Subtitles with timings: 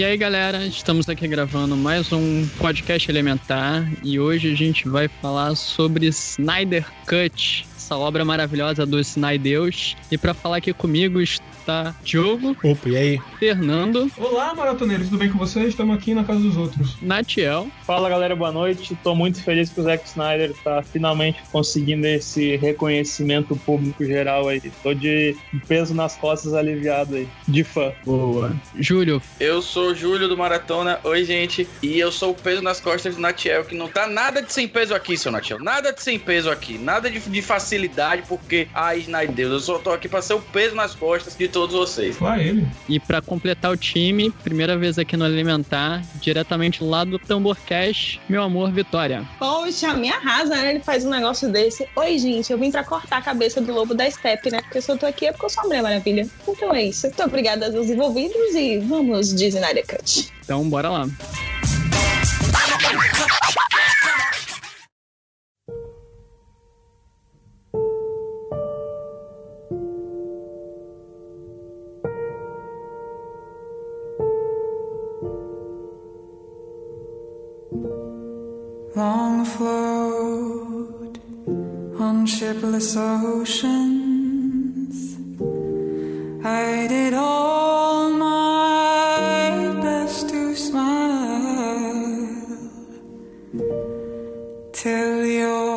[0.00, 5.08] E aí, galera, estamos aqui gravando mais um podcast elementar e hoje a gente vai
[5.08, 9.94] falar sobre Snyder Cut, essa obra maravilhosa do Snydeus.
[10.10, 11.20] E para falar aqui comigo
[11.70, 12.56] está Diogo.
[12.62, 13.20] Opa, e aí?
[13.38, 14.10] Fernando.
[14.18, 15.68] Olá, maratoneiros, tudo bem com vocês?
[15.68, 16.96] Estamos aqui na casa dos outros.
[17.00, 17.68] Natiel.
[17.86, 18.98] Fala galera, boa noite.
[19.02, 24.60] Tô muito feliz que o Zack Snyder tá finalmente conseguindo esse reconhecimento público geral aí.
[24.82, 25.36] Tô de
[25.68, 27.92] peso nas costas aliviado aí, de fã.
[28.04, 28.52] Boa.
[28.76, 29.22] Júlio.
[29.38, 30.98] Eu sou o Júlio do Maratona.
[31.04, 31.68] Oi, gente.
[31.82, 34.66] E eu sou o peso nas costas do Natiel, que não tá nada de sem
[34.66, 35.58] peso aqui, seu Natiel.
[35.60, 36.78] Nada de sem peso aqui.
[36.78, 40.74] Nada de, de facilidade, porque, ai, Snyder, eu só tô aqui pra ser o peso
[40.74, 42.18] nas costas de todos vocês.
[42.18, 42.66] Lá ele.
[42.88, 48.42] E para completar o time, primeira vez aqui no Elementar, diretamente lá do Tamborcast, meu
[48.42, 49.26] amor, Vitória.
[49.38, 50.70] Poxa, me arrasa, né?
[50.70, 51.86] Ele faz um negócio desse.
[51.94, 54.62] Oi, gente, eu vim pra cortar a cabeça do lobo da Steppe, né?
[54.62, 56.26] Porque se eu tô aqui é porque eu sou a Mulher Maravilha.
[56.48, 57.06] Então é isso.
[57.06, 60.32] Muito obrigada aos envolvidos e vamos de Snyder Cut.
[60.42, 61.06] Então, bora lá.
[79.00, 81.14] Long afloat
[81.98, 84.16] on shipless oceans,
[86.44, 91.08] I did all my best to smile.
[94.74, 95.69] Till your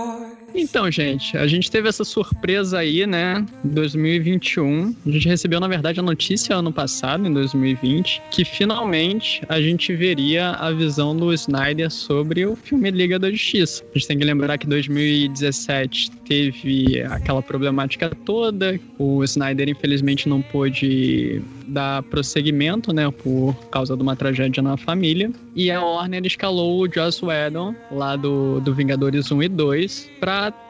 [0.55, 3.45] Então, gente, a gente teve essa surpresa aí, né?
[3.63, 4.95] 2021.
[5.05, 9.93] A gente recebeu, na verdade, a notícia ano passado, em 2020, que finalmente a gente
[9.95, 13.83] veria a visão do Snyder sobre o filme Liga da Justiça.
[13.83, 18.79] A gente tem que lembrar que 2017 teve aquela problemática toda.
[18.99, 23.09] O Snyder, infelizmente, não pôde dar prosseguimento, né?
[23.09, 25.31] Por causa de uma tragédia na família.
[25.55, 30.09] E a Warner escalou o Joss Whedon, lá do, do Vingadores 1 e 2,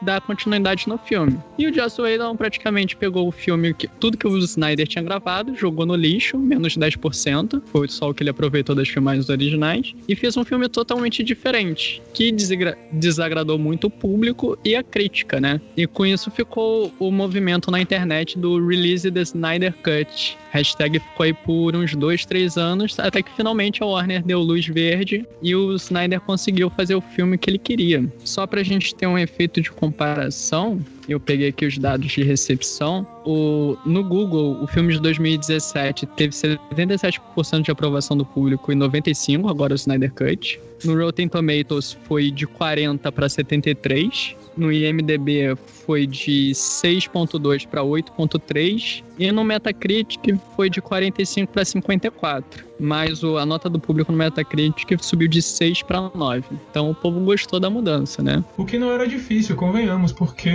[0.02, 1.38] dar continuidade no filme.
[1.58, 5.54] E o Joss Whedon praticamente pegou o filme, que, tudo que o Snyder tinha gravado,
[5.56, 10.14] jogou no lixo, menos 10%, foi só o que ele aproveitou das filmagens originais, e
[10.14, 15.60] fez um filme totalmente diferente, que desagra- desagradou muito o público e a crítica, né?
[15.76, 20.36] E com isso ficou o movimento na internet do Release the Snyder Cut.
[20.50, 24.66] Hashtag ficou aí por uns dois, três anos, até que finalmente a Warner deu luz
[24.66, 28.04] verde e o Snyder conseguiu fazer o filme que ele queria.
[28.24, 33.06] Só pra gente ter um efeito de comparação, eu peguei aqui os dados de recepção.
[33.24, 39.50] O, no Google, o filme de 2017 teve 77% de aprovação do público e 95%,
[39.50, 40.60] agora o Snyder Cut.
[40.84, 44.36] No Rotten Tomatoes foi de 40 para 73.
[44.56, 45.56] No IMDb
[45.86, 52.64] foi de 6.2 para 8.3 e no Metacritic foi de 45 para 54.
[52.78, 56.44] Mas o, a nota do público no Metacritic subiu de 6 para 9.
[56.70, 58.44] Então o povo gostou da mudança, né?
[58.56, 60.50] O que não era difícil, convenhamos, porque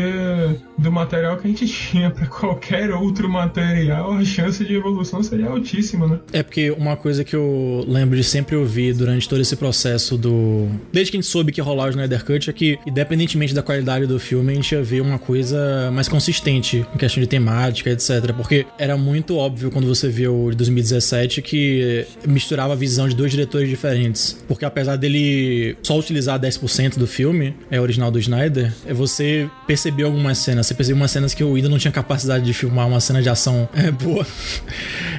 [0.78, 5.48] do material que a gente tinha pra qualquer outro material, a chance de evolução seria
[5.48, 6.20] altíssima, né?
[6.34, 10.68] É porque uma coisa que eu lembro de sempre ouvir durante todo esse processo do.
[10.92, 13.62] Desde que a gente soube que ia rolar o Snyder Cut, é que, independentemente da
[13.62, 17.90] qualidade do filme, a gente ia ver uma coisa mais consistente em questão de temática,
[17.90, 18.34] etc.
[18.36, 23.16] Porque era muito óbvio quando você viu o de 2017 que misturava a visão de
[23.16, 24.44] dois diretores diferentes.
[24.48, 30.12] Porque apesar dele só utilizar 10% do filme, é original do Snyder, é você percebeu
[30.30, 30.68] algumas cenas.
[30.68, 33.30] Você percebeu umas cenas que o Whedon não tinha capacidade de filmar uma cena de
[33.30, 34.26] ação é, boa.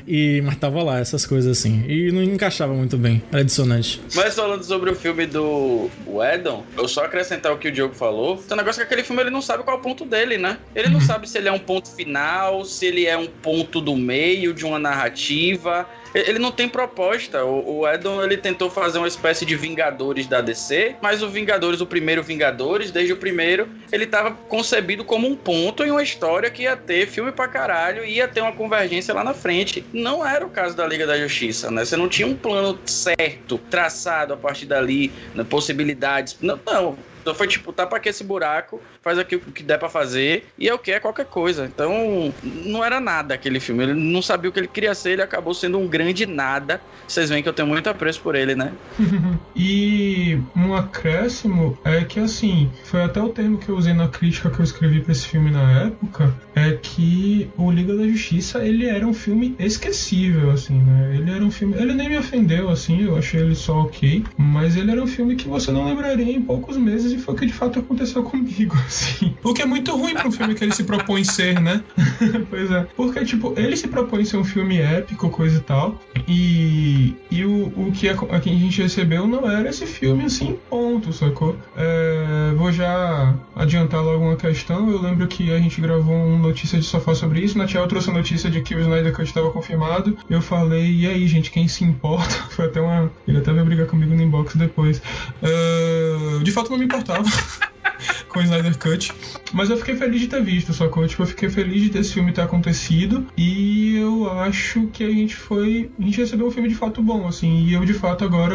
[0.07, 1.85] E, mas tava lá, essas coisas assim.
[1.87, 3.23] E não encaixava muito bem.
[3.33, 4.01] Era dissonante.
[4.15, 8.37] Mas falando sobre o filme do Whedon, eu só acrescentar o que o Diogo falou.
[8.37, 10.59] Tem um negócio que aquele filme ele não sabe qual é o ponto dele, né?
[10.75, 13.97] Ele não sabe se ele é um ponto final, se ele é um ponto do
[13.97, 15.87] meio de uma narrativa.
[16.15, 17.45] Ele não tem proposta.
[17.45, 21.81] O, o Edon ele tentou fazer uma espécie de Vingadores da DC, mas o Vingadores,
[21.81, 26.51] o primeiro Vingadores, desde o primeiro, ele estava concebido como um ponto em uma história
[26.51, 29.85] que ia ter filme pra caralho e ia ter uma convergência lá na frente.
[29.93, 31.85] Não era o caso da Liga da Justiça, né?
[31.85, 35.45] Você não tinha um plano certo, traçado a partir dali, né?
[35.45, 36.37] possibilidades.
[36.41, 37.10] Não, não.
[37.21, 40.69] Então foi tipo, tapa aqui esse buraco, faz aqui o que der pra fazer, e
[40.69, 41.65] é o que é qualquer coisa.
[41.67, 43.85] Então, não era nada aquele filme.
[43.85, 46.81] Ele não sabia o que ele queria ser, ele acabou sendo um grande nada.
[47.07, 48.73] Vocês veem que eu tenho muito apreço por ele, né?
[49.55, 54.49] E um acréscimo é que, assim, foi até o termo que eu usei na crítica
[54.49, 58.87] que eu escrevi pra esse filme na época, é que o Liga da Justiça, ele
[58.87, 61.17] era um filme esquecível, assim, né?
[61.17, 61.77] Ele era um filme...
[61.77, 65.37] Ele nem me ofendeu, assim, eu achei ele só ok, mas ele era um filme
[65.37, 68.77] que você não lembraria em poucos meses e foi o que de fato aconteceu comigo,
[68.87, 69.35] assim.
[69.43, 71.83] O que é muito ruim pra um filme que ele se propõe ser, né?
[72.49, 72.87] pois é.
[72.97, 77.67] Porque, tipo, ele se propõe ser um filme épico, coisa e tal, e, e o,
[77.77, 81.57] o que a, a que a gente recebeu não era esse filme, assim, ponto, sacou?
[81.77, 84.91] É, vou já adiantar logo uma questão.
[84.91, 87.59] Eu lembro que a gente gravou um notícia de sofá sobre isso.
[87.59, 90.17] Na Tchau trouxe a notícia de que o Snyder Cut estava confirmado.
[90.29, 92.35] Eu falei, e aí, gente, quem se importa?
[92.51, 93.11] Foi até uma.
[93.27, 95.03] Ele até veio brigar comigo no inbox depois.
[95.43, 97.25] É, de fato, não me importava.
[98.31, 99.13] com o Snyder Cut.
[99.53, 101.07] Mas eu fiquei feliz de ter visto, sacou?
[101.07, 103.27] Tipo, eu fiquei feliz de ter esse filme ter acontecido.
[103.37, 105.91] E eu acho que a gente foi.
[105.99, 107.65] A gente recebeu um filme de fato bom, assim.
[107.65, 108.55] E eu, de fato, agora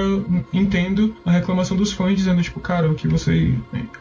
[0.54, 3.54] entendo a reclamação dos fãs dizendo, tipo, cara, o que você.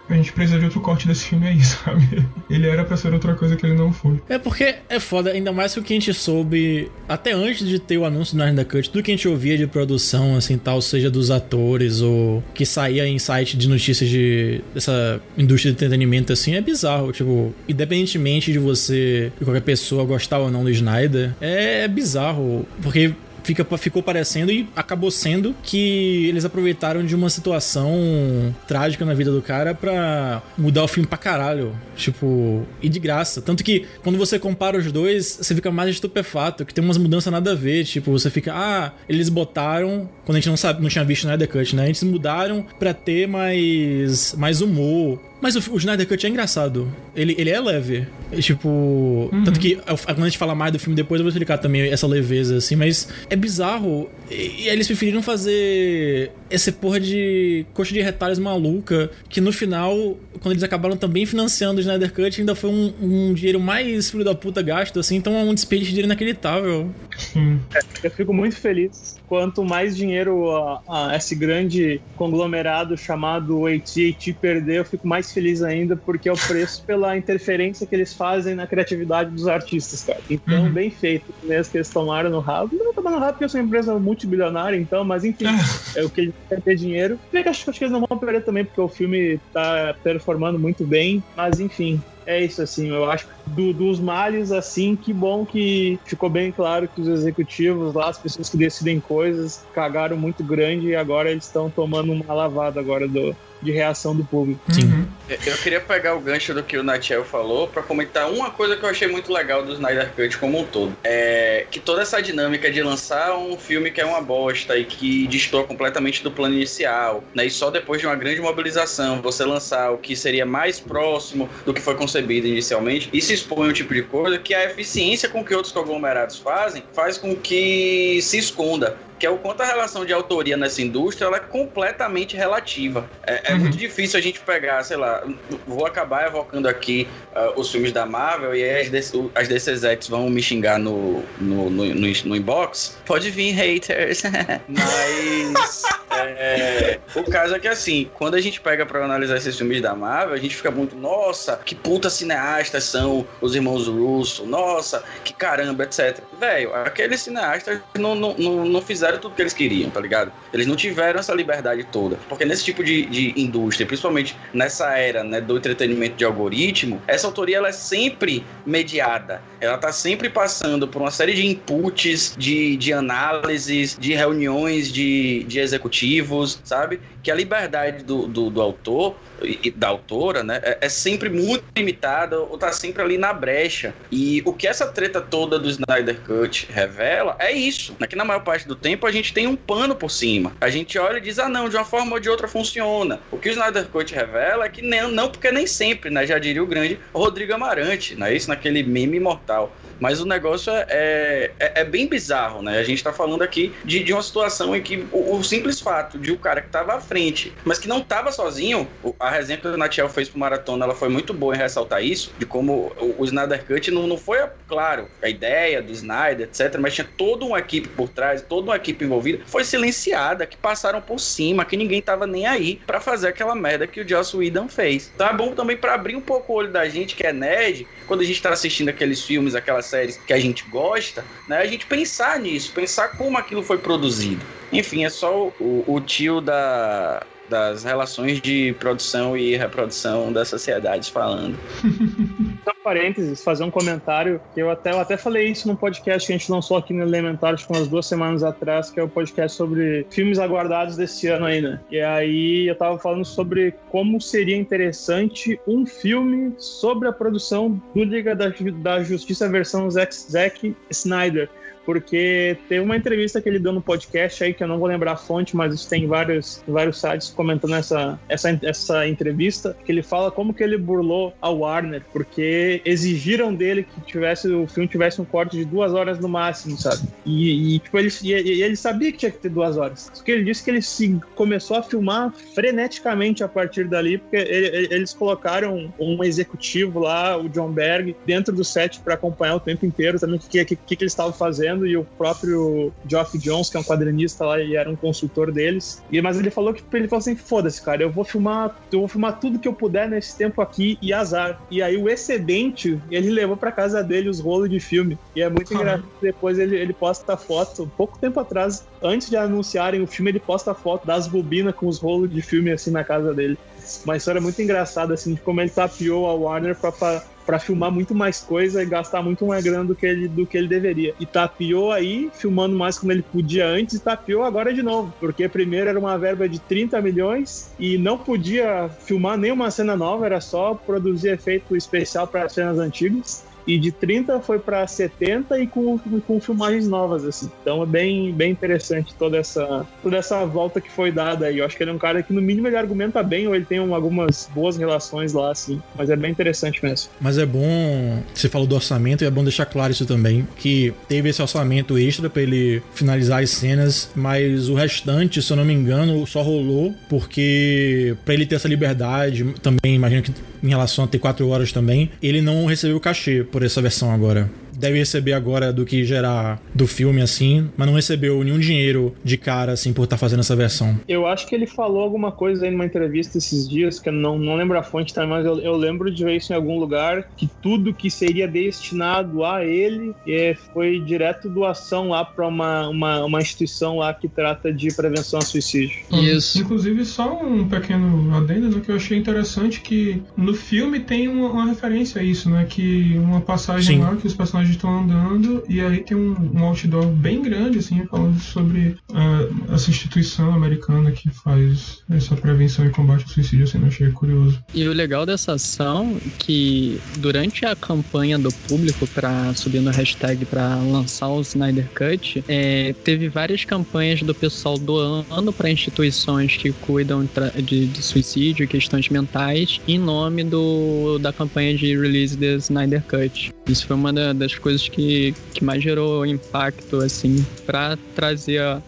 [0.09, 2.25] A gente precisa de outro corte desse filme aí, sabe?
[2.49, 4.21] Ele era pra ser outra coisa que ele não foi.
[4.29, 7.79] É porque é foda, ainda mais que o que a gente soube até antes de
[7.79, 10.81] ter o anúncio do Snyder Cut, tudo que a gente ouvia de produção, assim, tal,
[10.81, 14.34] seja dos atores ou que saía em site de notícias de
[14.73, 17.13] dessa indústria de entretenimento, assim, é bizarro.
[17.13, 22.67] Tipo, independentemente de você, de qualquer pessoa gostar ou não do Snyder, é bizarro.
[22.83, 23.13] Porque
[23.45, 29.31] fica, ficou parecendo e acabou sendo que eles aproveitaram de uma situação trágica na vida
[29.31, 31.77] do cara pra mudar o filme pra caralho.
[31.95, 33.41] Tipo, e de graça.
[33.41, 37.33] Tanto que quando você compara os dois, você fica mais estupefato, que tem umas mudanças
[37.33, 37.85] nada a ver.
[37.85, 41.47] Tipo, você fica, ah, eles botaram, quando a gente não sabe, não tinha visto nada
[41.47, 41.87] Cut, né?
[41.87, 45.21] Eles mudaram pra ter mais, mais humor.
[45.41, 46.91] Mas o, o Snyder Cut é engraçado.
[47.15, 48.07] Ele, ele é leve.
[48.33, 49.29] É, tipo.
[49.45, 51.83] Tanto que eu- quando a gente fala mais do filme depois, eu vou explicar também
[51.91, 54.09] essa leveza, assim, mas é bizarro.
[54.31, 60.17] E, e eles preferiram fazer essa porra de coxa de retalhos maluca, que no final,
[60.41, 64.25] quando eles acabaram também financiando o Snyder Cut, ainda foi um, um dinheiro mais filho
[64.25, 66.91] da puta gasto, assim, então é um desperdício de dinheiro inacreditável.
[67.19, 67.61] Sim.
[68.03, 69.17] Eu fico muito feliz.
[69.27, 75.63] Quanto mais dinheiro a, a esse grande conglomerado chamado AT&T perder, eu fico mais feliz
[75.63, 80.21] ainda, porque é o preço pela interferência que eles fazem na criatividade dos artistas, cara.
[80.29, 80.73] Então, Uhum.
[80.73, 81.33] bem feito.
[81.43, 82.71] Mesmo que eles tomaram no rabo.
[82.77, 85.45] Não tomaram no rabo porque eu sou uma empresa multibilionária, então, mas enfim,
[85.97, 87.19] é o que eles querem ter dinheiro.
[87.31, 90.87] Que acho, acho que eles não vão perder também, porque o filme tá performando muito
[90.87, 92.01] bem, mas enfim.
[92.27, 96.51] É isso, assim, eu acho que do- dos males, assim, que bom que ficou bem
[96.51, 101.31] claro que os executivos lá, as pessoas que decidem coisas, cagaram muito grande e agora
[101.31, 104.61] eles estão tomando uma lavada agora do, de reação do público.
[104.73, 104.85] Sim.
[104.85, 105.05] Uhum.
[105.47, 108.85] Eu queria pegar o gancho do que o Natiel falou pra comentar uma coisa que
[108.85, 110.95] eu achei muito legal do Snyder Cut como um todo.
[111.03, 115.27] É que toda essa dinâmica de lançar um filme que é uma bosta e que
[115.27, 117.47] destoa completamente do plano inicial, né?
[117.47, 121.73] E só depois de uma grande mobilização você lançar o que seria mais próximo do
[121.73, 125.55] que foi concebido inicialmente, isso expõe um tipo de coisa que a eficiência com que
[125.55, 130.13] outros conglomerados fazem faz com que se esconda que é o quanto a relação de
[130.13, 133.09] autoria nessa indústria ela é completamente relativa.
[133.27, 133.61] É, é Uhum.
[133.61, 135.23] muito difícil a gente pegar, sei lá,
[135.67, 140.09] vou acabar evocando aqui ah, os filmes da Marvel e aí as, DC, as DCZs
[140.09, 142.99] vão me xingar no, no, no, no, no inbox.
[143.07, 144.25] Pode vir, haters.
[144.69, 149.81] Mas é, o caso é que assim, quando a gente pega pra analisar esses filmes
[149.81, 155.03] da Marvel, a gente fica muito, nossa, que puta cineastas são os irmãos Russo, nossa,
[155.25, 156.19] que caramba, etc.
[156.39, 160.33] Velho, aqueles cineastas não, não, não, não fizeram tudo que eles queriam, tá ligado?
[160.53, 162.19] Eles não tiveram essa liberdade toda.
[162.29, 167.27] Porque nesse tipo de, de indústria, principalmente nessa era né, do entretenimento de algoritmo, essa
[167.27, 169.43] autoria ela é sempre mediada.
[169.61, 175.45] Ela tá sempre passando por uma série de inputs, de, de análises, de reuniões de,
[175.45, 177.01] de executivos, sabe?
[177.23, 181.65] Que a liberdade do, do, do autor e da autora, né, é, é sempre muito
[181.77, 183.95] limitada ou tá sempre ali na brecha.
[184.11, 187.97] E o que essa treta toda do Snyder Cut revela é isso.
[188.01, 190.53] É que na maior parte do tempo a gente tem um pano por cima.
[190.61, 193.21] A gente olha e diz, ah não, de uma forma ou de outra funciona.
[193.31, 196.39] O que o Snyder Cut revela é que nem, não porque nem sempre, né, já
[196.39, 199.75] diria o grande Rodrigo Amarante, né, isso naquele meme imortal.
[200.01, 202.79] Mas o negócio é, é, é- é bem bizarro, né?
[202.79, 206.19] A gente tá falando aqui de, de uma situação em que o, o simples fato
[206.19, 208.97] de um cara que tava à frente, mas que não tava sozinho.
[209.03, 212.03] O- A resenha que o Natiel fez pro Maratona, ela foi muito boa em ressaltar
[212.05, 216.49] isso, de como o, o Snyder Cut não, não foi, claro, a ideia do Snyder,
[216.49, 220.57] etc, mas tinha toda uma equipe por trás, toda uma equipe envolvida, foi silenciada, que
[220.57, 224.37] passaram por cima, que ninguém tava nem aí pra fazer aquela merda que o Joss
[224.37, 225.11] Whedon fez.
[225.15, 227.89] Então é bom também pra abrir um pouco o olho da gente que é nerd,
[228.07, 231.67] quando a gente tá assistindo aqueles filmes, aquelas séries que a gente gosta, né, a
[231.67, 234.45] gente pensar nisso, pensar como aquilo foi produzido.
[234.73, 241.09] Enfim, é só o, o tio da, das relações de produção e reprodução das sociedades
[241.09, 241.59] falando.
[242.85, 244.39] Um parênteses, fazer um comentário.
[244.53, 247.03] que Eu até, eu até falei isso num podcast que a gente lançou aqui no
[247.03, 251.27] Elementar, acho que umas duas semanas atrás, que é o podcast sobre filmes aguardados desse
[251.29, 251.81] ano aí, né?
[251.91, 258.05] E aí eu tava falando sobre como seria interessante um filme sobre a produção do
[258.05, 261.49] Liga da, da Justiça versão Zack Snyder.
[261.85, 265.13] Porque teve uma entrevista que ele deu no podcast aí, que eu não vou lembrar
[265.13, 270.31] a fonte, mas tem vários, vários sites comentando essa, essa, essa entrevista, que ele fala
[270.31, 275.25] como que ele burlou a Warner, porque exigiram dele que tivesse o filme tivesse um
[275.25, 277.03] corte de duas horas no máximo, sabe?
[277.25, 280.11] E, e, tipo, ele, e, e ele sabia que tinha que ter duas horas.
[280.13, 284.37] Só que ele disse que ele se começou a filmar freneticamente a partir dali, porque
[284.37, 289.57] ele- ele- eles colocaram um executivo lá, o John Berg, dentro do set para acompanhar
[289.57, 292.93] o tempo inteiro também o que, que, que, que eles estavam fazendo, e o próprio
[293.09, 296.03] Geoff Jones, que é um quadrinista lá e era um consultor deles.
[296.11, 299.09] E, mas ele falou que ele falou assim: foda-se, cara, eu vou filmar, eu vou
[299.09, 301.61] filmar tudo que eu puder nesse tempo aqui e azar.
[301.71, 305.19] E aí o excedente, ele levou para casa dele os rolos de filme.
[305.35, 306.05] E é muito engraçado.
[306.21, 310.75] Depois ele, ele posta foto, pouco tempo atrás, antes de anunciarem o filme, ele posta
[310.75, 313.59] foto das bobinas com os rolos de filme assim na casa dele.
[314.05, 318.15] Uma história muito engraçada, assim, de como ele tapeou a Warner pra, pra filmar muito
[318.15, 321.15] mais coisa e gastar muito mais grana do que ele, do que ele deveria.
[321.21, 325.15] E tapeou aí, filmando mais como ele podia antes, e tapeou agora de novo.
[325.21, 330.27] Porque primeiro era uma verba de 30 milhões e não podia filmar nenhuma cena nova,
[330.27, 333.54] era só produzir efeito especial para cenas antigas.
[333.67, 337.51] E de 30 foi para 70 e com, com filmagens novas, assim.
[337.63, 341.59] Então é bem, bem interessante toda essa, toda essa volta que foi dada aí.
[341.59, 343.65] Eu acho que ele é um cara que, no mínimo, ele argumenta bem, ou ele
[343.65, 345.81] tem um- algumas boas relações lá, assim.
[345.97, 347.11] Mas é bem interessante mesmo.
[347.21, 350.93] Mas é bom, você falou do orçamento, e é bom deixar claro isso também, que
[351.09, 355.65] teve esse orçamento extra pra ele finalizar as cenas, mas o restante, se eu não
[355.65, 360.33] me engano, só rolou porque pra ele ter essa liberdade, também imagino que
[360.65, 364.51] em relação a ter quatro horas também, ele não recebeu cachê por essa versão agora.
[364.77, 369.37] Deve receber agora do que gerar do filme assim, mas não recebeu nenhum dinheiro de
[369.37, 370.99] cara assim por estar fazendo essa versão.
[371.09, 374.39] Eu acho que ele falou alguma coisa aí numa entrevista esses dias, que eu não,
[374.39, 375.27] não lembro a fonte, tá?
[375.27, 379.45] mas eu, eu lembro de ver isso em algum lugar, que tudo que seria destinado
[379.45, 384.73] a ele é, foi direto doação lá para uma, uma, uma instituição lá que trata
[384.73, 385.99] de prevenção ao suicídio.
[386.13, 386.61] Isso.
[386.61, 391.51] Inclusive, só um pequeno adendo né, que eu achei interessante que no filme tem uma,
[391.51, 392.67] uma referência a isso, né?
[392.69, 394.03] Que uma passagem Sim.
[394.03, 398.05] lá que os personagens estão andando e aí tem um, um outdoor bem grande, assim,
[398.07, 403.81] falando sobre ah, essa instituição americana que faz essa prevenção e combate ao suicídio, assim,
[403.81, 404.59] eu achei curioso.
[404.75, 409.91] E o legal dessa ação é que durante a campanha do público para subir no
[409.91, 416.57] hashtag para lançar o Snyder Cut, é, teve várias campanhas do pessoal doando para instituições
[416.57, 417.29] que cuidam
[417.63, 423.53] de, de suicídio questões mentais em nome do, da campanha de release do Snyder Cut.
[423.67, 428.83] Isso foi uma da- das coisas que, que mais gerou impacto assim para trazer a,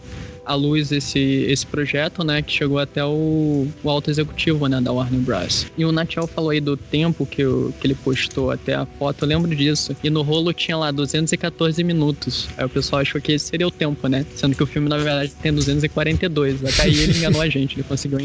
[0.45, 4.91] à luz esse, esse projeto, né, que chegou até o, o alto executivo, né, da
[4.91, 5.67] Warner Bros.
[5.77, 9.25] E o Natiel falou aí do tempo que, o, que ele postou até a foto,
[9.25, 9.95] eu lembro disso.
[10.03, 12.47] E no rolo tinha lá 214 minutos.
[12.57, 14.25] Aí o pessoal achou que esse seria o tempo, né?
[14.35, 16.63] Sendo que o filme, na verdade, tem 242.
[16.63, 18.19] Até aí ele enganou a gente, ele conseguiu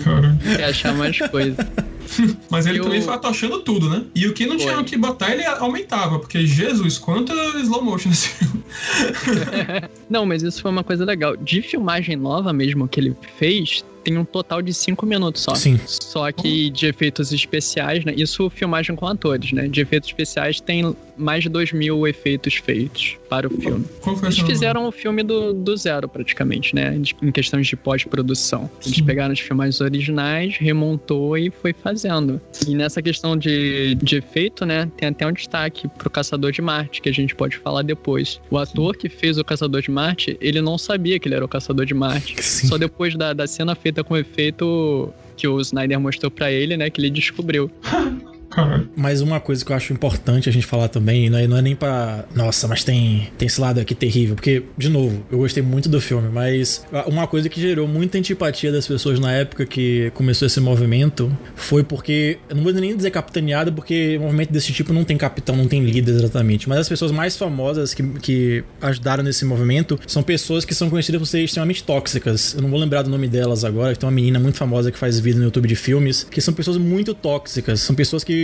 [0.69, 1.57] achar mais coisa.
[2.51, 4.05] Mas ele E também o- foi atochando tudo, né?
[4.15, 4.73] E o que não Foi.
[4.73, 8.63] tinha que botar, ele aumentava, porque Jesus, quanto slow motion nesse filme.
[10.09, 11.37] Não, mas isso foi uma coisa legal.
[11.37, 15.55] De filmagem nova mesmo que ele fez, tem um total de 5 minutos só.
[15.55, 15.79] Sim.
[15.87, 18.13] Só que de efeitos especiais, né?
[18.17, 19.69] Isso filmagem com atores, né?
[19.69, 23.85] De efeitos especiais tem mais de 2 mil efeitos feitos para o filme.
[24.01, 27.01] Qual foi Eles fizeram o filme do, do zero, praticamente, né?
[27.23, 28.71] Em questões de pós-produção.
[28.85, 29.05] Eles Sim.
[29.05, 32.41] pegaram as filmagens originais, remontou e foi fazendo.
[32.67, 34.91] E nessa questão de, de efeito, né?
[34.97, 38.41] Tem até um destaque pro Caçador de Marte, que a gente pode falar depois.
[38.51, 41.49] O ator que fez o Caçador de Marte, ele não sabia que ele era o
[41.49, 42.43] Caçador de Marte.
[42.43, 42.69] Sim.
[42.69, 46.91] Só depois da, da cena feita com efeito que o Snyder mostrou pra ele, né?
[46.91, 47.71] Que ele descobriu.
[48.53, 48.89] Caralho.
[48.95, 51.63] Mas uma coisa que eu acho importante a gente falar também, não é, não é
[51.63, 52.25] nem pra.
[52.35, 54.35] Nossa, mas tem, tem esse lado aqui terrível.
[54.35, 58.71] Porque, de novo, eu gostei muito do filme, mas uma coisa que gerou muita antipatia
[58.71, 62.39] das pessoas na época que começou esse movimento foi porque.
[62.49, 65.83] Eu não vou nem dizer capitaneado, porque movimento desse tipo não tem capitão, não tem
[65.83, 66.69] líder exatamente.
[66.69, 71.19] Mas as pessoas mais famosas que, que ajudaram nesse movimento são pessoas que são conhecidas
[71.19, 72.55] por serem extremamente tóxicas.
[72.55, 73.97] Eu não vou lembrar do nome delas agora.
[73.97, 76.77] Tem uma menina muito famosa que faz vídeo no YouTube de filmes, que são pessoas
[76.77, 77.81] muito tóxicas.
[77.81, 78.42] São pessoas que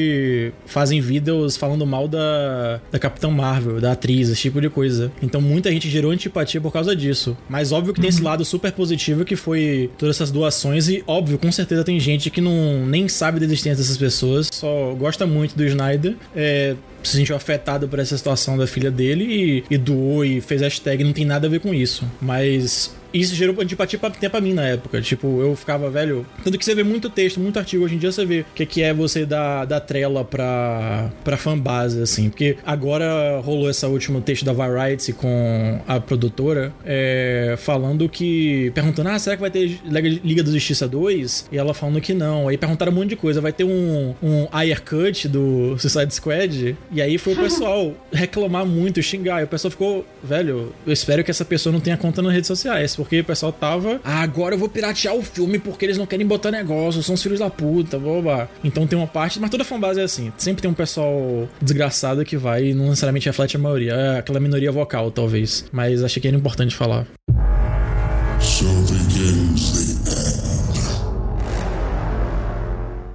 [0.67, 5.11] fazem vídeos falando mal da, da Capitão Marvel, da atriz, esse tipo de coisa.
[5.23, 7.37] Então muita gente gerou antipatia por causa disso.
[7.49, 11.39] Mas óbvio que tem esse lado super positivo que foi todas essas doações e óbvio,
[11.39, 15.57] com certeza tem gente que não nem sabe da existência dessas pessoas, só gosta muito
[15.57, 16.17] do Snyder.
[16.35, 20.61] É, se sentiu afetado por essa situação da filha dele e, e doou e fez
[20.61, 22.05] hashtag, não tem nada a ver com isso.
[22.21, 25.01] Mas isso gerou antipatia pra, até pra mim na época.
[25.01, 26.27] Tipo, eu ficava, velho.
[26.45, 28.67] Tanto que você vê muito texto, muito artigo hoje em dia, você vê o que,
[28.67, 32.29] que é você dar, dar trela pra, pra fanbase, assim.
[32.29, 38.71] Porque agora rolou esse último texto da Variety com a produtora, é, falando que.
[38.75, 41.49] Perguntando, ah, será que vai ter Liga da Justiça 2?
[41.51, 42.49] E ela falando que não.
[42.49, 43.41] Aí perguntaram um monte de coisa.
[43.41, 46.77] Vai ter um, um Ayer Cut do Suicide Squad?
[46.93, 49.41] E aí foi o pessoal reclamar muito, xingar.
[49.41, 52.47] E o pessoal ficou, velho, eu espero que essa pessoa não tenha conta nas redes
[52.47, 54.01] sociais porque o pessoal tava.
[54.05, 57.23] Ah, agora eu vou piratear o filme porque eles não querem botar negócio, são os
[57.23, 58.51] filhos da puta, boba.
[58.65, 60.33] Então tem uma parte, mas toda fanbase é assim.
[60.37, 63.93] Sempre tem um pessoal desgraçado que vai e não necessariamente reflete a maioria.
[63.93, 65.65] É aquela minoria vocal, talvez.
[65.71, 67.07] Mas achei que era importante falar.
[68.41, 70.49] So begins the.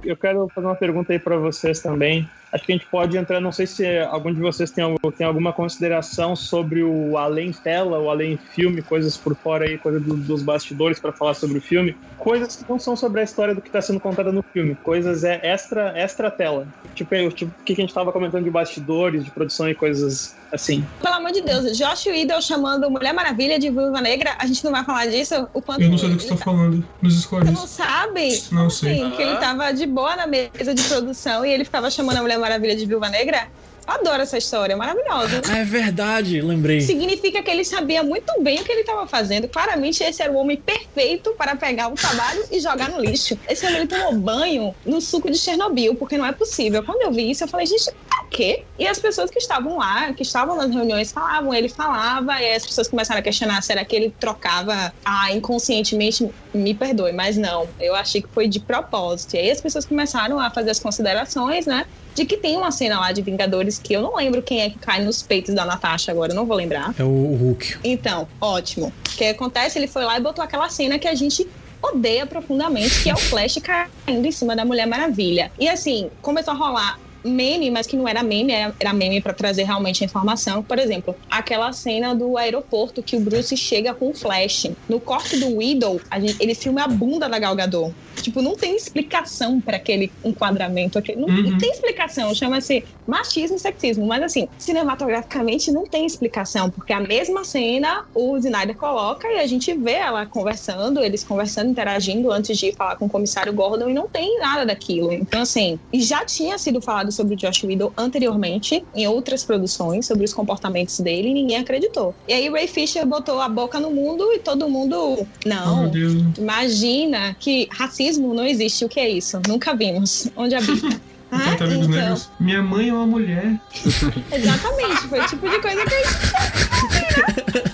[0.02, 2.28] Eu quero fazer uma pergunta aí para vocês também.
[2.54, 5.26] Acho que a gente pode entrar, não sei se algum de vocês tem, algum- tem
[5.26, 10.16] alguma consideração sobre o além tela, o além filme, coisas por fora aí, coisa do-
[10.16, 11.96] dos bastidores para falar sobre o filme.
[12.16, 15.24] Coisas que não são sobre a história do que está sendo contada no filme, coisas
[15.24, 16.66] é extra, extra tela.
[16.94, 20.84] Tipo, tipo, o que a gente estava comentando de bastidores, de produção e coisas assim.
[21.02, 24.70] Pelo amor de Deus, Josh Whedon chamando Mulher Maravilha de Viúva Negra, a gente não
[24.70, 25.48] vai falar disso?
[25.52, 26.86] O quanto Eu não sei do que você tá falando.
[27.02, 27.50] Nos Você escolhas.
[27.50, 28.28] não sabe?
[28.52, 28.94] Não sei.
[28.98, 32.22] Sim, que ele tava de boa na mesa de produção e ele ficava chamando a
[32.22, 33.48] Mulher Maravilha de Viúva Negra.
[33.86, 35.42] Adoro essa história, é maravilhosa.
[35.48, 36.80] Ah, é verdade, lembrei.
[36.80, 39.46] Significa que ele sabia muito bem o que ele estava fazendo.
[39.46, 43.38] Claramente, esse era o homem perfeito para pegar o trabalho e jogar no lixo.
[43.48, 46.82] Esse homem ele tomou banho no suco de Chernobyl, porque não é possível.
[46.82, 48.64] Quando eu vi isso, eu falei, gente, o quê?
[48.78, 52.64] E as pessoas que estavam lá, que estavam nas reuniões, falavam, ele falava, e as
[52.64, 56.30] pessoas começaram a questionar: será que ele trocava ah, inconscientemente?
[56.54, 57.68] Me perdoe, mas não.
[57.78, 59.34] Eu achei que foi de propósito.
[59.34, 61.84] E aí as pessoas começaram a fazer as considerações, né?
[62.14, 64.78] De que tem uma cena lá de Vingadores que eu não lembro quem é que
[64.78, 66.94] cai nos peitos da Natasha agora, eu não vou lembrar.
[66.98, 67.78] É o, Hulk.
[67.82, 68.86] Então, ótimo.
[68.86, 69.78] O que acontece?
[69.78, 71.46] Ele foi lá e botou aquela cena que a gente
[71.82, 75.50] odeia profundamente, que é o Flash caindo em cima da Mulher Maravilha.
[75.58, 79.32] E assim, começou a rolar meme, mas que não era meme, era era meme pra
[79.32, 80.62] trazer realmente a informação.
[80.62, 84.66] Por exemplo, aquela cena do aeroporto que o Bruce chega com o Flash.
[84.88, 87.94] No corte do Widow, gente- ele filma a bunda da Gal Gadot.
[88.22, 90.98] Tipo, não tem explicação pra aquele enquadramento.
[90.98, 91.58] aquele- Não, não Uhum.
[91.58, 92.34] tem explicação.
[92.34, 94.06] Chama-se machismo e sexismo.
[94.06, 99.46] Mas assim, cinematograficamente não tem explicação, porque a mesma cena o Snyder coloca e a
[99.46, 103.94] gente vê ela conversando, eles conversando, interagindo antes de falar com o comissário Gordon e
[103.94, 105.12] não tem nada daquilo.
[105.12, 110.06] Então, assim, e já tinha sido falado sobre o Josh Whedon anteriormente em outras produções,
[110.06, 112.14] sobre os comportamentos dele e ninguém acreditou.
[112.28, 116.14] E aí Ray Fisher botou a boca no mundo e todo mundo, Oh, não, Deus.
[116.38, 118.84] Imagina que racismo não existe.
[118.84, 119.40] O que é isso?
[119.46, 120.28] Nunca vimos.
[120.36, 121.00] Onde habita?
[121.36, 122.16] Ah, então.
[122.38, 123.58] Minha mãe é uma mulher.
[124.30, 125.08] exatamente.
[125.08, 125.94] Foi o tipo de coisa que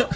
[0.03, 0.07] a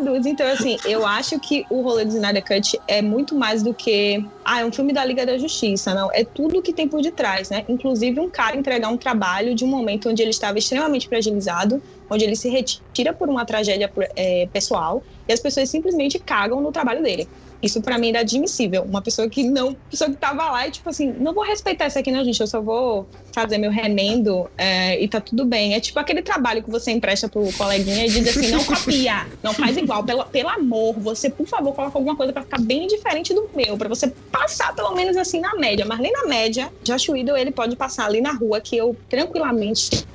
[0.00, 0.26] Amados.
[0.26, 4.24] Então, assim, eu acho que o rolê do Snyder Cut é muito mais do que.
[4.44, 5.94] Ah, é um filme da Liga da Justiça.
[5.94, 7.64] Não, é tudo que tem por detrás, né?
[7.68, 12.24] Inclusive, um cara entregar um trabalho de um momento onde ele estava extremamente fragilizado, onde
[12.24, 17.02] ele se retira por uma tragédia eh, pessoal e as pessoas simplesmente cagam no trabalho
[17.02, 17.28] dele.
[17.62, 18.82] Isso pra mim era admissível.
[18.82, 19.76] Uma pessoa que não.
[19.90, 22.40] Pessoa que tava lá e, tipo assim, não vou respeitar isso aqui, não, gente.
[22.40, 25.74] Eu só vou fazer meu remendo é, e tá tudo bem.
[25.74, 29.52] É tipo aquele trabalho que você empresta pro coleguinha e diz assim: não copia, não
[29.52, 30.02] faz igual.
[30.04, 33.76] Pelo, pelo amor, você, por favor, coloca alguma coisa pra ficar bem diferente do meu,
[33.76, 35.84] pra você passar pelo menos assim na média.
[35.84, 40.06] Mas nem na média, Josh Whedon, ele pode passar ali na rua que eu tranquilamente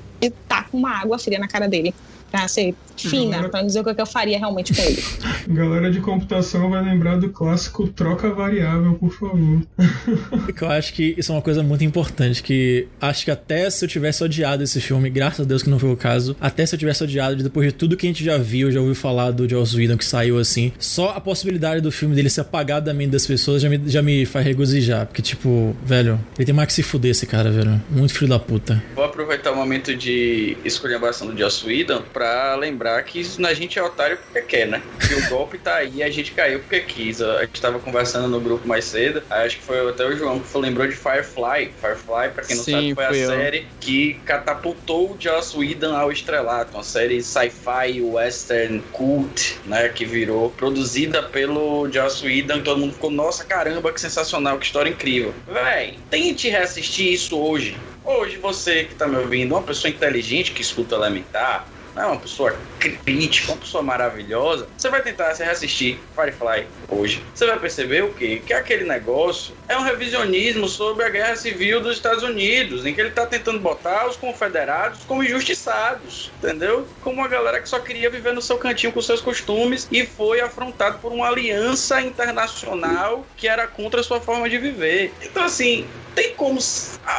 [0.47, 1.93] tá com uma água fria na cara dele.
[2.31, 5.03] Pra ser fina, Agora- pra não dizer o que eu faria realmente com ele.
[5.47, 9.61] Galera de computação vai lembrar do clássico troca variável, por favor.
[10.61, 12.41] Eu acho que isso é uma coisa muito importante.
[12.41, 15.77] Que acho que até se eu tivesse odiado esse filme, graças a Deus que não
[15.77, 18.37] foi o caso, até se eu tivesse odiado depois de tudo que a gente já
[18.37, 22.15] viu, já ouviu falar do Joss Whedon que saiu assim, só a possibilidade do filme
[22.15, 25.05] dele ser apagado da mente das pessoas já me, já me faz regozijar.
[25.05, 27.81] Porque, tipo, velho, ele tem mais que se fuder esse cara, velho.
[27.91, 28.81] Muito filho da puta.
[28.95, 33.77] Vou aproveitar o momento de esculhambação do Joss Whedon pra lembrar que isso- a gente
[33.79, 34.81] é otário porque quer, né?
[35.07, 37.21] Que o golpe tá aí, a gente caiu porque quis.
[37.21, 40.47] A gente tava conversando no grupo mais cedo, acho que foi até o João que
[40.47, 41.71] foi- lembrou de Firefly.
[41.79, 43.29] Firefly, pra quem não Sim, sabe, foi a eu.
[43.29, 46.75] série que catapultou o Joss Whedon ao estrelato.
[46.75, 49.89] Uma série sci-fi, western, cult, né?
[49.89, 52.61] Que virou produzida pelo Joss Whedon.
[52.61, 55.33] Todo mundo ficou, nossa, caramba, que sensacional, que história incrível.
[55.47, 57.77] Véi, tente reassistir isso hoje.
[58.03, 62.55] Hoje você que tá me ouvindo, uma pessoa inteligente que escuta Elementar, né, uma pessoa
[62.79, 67.23] crítica, uma pessoa maravilhosa, você vai tentar se reassistir Firefly hoje.
[67.33, 68.41] Você vai perceber o quê?
[68.45, 73.01] Que aquele negócio é um revisionismo sobre a guerra civil dos Estados Unidos, em que
[73.01, 76.85] ele tá tentando botar os confederados como injustiçados, entendeu?
[77.01, 80.41] Como uma galera que só queria viver no seu cantinho com seus costumes e foi
[80.41, 85.13] afrontado por uma aliança internacional que era contra a sua forma de viver.
[85.21, 86.59] Então, assim, tem como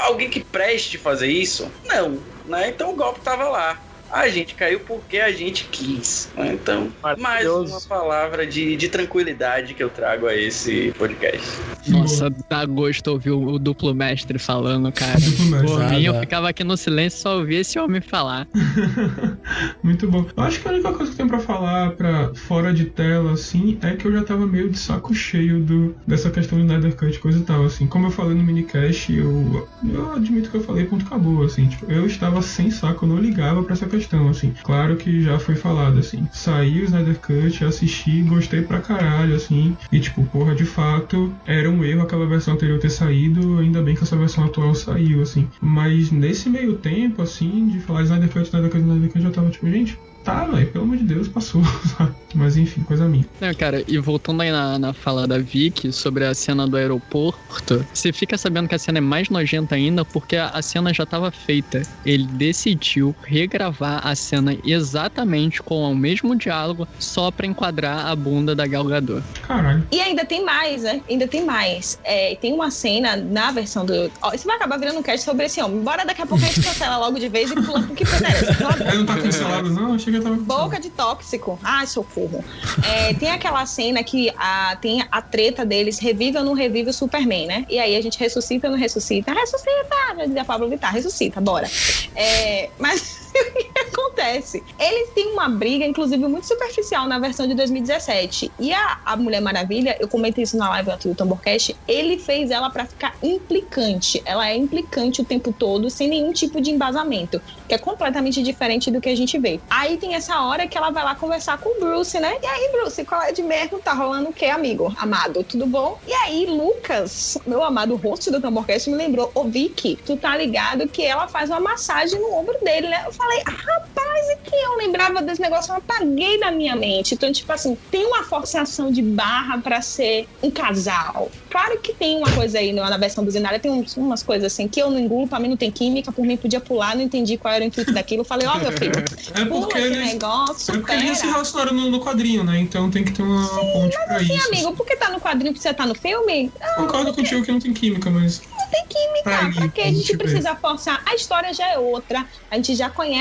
[0.04, 1.70] alguém que preste fazer isso?
[1.84, 2.68] Não, né?
[2.68, 3.80] Então o golpe tava lá.
[4.16, 6.30] A gente caiu porque a gente quis.
[6.34, 6.54] né?
[6.54, 11.46] Então, mais uma palavra de, de tranquilidade que eu trago a esse podcast.
[11.86, 15.18] Nossa, dá gosto ouvir o, o duplo mestre falando, cara.
[15.66, 18.48] Por mim, eu ficava aqui no silêncio e só ouvia esse homem falar.
[19.82, 20.24] Muito bom.
[20.34, 23.78] Eu acho que a única coisa que tem pra falar pra fora de tela, assim,
[23.82, 27.18] é que eu já tava meio de saco cheio do, dessa questão do Snyder Cut,
[27.18, 27.86] coisa e tal, assim.
[27.86, 31.68] Como eu falei no minicast, eu, eu admito que eu falei, ponto acabou, assim.
[31.68, 34.52] Tipo, eu estava sem saco, eu não ligava pra essa questão, assim.
[34.62, 36.26] Claro que já foi falado, assim.
[36.32, 39.76] Saí o Snyder Cut, assisti, gostei pra caralho, assim.
[39.90, 43.94] E, tipo, porra, de fato, era um erro aquela versão anterior ter saído, ainda bem
[43.94, 45.48] que essa versão atual saiu, assim.
[45.60, 49.30] Mas nesse meio tempo, assim, de falar Snyder Cut, Snyder Cut, Snyder Cut, eu já
[49.30, 51.62] tava tipo, gente, tá, velho, pelo amor de Deus, passou?
[52.34, 53.24] Mas enfim, coisa minha.
[53.40, 57.86] Não, cara, e voltando aí na, na fala da Vicky sobre a cena do aeroporto,
[57.94, 61.04] você fica sabendo que a cena é mais nojenta ainda porque a, a cena já
[61.04, 61.80] estava feita.
[62.04, 68.54] Ele decidiu regravar a cena exatamente com o mesmo diálogo só pra enquadrar a bunda
[68.54, 69.22] da Gal Gadot.
[69.46, 69.86] Caralho.
[69.92, 71.00] E ainda tem mais, né?
[71.08, 71.98] Ainda tem mais.
[72.04, 74.10] É, tem uma cena na versão do.
[74.20, 75.80] Ó, isso vai acabar virando um cast sobre esse homem.
[75.80, 78.56] Bora daqui a pouco a gente cancela logo de vez e pula pro que interessa.
[78.94, 79.94] Não tá cancelado, não?
[79.94, 80.64] Achei que eu tava cancelado.
[80.64, 81.58] Boca de tóxico.
[81.62, 82.44] Ai, socorro.
[82.84, 86.92] É, tem aquela cena que a, tem a treta deles, revive ou não revive o
[86.92, 87.66] Superman, né?
[87.68, 89.32] E aí a gente ressuscita ou não ressuscita?
[89.32, 89.96] Ressuscita!
[90.16, 91.68] Já dizia a Pablo Vittar, ressuscita, bora.
[92.14, 94.62] É, mas o que acontece?
[94.78, 98.52] Eles têm uma briga, inclusive, muito superficial na versão de 2017.
[98.58, 102.70] E a, a Mulher Maravilha, eu comentei isso na live do Tamborcast, ele fez ela
[102.70, 104.22] pra ficar implicante.
[104.24, 108.90] Ela é implicante o tempo todo, sem nenhum tipo de embasamento que é completamente diferente
[108.90, 109.60] do que a gente vê.
[109.68, 112.36] Aí tem essa hora que ela vai lá conversar com o Bruce, né?
[112.42, 113.78] E aí, Bruce, qual é de mesmo?
[113.78, 114.94] Tá rolando o quê, amigo?
[114.98, 115.98] Amado, tudo bom?
[116.06, 120.88] E aí, Lucas, meu amado host do Tamborcast, me lembrou, ô Vicky, tu tá ligado
[120.88, 123.04] que ela faz uma massagem no ombro dele, né?
[123.06, 127.14] Eu falei, ah, rapaz, e que eu lembrava desse negócio, eu apaguei da minha mente.
[127.14, 131.30] Então, tipo assim, tem uma forçação de barra pra ser um casal.
[131.50, 134.52] Claro que tem uma coisa aí na na versão do Zenária, tem uns- umas coisas
[134.52, 137.02] assim que eu não engulo, pra mim não tem química, por mim podia pular, não
[137.02, 138.22] entendi qual era o intuito daquilo.
[138.22, 138.92] Eu falei, ó, meu filho,
[139.34, 140.12] É pula porque esse eles.
[140.14, 142.58] negócio, É porque eles se relacionaram no, no quadrinho, né?
[142.58, 144.46] Então tem que ter uma ponte pra Sim, isso.
[144.48, 146.52] amigo, por que tá no quadrinho que você tá no filme?
[146.76, 148.40] Concordo contigo que não tem química, mas.
[148.58, 149.22] Não tem química.
[149.26, 151.02] Pra Pra, que a gente precisa forçar?
[151.06, 152.24] A história já é outra.
[152.50, 153.15] A gente já conhece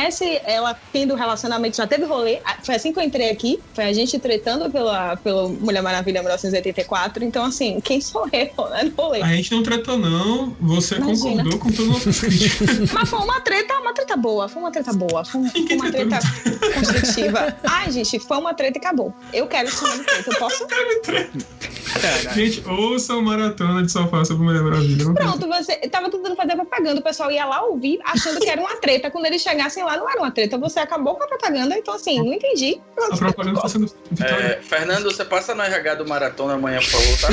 [0.46, 2.40] ela tendo relacionamento, já teve rolê.
[2.64, 3.60] Foi assim que eu entrei aqui.
[3.74, 7.24] Foi a gente tretando pela, pela Mulher Maravilha 1984.
[7.24, 8.84] Então, assim, quem sou eu, né?
[8.84, 9.22] No rolê.
[9.22, 10.56] A gente não tretou, não.
[10.62, 11.44] Você Imagina.
[11.44, 12.92] concordou com todas as nossas críticas.
[12.94, 14.48] Mas foi uma treta, uma treta boa.
[14.48, 15.26] Foi uma treta boa.
[15.26, 16.20] Foi uma, foi uma treta
[16.74, 17.58] construtiva.
[17.64, 19.14] Ai, gente, foi uma treta e acabou.
[19.34, 20.32] Eu quero esse nome treta.
[20.32, 20.66] Eu posso.
[22.34, 25.06] gente, ouçam maratona de sofá sobre Mulher Maravilha.
[25.06, 28.50] Não tem- Pronto, você tava tentando fazer propaganda, o pessoal ia lá ouvir, achando que
[28.50, 29.10] era uma treta.
[29.12, 30.58] Quando eles chegassem lá, não era uma treta.
[30.58, 32.80] Você acabou com a propaganda, então assim, não entendi.
[33.12, 33.92] A propaganda tá sendo.
[34.22, 37.28] É, Fernando, você passa no RH do Maratona amanhã, por favor, tá?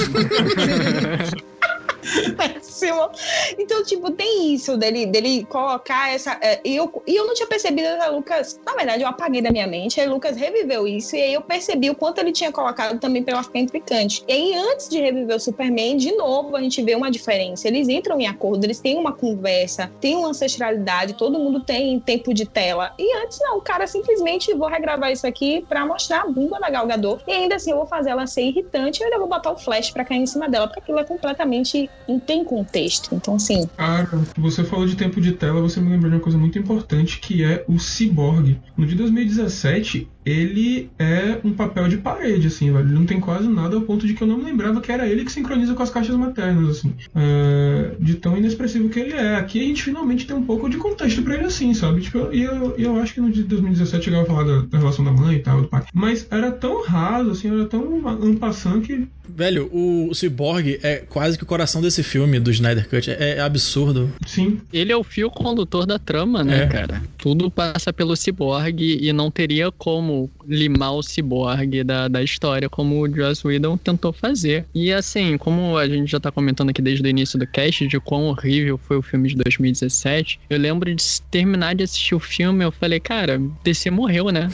[3.58, 6.38] Então, tipo, tem isso dele, dele colocar essa.
[6.40, 8.58] é, E eu, e eu não tinha percebido a Lucas.
[8.64, 10.00] Na verdade, eu apaguei da minha mente.
[10.00, 11.16] Aí Lucas reviveu isso.
[11.16, 14.24] E aí eu percebi o quanto ele tinha colocado também pra ela ficar implicante.
[14.26, 17.68] E aí, antes de reviver o Superman, de novo, a gente vê uma diferença.
[17.68, 22.32] Eles entram em acordo, eles têm uma conversa, tem uma ancestralidade, todo mundo tem tempo
[22.34, 22.92] de tela.
[22.98, 26.70] E antes, não, o cara simplesmente vou regravar isso aqui pra mostrar a bunda da
[26.70, 27.22] Gal Gadot.
[27.26, 29.90] E ainda assim, eu vou fazer ela ser irritante e ainda vou botar o flash
[29.90, 31.90] pra cair em cima dela, porque aquilo é completamente.
[32.08, 33.14] Não tem contexto.
[33.14, 36.38] Então, assim, Cara, você falou de tempo de tela, você me lembrou de uma coisa
[36.38, 38.60] muito importante que é o Cyborg.
[38.76, 42.86] No de 2017, ele é um papel de parede, assim, velho.
[42.86, 45.06] Ele não tem quase nada ao ponto de que eu não me lembrava que era
[45.06, 46.94] ele que sincroniza com as caixas maternas, assim.
[47.14, 49.36] É, de tão inexpressivo que ele é.
[49.36, 52.00] Aqui a gente finalmente tem um pouco de contexto pra ele, assim, sabe?
[52.00, 55.04] Tipo, e eu, eu acho que no de 2017 chegava a falar da, da relação
[55.04, 55.84] da mãe e tal, do pai.
[55.92, 57.82] Mas era tão raso, assim, era tão
[58.22, 62.88] ampassant que Velho, o, o Cyborg é quase que o coração desse filme do Snyder
[62.88, 63.10] Cut.
[63.10, 64.12] É, é absurdo.
[64.26, 64.60] Sim.
[64.72, 66.66] Ele é o fio condutor da trama, né, É.
[66.66, 67.02] cara?
[67.16, 70.11] Tudo passa pelo ciborgue e não teria como
[70.46, 74.66] limar o ciborgue da, da história, como o Joss Whedon tentou fazer.
[74.74, 78.00] E assim, como a gente já tá comentando aqui desde o início do cast, de
[78.00, 82.64] quão horrível foi o filme de 2017, eu lembro de terminar de assistir o filme,
[82.64, 84.48] eu falei, cara, DC morreu, né?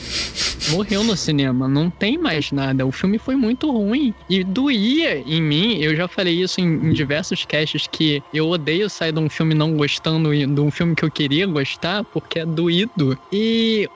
[0.71, 2.85] Morreu no cinema, não tem mais nada.
[2.85, 5.77] O filme foi muito ruim e doía em mim.
[5.81, 9.55] Eu já falei isso em, em diversos casts que eu odeio sair de um filme
[9.55, 13.17] não gostando de um filme que eu queria gostar porque é doído.
[13.31, 13.89] E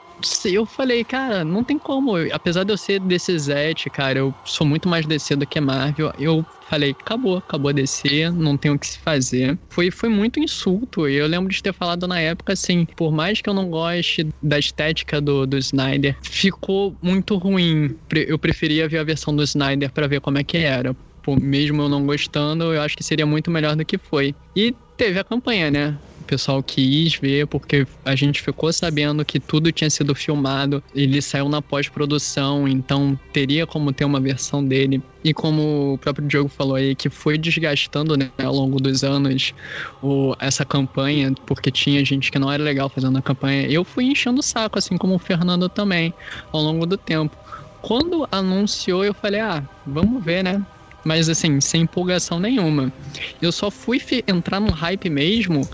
[0.44, 2.16] eu falei, cara, não tem como.
[2.32, 6.12] Apesar de eu ser desse Zete, cara, eu sou muito mais DC do que Marvel.
[6.18, 9.58] Eu falei, acabou, acabou a DC, não tem o que se fazer.
[9.68, 11.08] Foi, foi muito insulto.
[11.08, 14.28] E eu lembro de ter falado na época assim, por mais que eu não goste
[14.42, 17.96] da estética do, do Snyder, ficou muito ruim.
[18.12, 20.94] Eu preferia ver a versão do Snyder pra ver como é que era.
[21.22, 24.34] Pô, mesmo eu não gostando, eu acho que seria muito melhor do que foi.
[24.54, 25.98] E teve a campanha, né?
[26.24, 31.20] O pessoal quis ver, porque a gente ficou sabendo que tudo tinha sido filmado, ele
[31.20, 35.02] saiu na pós-produção, então teria como ter uma versão dele.
[35.22, 39.52] E como o próprio Diogo falou aí, que foi desgastando né, ao longo dos anos
[40.02, 43.68] o, essa campanha, porque tinha gente que não era legal fazendo a campanha.
[43.68, 46.14] Eu fui enchendo o saco, assim como o Fernando também,
[46.50, 47.36] ao longo do tempo.
[47.82, 50.64] Quando anunciou, eu falei, ah, vamos ver, né?
[51.04, 52.92] Mas assim, sem empolgação nenhuma.
[53.40, 55.68] Eu só fui entrar no hype mesmo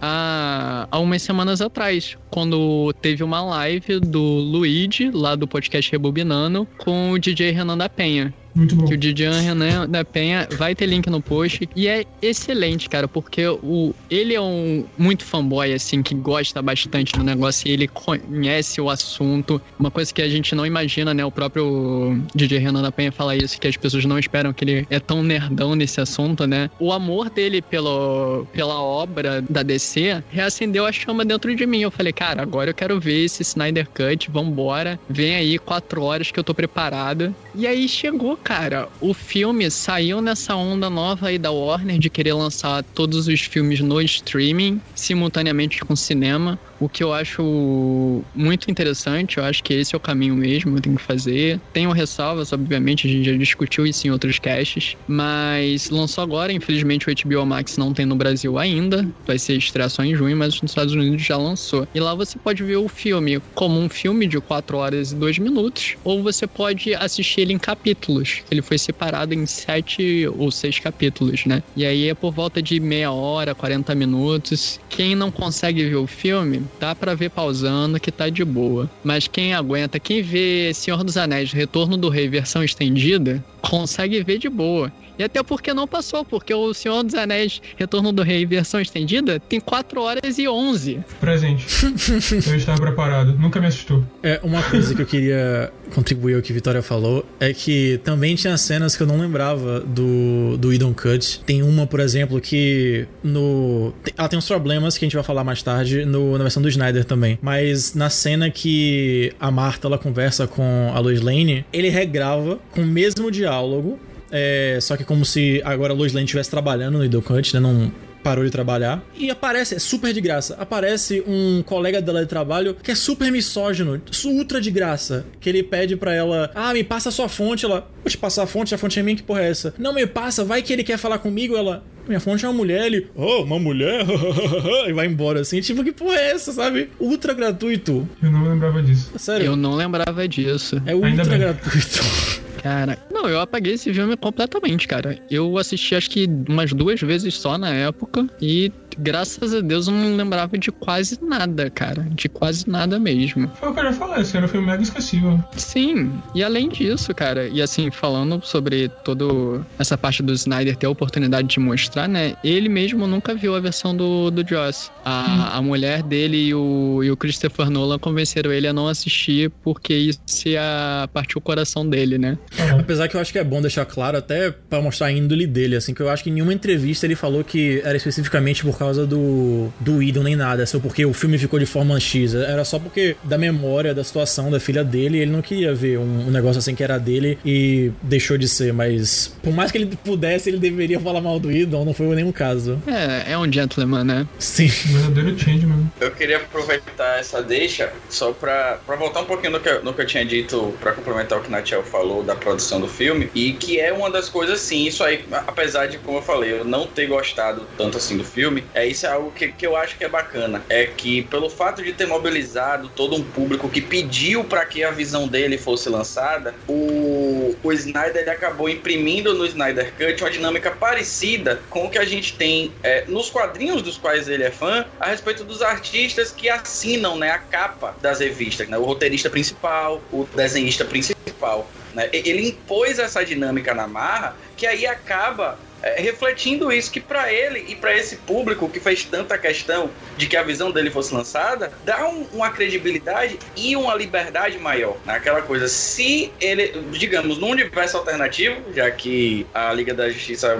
[0.00, 6.66] há, há umas semanas atrás, quando teve uma live do Luigi, lá do podcast Rebobinando,
[6.78, 8.32] com o DJ Renan da Penha.
[8.56, 8.86] Muito bom.
[8.86, 11.68] Que o DJ Renan da Penha vai ter link no post.
[11.76, 17.12] E é excelente, cara, porque o, ele é um muito fanboy, assim, que gosta bastante
[17.12, 19.60] do negócio e ele conhece o assunto.
[19.78, 21.24] Uma coisa que a gente não imagina, né?
[21.24, 24.86] O próprio DJ Renan da Penha fala isso, que as pessoas não esperam que ele
[24.88, 26.70] é tão nerdão nesse assunto, né?
[26.78, 31.80] O amor dele pelo, pela obra da DC reacendeu a chama dentro de mim.
[31.80, 34.98] Eu falei, cara, agora eu quero ver esse Snyder Cut, vambora.
[35.08, 37.34] Vem aí, quatro horas que eu tô preparado.
[37.54, 38.88] E aí chegou, cara.
[39.00, 43.80] O filme saiu nessa onda nova aí da Warner de querer lançar todos os filmes
[43.80, 46.56] no streaming, simultaneamente com cinema.
[46.78, 50.80] O que eu acho muito interessante, eu acho que esse é o caminho mesmo, eu
[50.80, 51.60] tenho que fazer.
[51.72, 57.08] Tenho ressalvas, obviamente, a gente já discutiu isso em outros casts, mas lançou agora, infelizmente
[57.08, 60.60] o HBO Max não tem no Brasil ainda, vai ser estreia só em junho, mas
[60.60, 61.86] nos Estados Unidos já lançou.
[61.94, 65.38] E lá você pode ver o filme como um filme de 4 horas e 2
[65.38, 68.42] minutos, ou você pode assistir ele em capítulos.
[68.50, 71.62] Ele foi separado em 7 ou 6 capítulos, né?
[71.74, 74.78] E aí é por volta de meia hora, 40 minutos.
[74.88, 78.90] Quem não consegue ver o filme, dá pra ver pausando que tá de boa.
[79.04, 84.38] Mas quem aguenta, quem vê Senhor dos Anéis, Retorno do Rei versão estendida, consegue ver
[84.38, 84.92] de boa.
[85.18, 89.40] E até porque não passou, porque o Senhor dos Anéis Retorno do Rei versão estendida
[89.40, 91.00] tem 4 horas e 11.
[91.20, 91.66] Presente.
[92.48, 93.32] eu estava preparado.
[93.38, 94.04] Nunca me assustou.
[94.22, 98.34] É, uma coisa que eu queria contribuir ao que a Vitória falou é que também
[98.34, 101.40] tinha cenas que eu não lembrava do, do Idon Cut.
[101.44, 103.92] Tem uma, por exemplo, que no.
[104.16, 106.68] Ela tem uns problemas que a gente vai falar mais tarde no, na versão do
[106.68, 107.38] Snyder também.
[107.40, 112.82] Mas na cena que a Marta ela conversa com a Lois Lane, ele regrava com
[112.82, 113.98] o mesmo diálogo.
[114.38, 117.60] É, só que como se agora a Lois Lane estivesse trabalhando no Idon Cut, né?
[117.60, 117.90] Não,
[118.22, 119.02] parou de trabalhar.
[119.16, 123.30] E aparece, é super de graça, aparece um colega dela de trabalho que é super
[123.30, 125.24] misógino, ultra de graça.
[125.40, 127.64] Que ele pede pra ela: Ah, me passa a sua fonte.
[127.64, 129.72] Ela, vou te passar a fonte, a fonte é minha, que porra é essa?
[129.78, 131.56] Não, me passa, vai que ele quer falar comigo.
[131.56, 132.86] Ela, minha fonte é uma mulher.
[132.86, 134.04] Ele, oh, uma mulher?
[134.88, 135.60] e vai embora assim.
[135.60, 136.90] Tipo, que porra é essa, sabe?
[136.98, 138.08] Ultra gratuito.
[138.20, 139.12] Eu não lembrava disso.
[139.16, 139.46] Sério.
[139.46, 140.82] Eu não lembrava disso.
[140.84, 142.00] É ultra gratuito.
[142.62, 145.18] Cara, não, eu apaguei esse filme completamente, cara.
[145.30, 149.94] Eu assisti acho que umas duas vezes só na época e graças a Deus eu
[149.94, 152.06] não lembrava de quase nada, cara.
[152.10, 153.50] De quase nada mesmo.
[153.54, 155.42] Foi o que eu já falei, esse era um filme mega esquecível.
[155.56, 160.86] Sim, e além disso, cara, e assim, falando sobre toda essa parte do Snyder ter
[160.86, 162.34] a oportunidade de mostrar, né?
[162.42, 164.90] Ele mesmo nunca viu a versão do, do Joss.
[165.04, 169.50] A, a mulher dele e o, e o Christopher Nolan convenceram ele a não assistir
[169.62, 172.38] porque isso ia partir o coração dele, né?
[172.78, 175.76] Apesar que eu acho que é bom deixar claro, até pra mostrar a índole dele,
[175.76, 178.85] assim, que eu acho que em nenhuma entrevista ele falou que era especificamente por causa
[178.94, 182.34] do, do Idol nem nada, assim, porque o filme ficou de forma X.
[182.34, 186.28] Era só porque da memória, da situação da filha dele, ele não queria ver um,
[186.28, 189.96] um negócio assim que era dele e deixou de ser, mas por mais que ele
[190.04, 192.80] pudesse, ele deveria falar mal do Idol, não foi nenhum caso.
[192.86, 194.26] É, é um gentleman, né?
[194.38, 194.66] Sim.
[194.66, 195.90] Verdadeiro changeman.
[196.00, 199.92] Eu queria aproveitar essa deixa só pra, pra voltar um pouquinho no que, eu- no
[199.94, 203.52] que eu tinha dito, pra complementar o que Natiel falou da produção do filme, e
[203.52, 206.86] que é uma das coisas, sim, isso aí, apesar de, como eu falei, eu não
[206.86, 210.04] ter gostado tanto assim do filme, é isso é algo que, que eu acho que
[210.04, 210.62] é bacana.
[210.68, 214.90] É que pelo fato de ter mobilizado todo um público que pediu pra que a
[214.90, 220.70] visão dele fosse lançada, o, o Snyder ele acabou imprimindo no Snyder Cut uma dinâmica
[220.70, 224.84] parecida com o que a gente tem é, nos quadrinhos dos quais ele é fã,
[225.00, 230.02] a respeito dos artistas que assinam né, a capa das revistas, né, o roteirista principal,
[230.12, 231.70] o desenhista principal.
[231.94, 232.10] né.
[232.12, 237.64] Ele impôs essa dinâmica na marra que aí acaba é, refletindo isso que pra ele
[237.68, 241.72] e pra esse público que fez tanta questão de que a visão dele fosse lançada,
[241.84, 244.96] dá um- uma credibilidade e uma liberdade maior.
[245.04, 245.14] Né?
[245.14, 250.58] Aquela coisa, se ele, digamos, num universo alternativo, já que a Liga da Justiça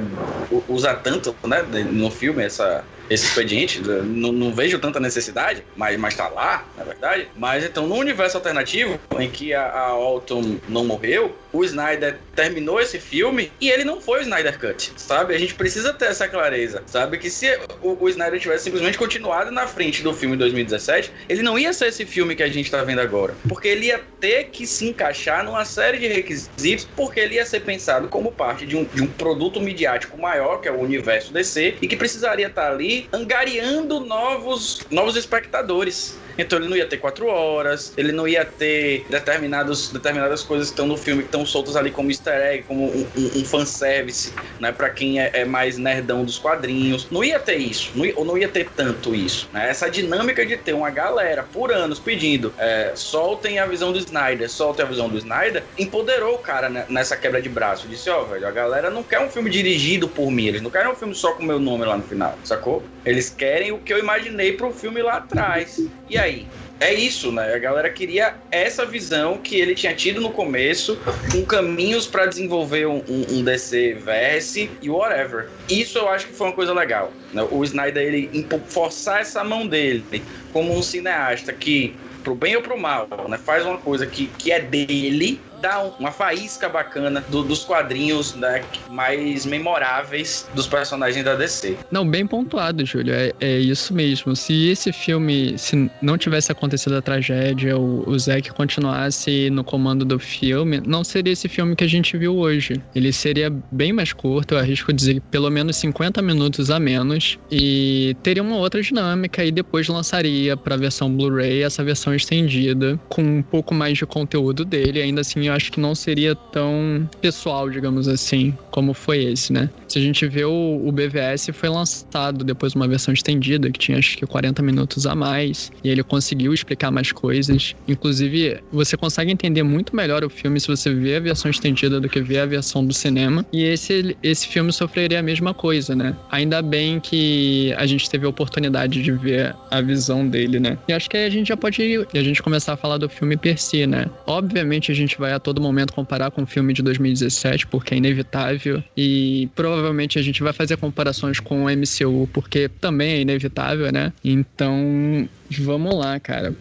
[0.69, 6.15] usa tanto né, no filme essa, esse expediente, não, não vejo tanta necessidade, mas, mas
[6.15, 7.29] tá lá, na verdade.
[7.37, 12.81] Mas então, no universo alternativo, em que a, a Alton não morreu, o Snyder terminou
[12.81, 15.35] esse filme e ele não foi o Snyder Cut, sabe?
[15.35, 17.19] A gente precisa ter essa clareza, sabe?
[17.19, 21.43] Que se o, o Snyder tivesse simplesmente continuado na frente do filme em 2017, ele
[21.43, 23.35] não ia ser esse filme que a gente tá vendo agora.
[23.49, 27.61] Porque ele ia ter que se encaixar numa série de requisitos, porque ele ia ser
[27.61, 31.77] pensado como parte de um, de um produto midiático maior, que é o universo DC,
[31.81, 36.17] e que precisaria estar ali angariando novos, novos espectadores.
[36.39, 40.75] Então ele não ia ter quatro horas, ele não ia ter determinados, determinadas coisas que
[40.75, 44.33] estão no filme, que estão soltas ali como easter egg, como um, um, um fanservice,
[44.61, 44.71] né?
[44.71, 47.07] Pra quem é, é mais nerdão dos quadrinhos.
[47.11, 49.49] Não ia ter isso, não ou não ia ter tanto isso.
[49.53, 49.69] Né?
[49.71, 54.51] Essa dinâmica de ter uma galera por anos pedindo é, soltem a visão do Snyder,
[54.51, 57.89] soltem a visão do Snyder, empoderou o cara nessa quebra de braço.
[57.89, 60.91] Disse, ó, velho, a galera não quer um filme dirigido por mim, eles não querem
[60.91, 62.83] um filme só com meu nome lá no final, sacou?
[63.05, 65.77] Eles querem o que eu imaginei pro filme lá atrás.
[66.09, 66.49] E aí?
[66.79, 67.55] É isso, né?
[67.55, 71.01] A galera queria essa visão que ele tinha tido no começo,
[71.33, 75.49] com caminhos pra desenvolver um, um, DC verse e whatever.
[75.71, 77.15] Isso eu acho que foi uma coisa legal.
[77.33, 77.43] né?
[77.51, 82.79] O Snyder, ele forçar essa mão dele como um cineasta que, pro bem ou pro
[82.79, 87.43] mal, né, faz uma coisa que, que é dele, dá um- uma faísca bacana do-
[87.43, 91.79] dos quadrinhos né, mais memoráveis dos personagens da DC.
[91.91, 93.15] Não, bem pontuado, Júlio.
[93.15, 94.35] É, é isso mesmo.
[94.35, 100.05] Se esse filme, se não tivesse acontecido a tragédia, o, o Zack continuasse no comando
[100.05, 102.81] do filme, não seria esse filme que a gente viu hoje.
[102.95, 108.17] Ele seria bem mais curto, eu arrisco dizer pelo menos 50 minutos a menos, e
[108.23, 113.23] teria uma outra dinâmica e depois lançaria para a versão Blu-ray essa versão estendida com
[113.23, 115.01] um pouco mais de conteúdo dele.
[115.03, 119.71] Ainda assim, eu acho que não seria tão pessoal, digamos assim, como foi esse, né?
[119.89, 123.99] Se a gente vê o, o BVS foi lançado depois uma versão estendida que tinha
[123.99, 127.75] acho que 40 minutos a mais e ele conseguiu explicar mais coisas.
[127.89, 132.09] Inclusive, você consegue entender muito melhor o filme se você vê a versão estendida do
[132.09, 133.45] que vê a versão do cinema.
[133.53, 136.17] E esse esse filme sofreria a mesma coisa, né?
[136.31, 140.79] Ainda bem que a gente teve a oportunidade de ver a visão dele, né?
[140.89, 143.59] E acho que a gente já pode a gente começar a falar do filme per
[143.59, 144.07] si, né?
[144.27, 147.97] Obviamente a gente vai a todo momento comparar com o filme de 2017, porque é
[147.97, 153.91] inevitável, e provavelmente a gente vai fazer comparações com o MCU, porque também é inevitável,
[153.93, 154.13] né?
[154.25, 155.29] Então,
[155.61, 156.55] vamos lá, cara.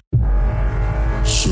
[1.25, 1.49] So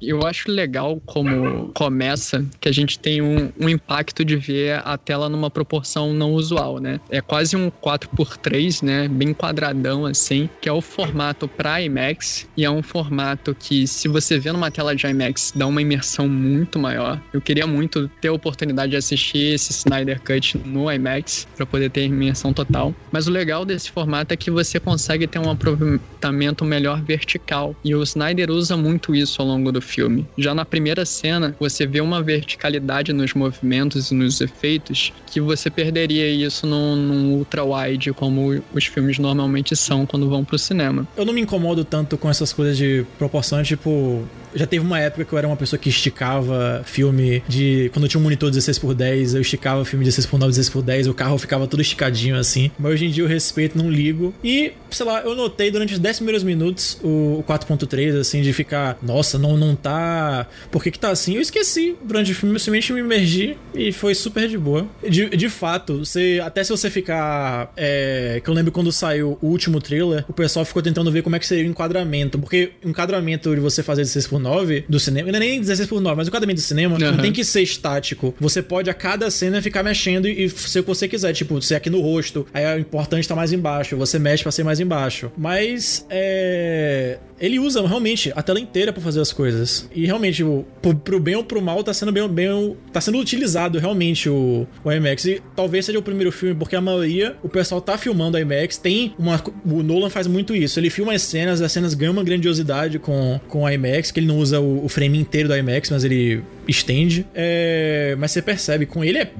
[0.00, 4.96] Eu acho legal como começa que a gente tem um, um impacto de ver a
[4.96, 6.98] tela numa proporção não usual, né?
[7.10, 9.08] É quase um 4x3, né?
[9.08, 14.08] Bem quadradão assim, que é o formato para IMAX e é um formato que se
[14.08, 17.20] você vê numa tela de IMAX dá uma imersão muito maior.
[17.32, 21.90] Eu queria muito ter a oportunidade de assistir esse Snyder Cut no IMAX para poder
[21.90, 22.94] ter imersão total.
[23.12, 27.94] Mas o legal desse formato é que você consegue ter um aproveitamento melhor vertical e
[27.94, 30.26] o Snyder usa muito isso ao longo do filme.
[30.38, 35.68] Já na primeira cena, você vê uma verticalidade nos movimentos e nos efeitos que você
[35.68, 41.06] perderia isso num, num ultra-wide, como os filmes normalmente são quando vão pro cinema.
[41.16, 45.24] Eu não me incomodo tanto com essas coisas de proporção, tipo, já teve uma época
[45.24, 47.90] que eu era uma pessoa que esticava filme de.
[47.92, 50.68] Quando eu tinha um monitor 16 por 10 eu esticava filme 16 por 9 16
[50.70, 52.70] por 10 o carro ficava todo esticadinho assim.
[52.78, 54.34] Mas hoje em dia eu respeito, não ligo.
[54.42, 58.98] E, sei lá, eu notei durante os 10 primeiros minutos o 4.3, assim, de ficar,
[59.02, 60.46] nossa, não, não tá.
[60.70, 61.34] Por que, que tá assim?
[61.34, 64.86] Eu esqueci durante o filme, eu simplesmente me imergi e foi super de boa.
[65.06, 67.72] De, de fato, você, até se você ficar.
[67.76, 71.36] É, que eu lembro quando saiu o último trailer, o pessoal ficou tentando ver como
[71.36, 72.38] é que seria o enquadramento.
[72.38, 75.88] Porque o enquadramento de você fazer 16 por 9 do cinema, não é nem 16
[75.88, 77.22] por 9, mas o enquadramento do cinema não Aham.
[77.22, 78.34] tem que ser estático.
[78.40, 81.32] Você pode a cada cena ficar mexendo e ser o que você quiser.
[81.32, 83.96] Tipo, ser aqui no rosto, aí o importante tá mais embaixo.
[83.96, 85.30] Você mexe pra ser mais embaixo.
[85.36, 87.18] Mas é.
[87.40, 89.88] Ele usa realmente a tela inteira pra fazer as coisas.
[89.94, 92.76] E realmente, tipo, pro, pro bem ou pro mal, tá sendo bem, bem.
[92.92, 95.24] tá sendo utilizado realmente o, o IMAX.
[95.24, 98.76] E talvez seja o primeiro filme, porque a maioria, o pessoal tá filmando IMAX.
[98.76, 99.42] Tem uma.
[99.64, 100.78] O Nolan faz muito isso.
[100.78, 104.26] Ele filma as cenas, as cenas ganham uma grandiosidade com, com o IMAX, que ele
[104.26, 107.26] não usa o, o frame inteiro do IMAX, mas ele estende.
[107.34, 109.32] É, mas você percebe, com ele é,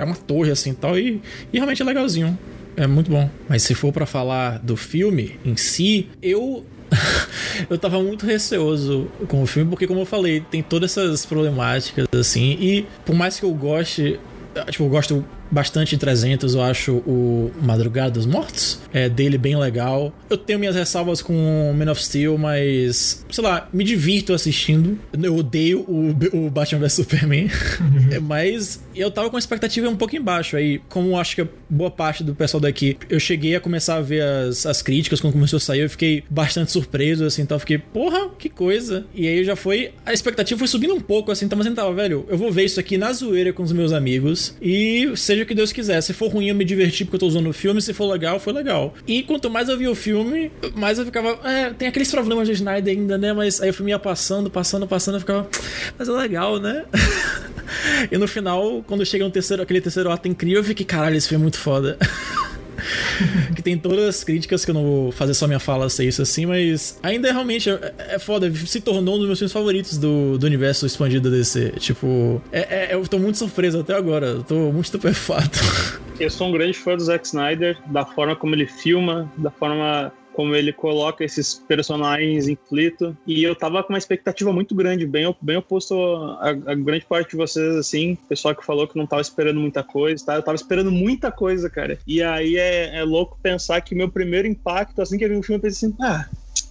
[0.00, 0.96] é uma torre assim tal.
[0.96, 1.20] E,
[1.52, 2.38] e realmente é legalzinho.
[2.76, 3.28] É muito bom.
[3.48, 6.64] Mas se for pra falar do filme em si, eu
[7.68, 12.06] eu tava muito receoso com o filme, porque como eu falei, tem todas essas problemáticas
[12.18, 14.18] assim, e por mais que eu goste,
[14.70, 19.56] tipo, eu gosto bastante de 300, eu acho o Madrugada dos Mortos é, dele bem
[19.56, 20.12] legal.
[20.28, 24.98] Eu tenho minhas ressalvas com Man of Steel, mas sei lá, me divirto assistindo.
[25.22, 27.48] Eu odeio o, o Batman vs Superman,
[28.10, 30.56] É, mas eu tava com a expectativa um pouco embaixo.
[30.56, 34.22] Aí, como acho que boa parte do pessoal daqui, eu cheguei a começar a ver
[34.22, 37.78] as, as críticas quando começou a sair, eu fiquei bastante surpreso, assim, então eu fiquei,
[37.78, 39.06] porra, que coisa.
[39.14, 41.92] E aí já foi, a expectativa foi subindo um pouco, assim, então, mas eu tava,
[41.92, 45.46] velho, eu vou ver isso aqui na zoeira com os meus amigos e seja o
[45.46, 46.00] que Deus quiser.
[46.00, 48.38] Se for ruim, eu me diverti porque eu tô usando o filme, se for legal,
[48.38, 48.94] foi legal.
[49.06, 52.52] E quanto mais eu via o filme, mais eu ficava, é, tem aqueles problemas do
[52.52, 53.32] Snyder ainda, né?
[53.32, 55.48] Mas aí o filme ia passando, passando, passando, eu ficava,
[55.98, 56.84] mas é legal, né?
[58.10, 61.28] e no final, quando chega um terceiro, aquele terceiro ato incrível, eu fiquei, caralho, esse
[61.28, 61.98] filme é muito foda.
[63.54, 66.22] que tem todas as críticas que eu não vou fazer só minha fala ser isso
[66.22, 69.98] assim, mas ainda é realmente é, é foda, se tornou um dos meus filmes favoritos
[69.98, 71.74] do, do universo expandido DC.
[71.78, 75.58] Tipo, é, é- eu tô muito surpreso até agora, tô muito estupefato.
[76.18, 80.12] Eu sou um grande fã do Zack Snyder, da forma como ele filma, da forma
[80.38, 83.16] como ele coloca esses personagens em conflito.
[83.26, 86.00] E eu tava com uma expectativa muito grande, bem, bem oposto
[86.40, 89.82] a, a grande parte de vocês, assim, pessoal que falou que não tava esperando muita
[89.82, 90.36] coisa, tá?
[90.36, 91.98] Eu tava esperando muita coisa, cara.
[92.06, 95.42] E aí é, é louco pensar que meu primeiro impacto, assim que eu vi o
[95.42, 96.28] filme, eu pensei assim, ah.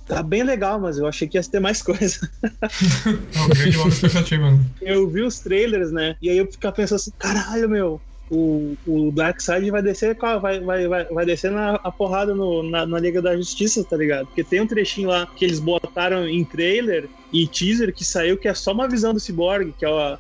[0.08, 2.32] Tá bem legal, mas eu achei que ia ter mais coisa.
[2.42, 4.50] É uma grande expectativa.
[4.50, 4.60] né?
[4.80, 6.16] Eu vi os trailers, né?
[6.22, 10.88] E aí eu ficava pensando assim, caralho, meu, o, o Darkseid vai descer, vai, vai,
[10.88, 14.28] vai, vai descer na a porrada no, na, na Liga da Justiça, tá ligado?
[14.28, 18.48] Porque tem um trechinho lá que eles botaram em trailer e teaser que saiu que
[18.48, 20.18] é só uma visão do Cyborg, que é o,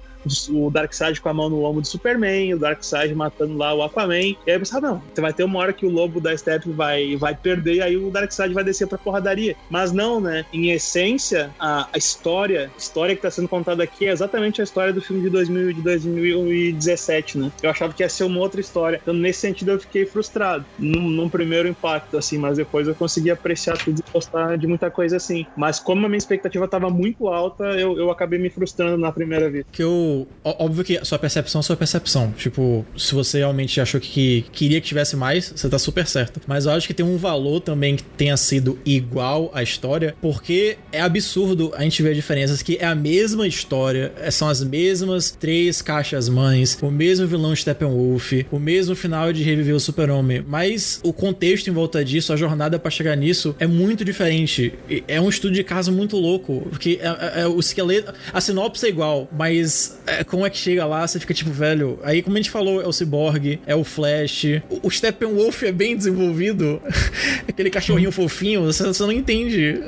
[0.49, 4.17] o Darkseid com a mão no ombro do Superman, o Darkseid matando lá o Aquaman.
[4.17, 7.15] E aí eu pensava, não, vai ter uma hora que o lobo da Step vai,
[7.15, 9.55] vai perder e aí o Darkseid vai descer pra porradaria.
[9.69, 10.45] Mas não, né?
[10.53, 14.63] Em essência, a, a história, a história que tá sendo contada aqui é exatamente a
[14.63, 17.51] história do filme de, 2000, de 2017, né?
[17.61, 18.99] Eu achava que ia ser uma outra história.
[19.01, 23.31] Então, nesse sentido, eu fiquei frustrado num, num primeiro impacto, assim, mas depois eu consegui
[23.31, 25.45] apreciar tudo e gostar de muita coisa assim.
[25.55, 29.49] Mas como a minha expectativa tava muito alta, eu, eu acabei me frustrando na primeira
[29.49, 29.65] vez.
[29.71, 30.16] Que eu.
[30.43, 32.31] Óbvio que a sua percepção é sua percepção.
[32.37, 36.39] Tipo, se você realmente achou que queria que tivesse mais, você tá super certo.
[36.47, 40.77] Mas eu acho que tem um valor também que tenha sido igual à história, porque
[40.91, 45.31] é absurdo a gente ver diferenças que é a mesma história, é- são as mesmas
[45.31, 50.99] três caixas mães, o mesmo vilão Steppenwolf, o mesmo final de reviver o super-homem, mas
[51.03, 54.73] o contexto em volta disso, a jornada pra chegar nisso é muito diferente.
[55.07, 58.85] É um estudo de caso muito louco, porque é, é- é o esqueleto, a sinopse
[58.85, 61.99] é igual, mas é, como é que chega lá, você fica tipo, velho.
[62.01, 65.71] Aí, como a gente falou, é o Cyborg, é o Flash, o, o Steppenwolf é
[65.71, 66.81] bem desenvolvido,
[67.47, 69.79] aquele cachorrinho fofinho, você, você não entende.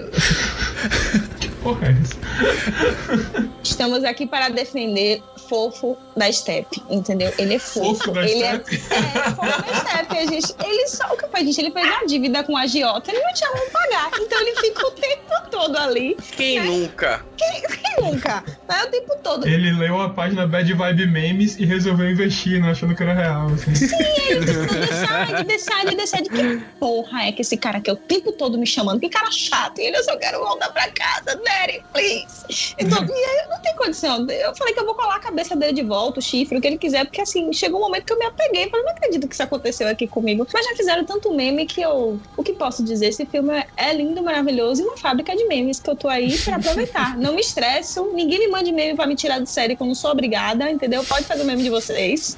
[1.64, 3.50] porra é essa?
[3.64, 7.34] Estamos aqui para defender fofo da Step, entendeu?
[7.38, 7.96] Ele é fofo.
[7.96, 8.82] Fofo da ele Step?
[8.92, 10.18] É, é, fofo da Step.
[10.18, 11.60] A gente, ele só o que faz, gente?
[11.60, 14.12] Ele fez uma dívida com a agiota, ele não tinha como pagar.
[14.20, 16.16] Então ele fica o tempo todo ali.
[16.38, 17.26] Quem nunca?
[17.36, 18.44] Quem, quem nunca?
[18.68, 19.48] Vai o tempo todo.
[19.48, 23.48] Ele leu a página Bad Vibe Memes e resolveu investir, né, achando que era real.
[23.48, 23.88] Assim.
[24.30, 27.90] Ele não deixar de deixar de deixar de que porra é que esse cara aqui
[27.90, 29.00] é o tempo todo me chamando?
[29.00, 29.80] Que cara chato.
[29.80, 32.76] E ele, eu só quero voltar pra casa, Daddy, please.
[32.78, 34.30] Então, e aí não tem condição.
[34.30, 36.68] Eu falei que eu vou colar a cabeça dele de volta, o chifre, o que
[36.68, 38.70] ele quiser, porque assim, chegou um momento que eu me apeguei.
[38.70, 40.46] Falei, não acredito que isso aconteceu aqui comigo.
[40.54, 42.20] Mas já fizeram tanto meme que eu.
[42.38, 43.08] O que posso dizer?
[43.08, 46.38] Esse filme é- é lindo, maravilhoso e uma fábrica de memes que eu tô aí
[46.40, 47.18] pra aproveitar.
[47.18, 49.96] Não me estresso, ninguém me mande meme pra me tirar de série que eu não
[49.96, 51.04] sou obrigada, entendeu?
[51.04, 52.38] Pode fazer o meme de vocês.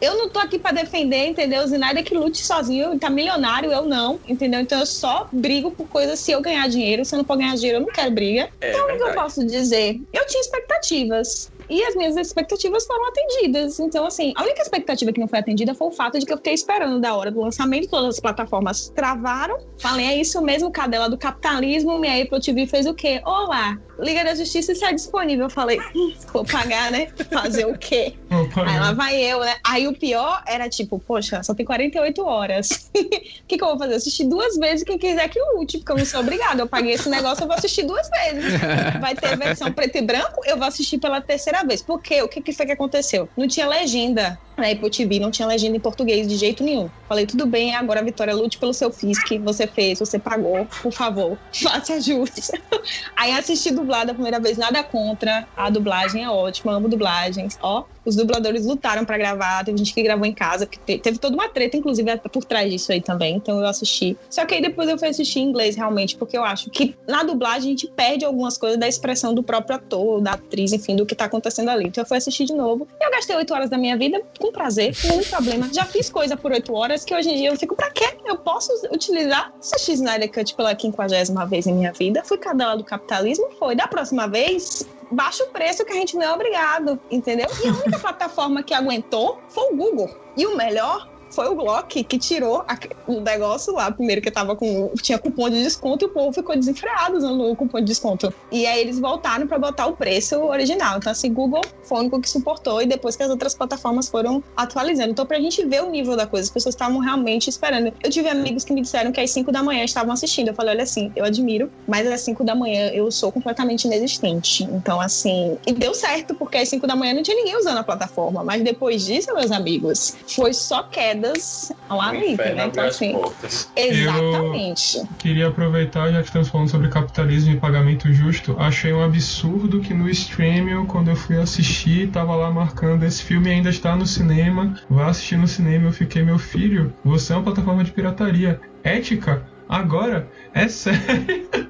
[0.00, 1.62] Eu não tô aqui pra defender, entendeu?
[1.64, 4.60] O Zinaider que lute sozinho, tá milionário, eu não, entendeu?
[4.60, 7.04] Então eu só brigo por coisas se eu ganhar dinheiro.
[7.04, 8.48] Se eu não for ganhar dinheiro, eu não quero briga.
[8.60, 9.96] É então o que eu posso dizer?
[10.12, 11.50] Eu tinha expectativas.
[11.68, 13.78] E as minhas expectativas foram atendidas.
[13.78, 16.36] Então, assim, a única expectativa que não foi atendida foi o fato de que eu
[16.36, 19.58] fiquei esperando da hora do lançamento, todas as plataformas travaram.
[19.78, 21.98] Falei, é isso mesmo, cadela do capitalismo.
[21.98, 23.20] Minha Apple TV fez o quê?
[23.24, 25.46] Olá, Liga da Justiça está disponível.
[25.46, 27.08] Eu falei, hum, vou pagar, né?
[27.30, 28.14] Fazer o quê?
[28.30, 29.56] Aí lá vai eu, né?
[29.64, 32.90] Aí o pior era tipo, poxa, só tem 48 horas.
[32.98, 33.94] O que, que eu vou fazer?
[33.94, 36.60] Assistir duas vezes quem quiser que lute, porque eu não sou obrigada.
[36.60, 38.60] Eu paguei esse negócio, eu vou assistir duas vezes.
[39.00, 41.82] Vai ter versão preto e branco, eu vou assistir pela terceira vez.
[41.82, 42.22] Por quê?
[42.22, 43.28] O que, que foi que aconteceu?
[43.36, 46.90] Não tinha legenda na Apple TV, não tinha legenda em português de jeito nenhum.
[47.08, 51.38] Falei, tudo bem, agora Vitória lute pelo seu FISC, você fez, você pagou, por favor,
[51.54, 52.42] faça ajuste.
[53.16, 55.46] Aí assisti dublada a primeira vez, nada contra.
[55.56, 57.56] A dublagem é ótima, amo dublagens.
[57.62, 61.48] Ó, os dubladores lutaram pra gravar, teve gente que gravou em casa, teve toda uma
[61.48, 63.36] treta, inclusive, por trás disso aí também.
[63.36, 64.16] Então eu assisti.
[64.28, 67.22] Só que aí depois eu fui assistir em inglês, realmente, porque eu acho que na
[67.22, 71.06] dublagem a gente perde algumas coisas da expressão do próprio ator, da atriz, enfim, do
[71.06, 71.86] que tá acontecendo ali.
[71.86, 72.86] Então eu fui assistir de novo.
[73.00, 75.68] E eu gastei oito horas da minha vida com prazer, nenhum problema.
[75.72, 78.16] Já fiz coisa por oito horas que hoje em dia eu fico, pra quê?
[78.24, 82.22] Eu posso utilizar esse Snyder Cut pela quinquagésima vez em minha vida.
[82.24, 83.74] Fui cadela do capitalismo, foi.
[83.74, 87.48] Da próxima vez, baixa o preço que a gente não é obrigado, entendeu?
[87.64, 90.10] E a única plataforma que aguentou foi o Google.
[90.36, 92.64] E o melhor foi o Glock que tirou
[93.06, 94.90] o negócio lá, primeiro que tava com.
[95.02, 98.32] tinha cupom de desconto e o povo ficou desenfreado usando o cupom de desconto.
[98.50, 100.98] E aí eles voltaram pra botar o preço original.
[100.98, 104.42] Então, assim, Google foi o único que suportou e depois que as outras plataformas foram
[104.56, 105.10] atualizando.
[105.10, 107.92] Então, pra gente ver o nível da coisa, as pessoas estavam realmente esperando.
[108.02, 110.48] Eu tive amigos que me disseram que às 5 da manhã estavam assistindo.
[110.48, 114.64] Eu falei, olha assim, eu admiro, mas às 5 da manhã eu sou completamente inexistente.
[114.64, 117.84] Então, assim, e deu certo, porque às 5 da manhã não tinha ninguém usando a
[117.84, 118.42] plataforma.
[118.44, 120.82] Mas depois disso, meus amigos, foi só
[121.18, 122.66] quedas lá O no item, inferno né?
[122.66, 123.70] Então, assim, portas.
[123.76, 125.02] exatamente.
[125.18, 129.92] Queria aproveitar, já que estamos falando sobre capitalismo e pagamento justo, achei um absurdo que
[129.92, 134.74] no Streamio, quando eu fui assistir, tava lá marcando esse filme ainda está no cinema,
[134.88, 138.60] vai assistir no cinema, eu fiquei, meu filho, você é uma plataforma de pirataria.
[138.84, 139.42] Ética?
[139.68, 140.26] Agora?
[140.54, 141.48] É sério?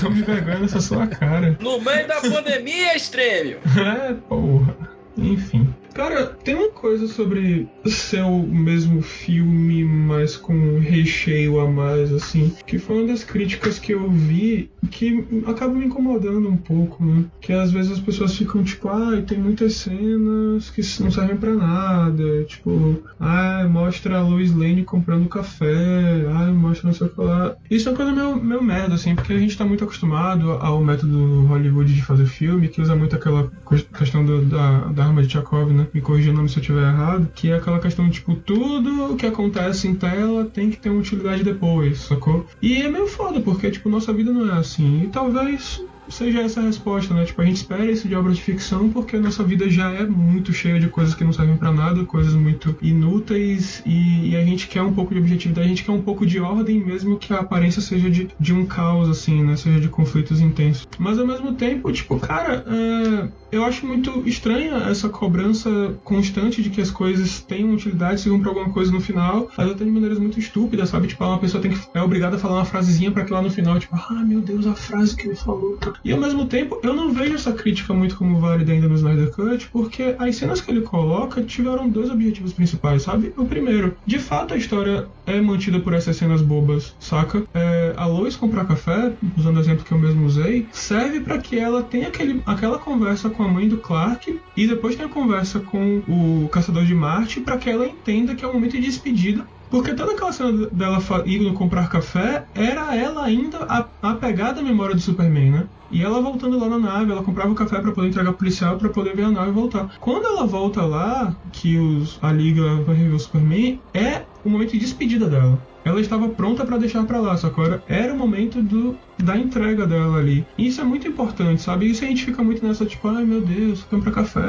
[0.00, 1.56] Tô me vergonha nessa sua cara.
[1.60, 3.58] No meio da pandemia, Extrêmio!
[3.78, 4.76] É, porra.
[5.16, 5.72] Enfim.
[5.96, 12.12] Cara, tem uma coisa sobre ser o mesmo filme, mas com um recheio a mais,
[12.12, 17.02] assim, que foi uma das críticas que eu vi que acaba me incomodando um pouco,
[17.02, 17.24] né?
[17.40, 21.54] Que às vezes as pessoas ficam tipo, ai, tem muitas cenas que não servem pra
[21.54, 27.20] nada, tipo, ai, mostra a Lois Lane comprando café, ai, mostra não sei o que
[27.22, 27.56] lá.
[27.70, 30.84] Isso é uma coisa meio, meio merda, assim, porque a gente tá muito acostumado ao
[30.84, 35.22] método Hollywood de fazer filme, que usa muito aquela ques- questão do- da, da arma
[35.22, 35.85] de Chekhov, né?
[35.92, 39.16] Me corrija o nome se eu estiver errado, que é aquela questão, tipo, tudo o
[39.16, 42.46] que acontece em tela tem que ter uma utilidade depois, sacou?
[42.60, 45.04] E é meio foda, porque, tipo, nossa vida não é assim.
[45.04, 47.24] E talvez seja essa a resposta, né?
[47.24, 50.04] Tipo, a gente espera isso de obras de ficção porque a nossa vida já é
[50.04, 54.44] muito cheia de coisas que não servem pra nada, coisas muito inúteis e, e a
[54.44, 57.32] gente quer um pouco de objetividade, a gente quer um pouco de ordem, mesmo que
[57.32, 59.56] a aparência seja de, de um caos, assim, né?
[59.56, 60.86] Seja de conflitos intensos.
[60.98, 66.70] Mas ao mesmo tempo, tipo, cara, é, eu acho muito estranha essa cobrança constante de
[66.70, 70.18] que as coisas tenham utilidade, sirvam pra alguma coisa no final, mas até de maneiras
[70.18, 71.08] muito estúpidas, sabe?
[71.08, 73.50] Tipo, uma pessoa tem que, é obrigada a falar uma frasezinha pra que lá no
[73.50, 75.78] final, tipo, ah, meu Deus, a frase que ele falou.
[76.04, 79.30] E ao mesmo tempo, eu não vejo essa crítica muito como válida ainda no Snyder
[79.30, 83.32] Cut, porque as cenas que ele coloca tiveram dois objetivos principais, sabe?
[83.36, 87.44] O primeiro, de fato a história é mantida por essas cenas bobas, saca?
[87.54, 91.58] É, a Lois comprar café, usando o exemplo que eu mesmo usei, serve pra que
[91.58, 95.60] ela tenha aquele, aquela conversa com a mãe do Clark e depois tenha a conversa
[95.60, 99.46] com o Caçador de Marte pra que ela entenda que é o momento de despedida
[99.68, 103.58] Porque toda aquela cena dela indo comprar café era ela ainda
[104.00, 105.68] apegada à memória do Superman, né?
[105.90, 108.78] E ela voltando lá na nave, ela comprava o café pra poder entregar pro policial
[108.78, 109.96] pra poder ver a nave voltar.
[110.00, 114.72] Quando ela volta lá, que os, a Liga vai rever o Superman, é o momento
[114.72, 115.58] de despedida dela.
[115.84, 119.36] Ela estava pronta pra deixar pra lá, só que agora era o momento do, da
[119.36, 120.44] entrega dela ali.
[120.58, 121.88] E isso é muito importante, sabe?
[121.88, 124.40] Isso a gente fica muito nessa, tipo, ai meu Deus, compra café.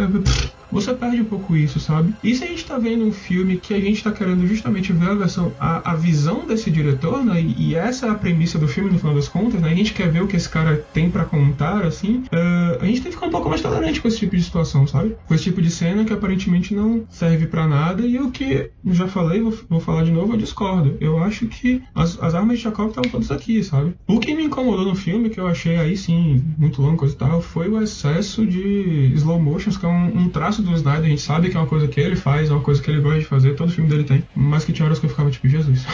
[0.72, 2.14] Você perde um pouco isso, sabe?
[2.24, 5.12] E se a gente tá vendo um filme que a gente tá querendo justamente ver
[5.12, 7.40] a versão, a, a visão desse diretor, né?
[7.40, 9.70] E, e essa é a premissa do filme no final das contas, né?
[9.72, 12.24] A gente quer ver o que esse cara tem pra contar, assim.
[12.32, 14.86] eh, a gente tem que ficar um pouco mais tolerante com esse tipo de situação,
[14.88, 15.16] sabe?
[15.28, 18.02] Com esse tipo de cena que aparentemente não serve pra nada.
[18.06, 20.98] E o que já falei, vou, vou falar de novo, eu discordo.
[21.00, 23.96] Eu acho que as, as armas de Chekhov estavam todas aqui, sabe?
[24.06, 27.18] O que me incomodou no filme, que eu achei aí sim muito longo coisa e
[27.18, 31.06] tal, foi o excesso de slow motions, que é um, um traço do Snyder.
[31.06, 33.00] A gente sabe que é uma coisa que ele faz, é uma coisa que ele
[33.00, 34.22] gosta de fazer, todo filme dele tem.
[34.36, 35.86] Mas que tinha horas que eu ficava tipo, Jesus.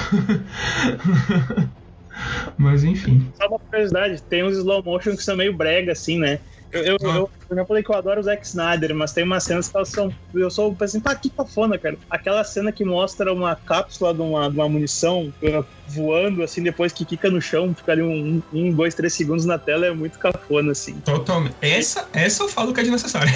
[2.57, 3.27] Mas enfim.
[3.35, 6.39] Só uma curiosidade, tem uns slow motion que são meio brega, assim, né?
[6.73, 9.43] Eu, eu, eu, eu já falei que eu adoro o Zack Snyder, mas tem umas
[9.43, 10.11] cenas que elas são.
[10.33, 11.97] Eu sou assim, pá, que cafona, cara.
[12.09, 16.91] Aquela cena que mostra uma cápsula de uma, de uma munição uh, voando, assim, depois
[16.91, 20.17] que fica no chão, fica ali um, um, dois, três segundos na tela, é muito
[20.17, 20.95] cafona, assim.
[21.01, 21.55] Totalmente.
[21.61, 23.31] Essa, essa eu falo que é desnecessária.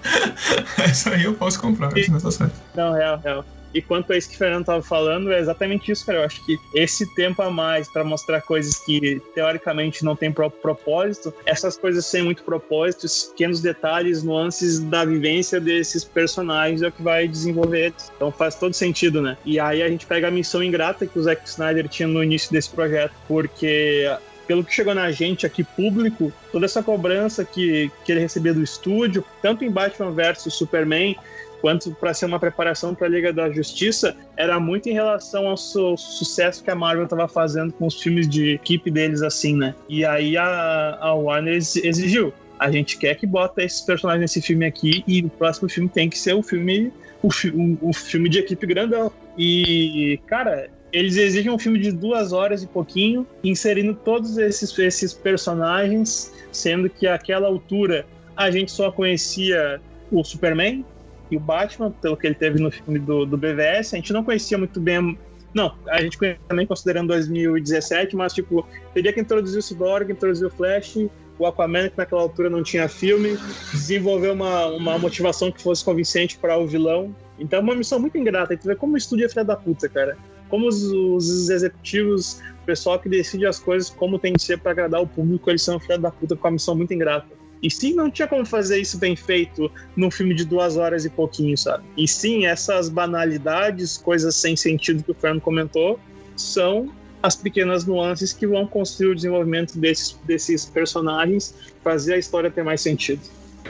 [0.82, 2.52] essa aí eu posso comprar, é desnecessária.
[2.74, 3.44] Não, real, real.
[3.74, 6.18] E quanto a isso que o Fernando tava falando, é exatamente isso, cara.
[6.18, 10.60] Eu acho que esse tempo a mais para mostrar coisas que teoricamente não tem próprio
[10.60, 16.88] propósito, essas coisas sem muito propósito, esses pequenos detalhes, nuances da vivência desses personagens é
[16.88, 18.12] o que vai desenvolver eles.
[18.16, 19.36] Então faz todo sentido, né?
[19.44, 22.52] E aí a gente pega a missão ingrata que o Zack Snyder tinha no início
[22.52, 24.08] desse projeto, porque
[24.46, 28.62] pelo que chegou na gente aqui público, toda essa cobrança que, que ele recebia do
[28.62, 31.16] estúdio, tanto em Batman vs Superman,
[31.62, 35.56] quanto para ser uma preparação para a Liga da Justiça, era muito em relação ao
[35.56, 39.72] su sucesso que a Marvel estava fazendo com os filmes de equipe deles, assim, né?
[39.88, 42.34] E aí a, a Warner exigiu.
[42.58, 46.10] A gente quer que bota esses personagens nesse filme aqui e o próximo filme tem
[46.10, 46.92] que ser o filme,
[47.22, 49.12] o, o, o filme de equipe grandão.
[49.38, 55.14] E, cara, eles exigem um filme de duas horas e pouquinho, inserindo todos esses, esses
[55.14, 58.04] personagens, sendo que àquela altura
[58.36, 60.84] a gente só conhecia o Superman,
[61.32, 63.94] e o Batman, pelo que ele teve no filme do, do BVS.
[63.94, 65.18] A gente não conhecia muito bem.
[65.54, 66.18] Não, a gente
[66.48, 70.96] também considerando 2017, mas tipo, teria que introduzir o Cyborg, introduzir o Flash,
[71.38, 73.38] o Aquaman, que naquela altura não tinha filme,
[73.72, 77.14] desenvolver uma, uma motivação que fosse convincente para o vilão.
[77.38, 78.54] Então é uma missão muito ingrata.
[78.54, 80.16] E tu vê como o estúdio é filha da puta, cara.
[80.48, 84.72] Como os, os executivos, o pessoal que decide as coisas, como tem que ser para
[84.72, 87.41] agradar o público, eles são filha da puta com a missão muito ingrata.
[87.62, 91.10] E sim, não tinha como fazer isso bem feito num filme de duas horas e
[91.10, 91.84] pouquinho, sabe?
[91.96, 96.00] E sim, essas banalidades, coisas sem sentido que o Fernando comentou,
[96.36, 96.92] são
[97.22, 101.54] as pequenas nuances que vão construir o desenvolvimento desses, desses personagens,
[101.84, 103.20] fazer a história ter mais sentido.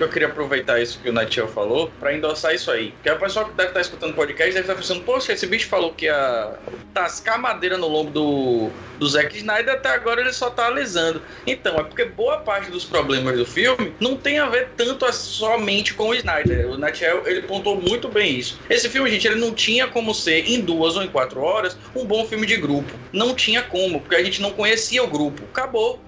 [0.00, 2.92] Eu queria aproveitar isso que o Natiel falou para endossar isso aí.
[2.92, 5.68] Porque o pessoal que deve estar escutando o podcast deve estar pensando, poxa, esse bicho
[5.68, 6.54] falou que ia
[6.94, 11.22] tascar madeira no lombo do, do Zack Snyder, até agora ele só tá alisando.
[11.46, 15.12] Então, é porque boa parte dos problemas do filme não tem a ver tanto a,
[15.12, 16.70] somente com o Snyder.
[16.70, 18.58] O Natiel, ele pontuou muito bem isso.
[18.70, 22.04] Esse filme, gente, ele não tinha como ser, em duas ou em quatro horas, um
[22.04, 22.92] bom filme de grupo.
[23.12, 25.42] Não tinha como, porque a gente não conhecia o grupo.
[25.52, 26.00] Acabou.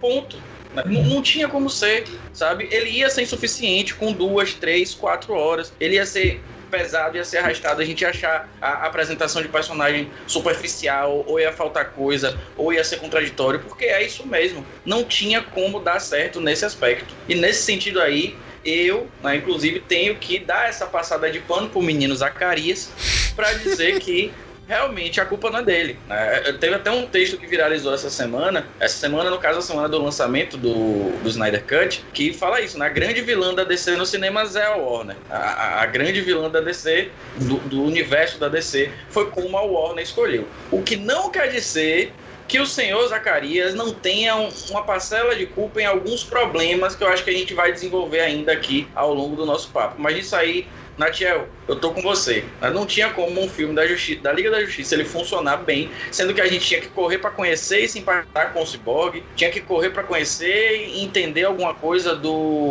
[0.00, 0.36] Ponto.
[0.74, 2.68] Não, não, tinha como ser, sabe?
[2.70, 5.72] Ele ia ser insuficiente com duas, três, quatro horas.
[5.78, 7.82] Ele ia ser pesado, ia ser arrastado.
[7.82, 12.82] A gente ia achar a apresentação de personagem superficial, ou ia faltar coisa, ou ia
[12.82, 14.64] ser contraditório, porque é isso mesmo.
[14.84, 17.14] Não tinha como dar certo nesse aspecto.
[17.28, 21.82] E nesse sentido aí, eu, né, inclusive, tenho que dar essa passada de pano pro
[21.82, 22.90] menino Zacarias
[23.36, 24.32] para dizer que
[24.66, 25.98] realmente a culpa não é dele.
[26.08, 26.52] Né?
[26.60, 30.02] Teve até um texto que viralizou essa semana, essa semana, no caso, a semana do
[30.02, 32.86] lançamento do, do Snyder Cut, que fala isso, né?
[32.86, 35.16] A grande vilã da DC nos cinemas é a Warner.
[35.30, 40.04] A, a grande vilã da DC, do, do universo da DC, foi como a Warner
[40.04, 40.46] escolheu.
[40.70, 42.12] O que não quer dizer
[42.48, 47.02] que o senhor Zacarias não tenha um, uma parcela de culpa em alguns problemas que
[47.02, 49.94] eu acho que a gente vai desenvolver ainda aqui ao longo do nosso papo.
[49.98, 50.66] Mas isso aí
[51.02, 52.44] Natiel, eu tô com você.
[52.72, 53.82] Não tinha como um filme da,
[54.22, 57.30] da Liga da Justiça ele funcionar bem, sendo que a gente tinha que correr para
[57.30, 61.74] conhecer e se impactar com o Cyborg, tinha que correr para conhecer e entender alguma
[61.74, 62.70] coisa do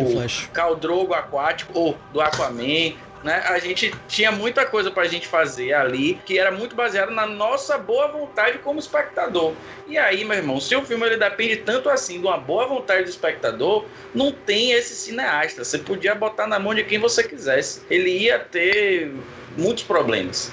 [0.53, 2.93] Caldrogo aquático ou do Aquaman,
[3.23, 3.43] né?
[3.47, 7.77] A gente tinha muita coisa pra gente fazer ali que era muito baseado na nossa
[7.77, 9.53] boa vontade como espectador.
[9.87, 13.03] E aí, meu irmão, se o filme ele depende tanto assim de uma boa vontade
[13.03, 15.63] do espectador, não tem esse cineasta.
[15.63, 17.81] Você podia botar na mão de quem você quisesse.
[17.89, 19.11] Ele ia ter
[19.57, 20.51] muitos problemas.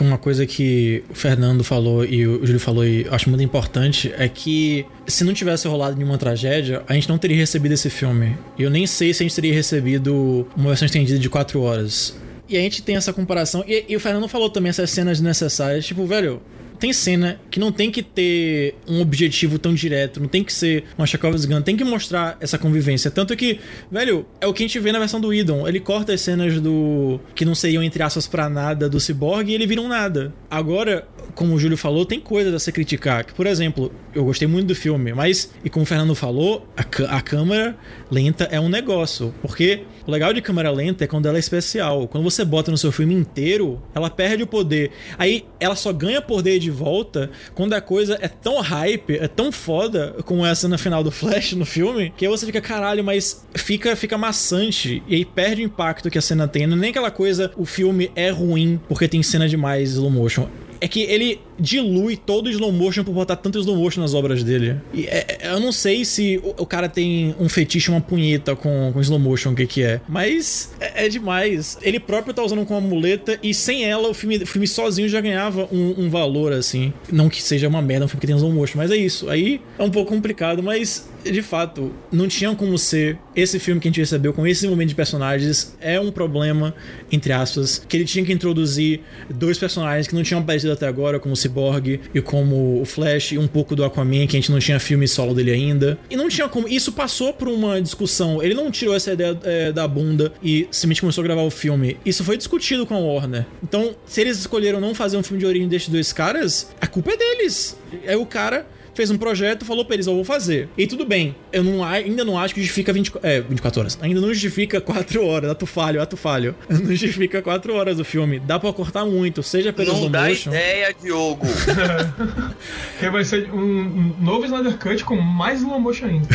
[0.00, 4.10] So uma coisa que o Fernando falou e o Júlio falou e acho muito importante
[4.16, 8.34] é que se não tivesse rolado nenhuma tragédia, a gente não teria recebido esse filme.
[8.58, 12.16] E eu nem sei se a gente teria recebido uma versão estendida de 4 horas.
[12.48, 13.62] E a gente tem essa comparação.
[13.68, 15.84] E, e o Fernando falou também essas cenas necessárias.
[15.84, 16.40] Tipo, velho,
[16.80, 20.84] tem cena que não tem que ter um objetivo tão direto, não tem que ser
[20.96, 23.10] uma Chekhov's Gun, tem que mostrar essa convivência.
[23.10, 23.60] Tanto que,
[23.92, 25.68] velho, é o que a gente vê na versão do Idon.
[25.68, 27.20] Ele corta as cenas do.
[27.34, 30.32] que não seriam entre aspas pra nada do Cyborg e ele vira um nada.
[30.50, 33.24] Agora, como o Júlio falou, tem coisas a se criticar.
[33.24, 36.82] Que, por exemplo, eu gostei muito do filme, mas, e como o Fernando falou, a,
[37.16, 37.76] a câmera
[38.10, 39.32] lenta é um negócio.
[39.40, 42.08] Porque o legal de câmera lenta é quando ela é especial.
[42.08, 44.90] Quando você bota no seu filme inteiro, ela perde o poder.
[45.16, 49.52] Aí ela só ganha poder de volta quando a coisa é tão hype, é tão
[49.52, 53.46] foda, como essa na final do Flash no filme, que aí você fica, caralho, mas
[53.54, 55.00] fica, fica maçante.
[55.06, 56.66] E aí perde o impacto que a cena tem.
[56.66, 60.39] Não é nem aquela coisa, o filme é ruim porque tem cena demais slow motion
[60.80, 64.42] é que ele dilui todo o slow motion por botar tanto slow motion nas obras
[64.42, 64.76] dele.
[64.92, 68.56] E é, é, eu não sei se o, o, cara tem um fetiche, uma punheta
[68.56, 70.00] com, com slow motion, o que que é.
[70.08, 71.78] Mas é, é, demais.
[71.82, 75.20] Ele próprio tá usando como muleta e sem ela o filme, o filme sozinho já
[75.20, 76.92] ganhava um, um, valor, assim.
[77.12, 79.28] Não que seja uma merda um filme que tem slow motion, mas é isso.
[79.28, 83.88] Aí é um pouco complicado, mas de fato, não tinha como ser esse filme que
[83.88, 85.76] a gente recebeu com esse momento de personagens.
[85.80, 86.74] É um problema,
[87.10, 91.18] entre aspas, que ele tinha que introduzir dois personagens que não tinham aparecido até agora,
[91.18, 94.50] como o Cyborg e como o Flash, e um pouco do Aquaman, que a gente
[94.50, 95.98] não tinha filme solo dele ainda.
[96.08, 96.68] E não tinha como.
[96.68, 98.42] Isso passou por uma discussão.
[98.42, 101.96] Ele não tirou essa ideia é, da bunda e simplesmente começou a gravar o filme.
[102.04, 103.46] Isso foi discutido com a Warner.
[103.62, 107.12] Então, se eles escolheram não fazer um filme de origem desses dois caras, a culpa
[107.12, 107.76] é deles.
[108.04, 110.68] É o cara fez um projeto, falou pra eles, eu vou fazer.
[110.76, 113.98] E tudo bem, eu não, ainda não acho que justifica 20, é, 24 horas.
[114.02, 115.50] Ainda não justifica 4 horas.
[115.50, 116.54] Ato falho, ato falho.
[116.70, 118.38] Não justifica 4 horas o filme.
[118.40, 120.50] Dá pra cortar muito, seja pelo Não dá motion.
[120.50, 121.46] ideia, Diogo.
[122.98, 126.28] que vai ser um novo Snyder Cut com mais slow motion ainda.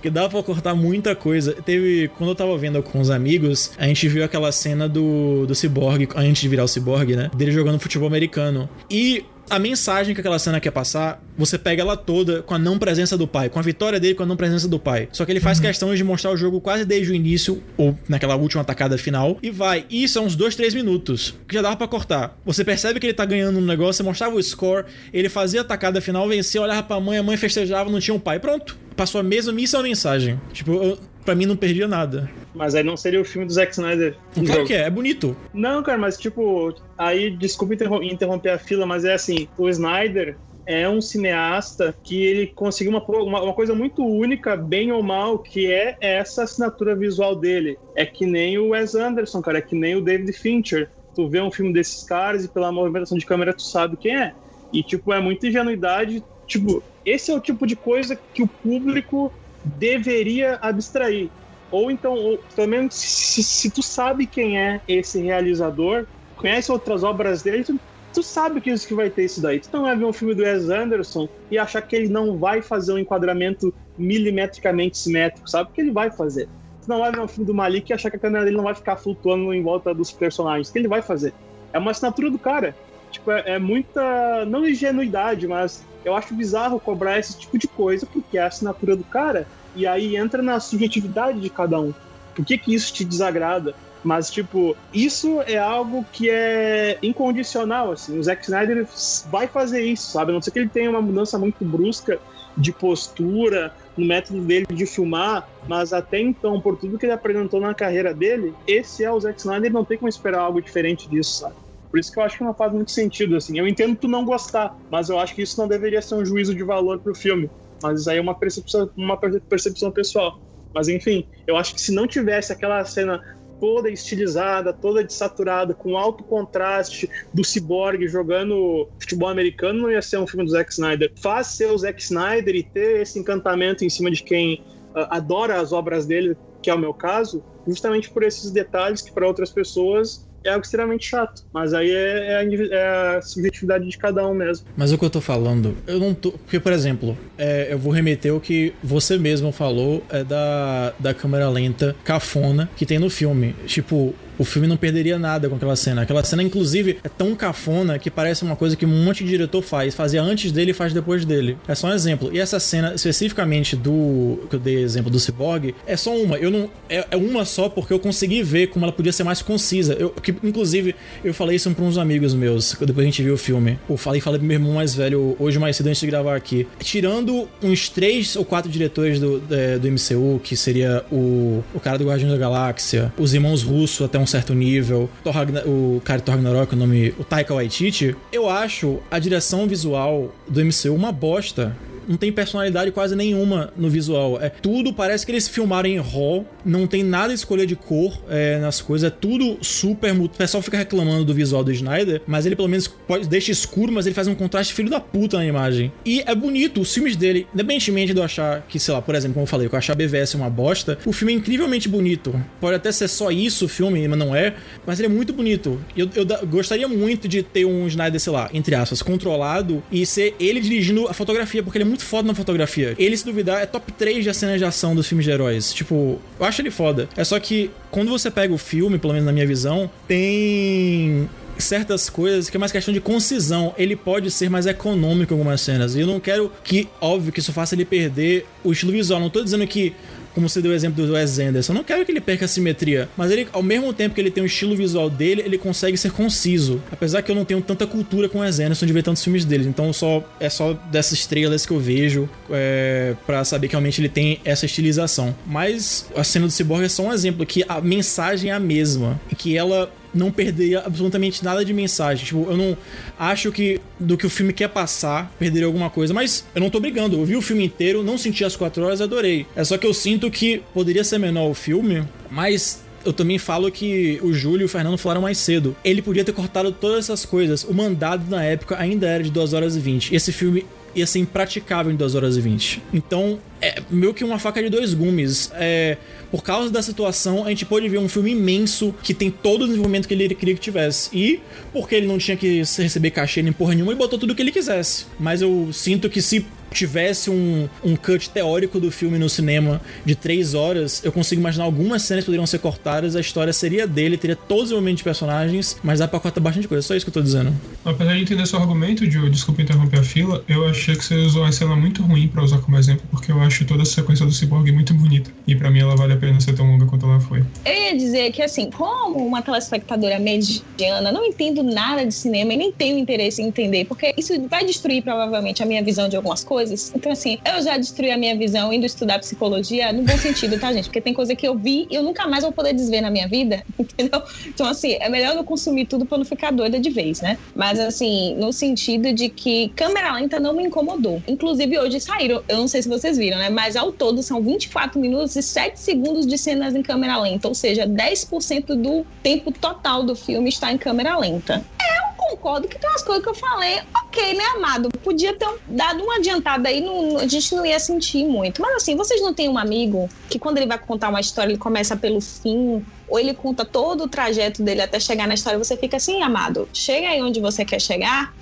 [0.00, 1.52] que dá pra cortar muita coisa.
[1.64, 5.54] Teve, quando eu tava vendo com os amigos, a gente viu aquela cena do, do
[5.54, 7.30] Cyborg, antes de virar o Cyborg, né?
[7.36, 8.68] Dele jogando futebol americano.
[8.90, 12.78] E a mensagem que aquela cena quer passar, você pega ela toda com a não
[12.78, 15.08] presença do pai, com a vitória dele com a não presença do pai.
[15.12, 15.64] Só que ele faz uhum.
[15.64, 19.50] questão de mostrar o jogo quase desde o início, ou naquela última atacada final, e
[19.50, 19.84] vai.
[19.90, 22.38] E isso é uns 2, 3 minutos, que já dava para cortar.
[22.44, 25.62] Você percebe que ele tá ganhando um negócio, você mostrava o score, ele fazia a
[25.62, 28.38] atacada final, vencia, olhava pra mãe, a mãe festejava, não tinha um pai.
[28.38, 28.76] Pronto.
[28.96, 30.40] Passou a mesma missão mensagem.
[30.52, 32.30] Tipo, eu, pra mim não perdia nada.
[32.54, 34.16] Mas aí não seria o filme do Zack Snyder.
[34.46, 35.36] Claro que é, é bonito.
[35.52, 40.88] Não, cara, mas tipo, aí desculpa interromper a fila, mas é assim, o Snyder é
[40.88, 45.70] um cineasta que ele conseguiu uma, uma, uma, coisa muito única, bem ou mal, que
[45.70, 47.78] é essa assinatura visual dele.
[47.94, 50.90] É que nem o Wes Anderson, cara, é que nem o David Fincher.
[51.14, 54.34] Tu vê um filme desses caras e pela movimentação de câmera tu sabe quem é.
[54.72, 56.24] E, tipo, é muita ingenuidade.
[56.46, 59.32] Tipo, esse é o tipo de coisa que o público
[59.64, 61.30] deveria abstrair.
[61.70, 66.06] Ou então, ou, pelo menos se, se, tu sabe quem é esse realizador,
[66.36, 67.80] conhece outras obras dele, tu,
[68.12, 69.58] tu sabe que isso que vai ter isso daí.
[69.58, 72.62] Tu não vai ver um filme do Wes Anderson e achar que ele não vai
[72.62, 75.68] fazer um enquadramento milimetricamente simétrico, sabe?
[75.68, 76.48] Porque ele vai fazer.
[76.82, 78.64] Tu não vai ver um filme do Malik e achar que a câmera dele não
[78.64, 81.32] vai ficar flutuando em volta dos personagens, que ele vai fazer.
[81.72, 82.76] É uma assinatura do cara.
[83.10, 88.06] Tipo, é, é muita, não ingenuidade, mas eu acho bizarro cobrar esse tipo de coisa,
[88.06, 91.92] porque é a assinatura do cara, e aí entra na subjetividade de cada um.
[92.34, 93.74] Por que, que isso te desagrada?
[94.02, 98.18] Mas, tipo, isso é algo que é incondicional, assim.
[98.18, 98.86] O Zack Snyder
[99.30, 100.30] vai fazer isso, sabe?
[100.30, 102.20] A não ser que ele tenha uma mudança muito brusca
[102.56, 107.60] de postura, no método dele de filmar, mas até então, por tudo que ele apresentou
[107.60, 111.40] na carreira dele, esse é o Zack Snyder, não tem como esperar algo diferente disso,
[111.40, 111.54] sabe?
[111.94, 113.56] Por isso que eu acho que não faz muito sentido, assim.
[113.56, 116.52] Eu entendo tu não gostar, mas eu acho que isso não deveria ser um juízo
[116.52, 117.48] de valor pro filme.
[117.80, 120.40] Mas aí é uma percepção, uma percepção pessoal.
[120.74, 123.22] Mas enfim, eu acho que se não tivesse aquela cena
[123.60, 130.18] toda estilizada, toda desaturada, com alto contraste do Cyborg jogando futebol americano, não ia ser
[130.18, 131.12] um filme do Zack Snyder.
[131.22, 134.64] Faz ser o Zack Snyder e ter esse encantamento em cima de quem
[134.96, 139.12] uh, adora as obras dele, que é o meu caso, justamente por esses detalhes que
[139.12, 141.44] para outras pessoas é algo extremamente chato.
[141.52, 144.66] Mas aí é, é, a, é, a, subjetividade de cada um mesmo.
[144.76, 146.32] Mas o que eu tô falando, eu não tô.
[146.32, 151.14] Porque, por exemplo, é, eu vou remeter o que você mesmo falou é da, da
[151.14, 153.54] câmera lenta cafona que tem no filme.
[153.66, 156.02] Tipo, o filme não perderia nada com aquela cena.
[156.02, 159.62] Aquela cena, inclusive, é tão cafona que parece uma coisa que um monte de diretor
[159.62, 159.94] faz.
[159.94, 161.56] Fazia antes dele e faz depois dele.
[161.66, 162.30] É só um exemplo.
[162.32, 164.40] E essa cena, especificamente do.
[164.48, 166.36] que eu dei exemplo do Cyborg, é só uma.
[166.36, 166.70] Eu não.
[166.88, 169.94] É, é uma só porque eu consegui ver como ela podia ser mais concisa.
[169.94, 173.38] Eu, que, inclusive, eu falei isso pra uns amigos meus, depois a gente viu o
[173.38, 173.78] filme.
[173.88, 176.66] Eu falei, falei pro meu irmão mais velho hoje mais cedo antes de gravar aqui.
[176.78, 181.98] Tirando uns três ou quatro diretores do, é, do MCU, que seria o, o cara
[181.98, 185.34] do Guardião da Galáxia, os irmãos Russo até um certo nível, Thor
[185.66, 190.64] o cara Thor Ragnarok, o nome, o Taika Waititi, eu acho a direção visual do
[190.64, 191.76] MCU uma bosta
[192.08, 194.40] não tem personalidade quase nenhuma no visual.
[194.40, 198.20] É tudo, parece que eles filmaram em RAW, não tem nada de escolha de cor
[198.28, 200.12] é, nas coisas, é tudo super.
[200.20, 203.92] O pessoal fica reclamando do visual do Snyder, mas ele pelo menos pode, deixa escuro,
[203.92, 205.92] mas ele faz um contraste filho da puta na imagem.
[206.04, 209.34] E é bonito, os filmes dele, independentemente de eu achar que, sei lá, por exemplo,
[209.34, 212.34] como eu falei, que eu achar BVS uma bosta, o filme é incrivelmente bonito.
[212.60, 214.54] Pode até ser só isso o filme, mas não é,
[214.86, 215.80] mas ele é muito bonito.
[215.96, 220.04] Eu, eu, eu gostaria muito de ter um Snyder, sei lá, entre aspas, controlado e
[220.06, 222.94] ser ele dirigindo a fotografia, porque ele é muito foda na fotografia.
[222.98, 225.72] Ele, se duvidar, é top 3 de cenas de ação dos filmes de heróis.
[225.72, 227.08] Tipo, eu acho ele foda.
[227.16, 231.28] É só que quando você pega o filme, pelo menos na minha visão, tem
[231.58, 233.74] certas coisas que é mais questão de concisão.
[233.76, 235.94] Ele pode ser mais econômico em algumas cenas.
[235.94, 239.20] E eu não quero que, óbvio, que isso faça ele perder o estilo visual.
[239.20, 239.94] Não tô dizendo que
[240.34, 241.72] como você deu o exemplo do Wes Anderson.
[241.72, 244.30] Eu não quero que ele perca a simetria, mas ele, ao mesmo tempo que ele
[244.30, 246.82] tem o estilo visual dele, ele consegue ser conciso.
[246.90, 249.44] Apesar que eu não tenho tanta cultura com o Wes Anderson de ver tantos filmes
[249.44, 254.00] dele, então só é só dessas trailers que eu vejo é, para saber que realmente
[254.00, 255.34] ele tem essa estilização.
[255.46, 259.20] Mas a cena do Cyborg é só um exemplo que a mensagem é a mesma
[259.30, 262.24] e que ela não perderia absolutamente nada de mensagem.
[262.24, 262.76] Tipo, eu não
[263.18, 266.14] acho que do que o filme quer passar, perderia alguma coisa.
[266.14, 267.16] Mas eu não tô brigando.
[267.16, 269.46] Eu vi o filme inteiro, não senti as quatro horas, adorei.
[269.56, 273.70] É só que eu sinto que poderia ser menor o filme, mas eu também falo
[273.70, 275.76] que o Júlio e o Fernando falaram mais cedo.
[275.84, 277.64] Ele podia ter cortado todas essas coisas.
[277.64, 280.14] O mandado na época ainda era de 2 horas e 20.
[280.14, 282.82] Esse filme ia ser impraticável em 2 horas e 20.
[282.92, 285.50] Então, é meio que uma faca de dois gumes.
[285.54, 285.96] É,
[286.30, 289.66] por causa da situação, a gente pode ver um filme imenso que tem todo o
[289.66, 291.08] desenvolvimento que ele queria que tivesse.
[291.12, 291.40] E
[291.72, 294.42] porque ele não tinha que receber cachê nem porra nenhuma, ele botou tudo o que
[294.42, 295.06] ele quisesse.
[295.18, 300.14] Mas eu sinto que se tivesse um, um cut teórico do filme no cinema de
[300.14, 304.16] três horas, eu consigo imaginar algumas cenas que poderiam ser cortadas, a história seria dele,
[304.16, 306.82] teria todos os momentos de personagens, mas dá pra cortar bastante coisa.
[306.82, 307.54] Só isso que eu tô dizendo.
[307.84, 311.42] Apesar de entender seu argumento, Joe, desculpa interromper a fila, eu achei que você usou
[311.42, 314.32] uma cena muito ruim pra usar como exemplo, porque eu acho toda a sequência do
[314.32, 315.30] Cyborg muito bonita.
[315.46, 317.44] E pra mim ela vale a pena ser tão longa quanto ela foi.
[317.64, 322.56] Eu ia dizer que, assim, como uma telespectadora mediana, não entendo nada de cinema e
[322.56, 326.42] nem tenho interesse em entender, porque isso vai destruir provavelmente a minha visão de algumas
[326.42, 326.63] coisas.
[326.94, 330.72] Então, assim, eu já destruí a minha visão indo estudar psicologia no bom sentido, tá,
[330.72, 330.86] gente?
[330.86, 333.28] Porque tem coisa que eu vi e eu nunca mais vou poder desver na minha
[333.28, 334.22] vida, entendeu?
[334.46, 337.38] Então, assim, é melhor não consumir tudo pra não ficar doida de vez, né?
[337.54, 341.22] Mas, assim, no sentido de que câmera lenta não me incomodou.
[341.28, 343.50] Inclusive, hoje saíram, eu não sei se vocês viram, né?
[343.50, 347.54] Mas ao todo são 24 minutos e 7 segundos de cenas em câmera lenta, ou
[347.54, 351.64] seja, 10% do tempo total do filme está em câmera lenta.
[351.80, 354.88] É concordo que tem umas coisas que eu falei, ok, né, amado?
[355.02, 358.60] Podia ter dado uma adiantada aí, não, a gente não ia sentir muito.
[358.60, 361.58] Mas assim, vocês não têm um amigo que quando ele vai contar uma história, ele
[361.58, 365.76] começa pelo fim, ou ele conta todo o trajeto dele até chegar na história, você
[365.76, 368.34] fica assim, amado, chega aí onde você quer chegar.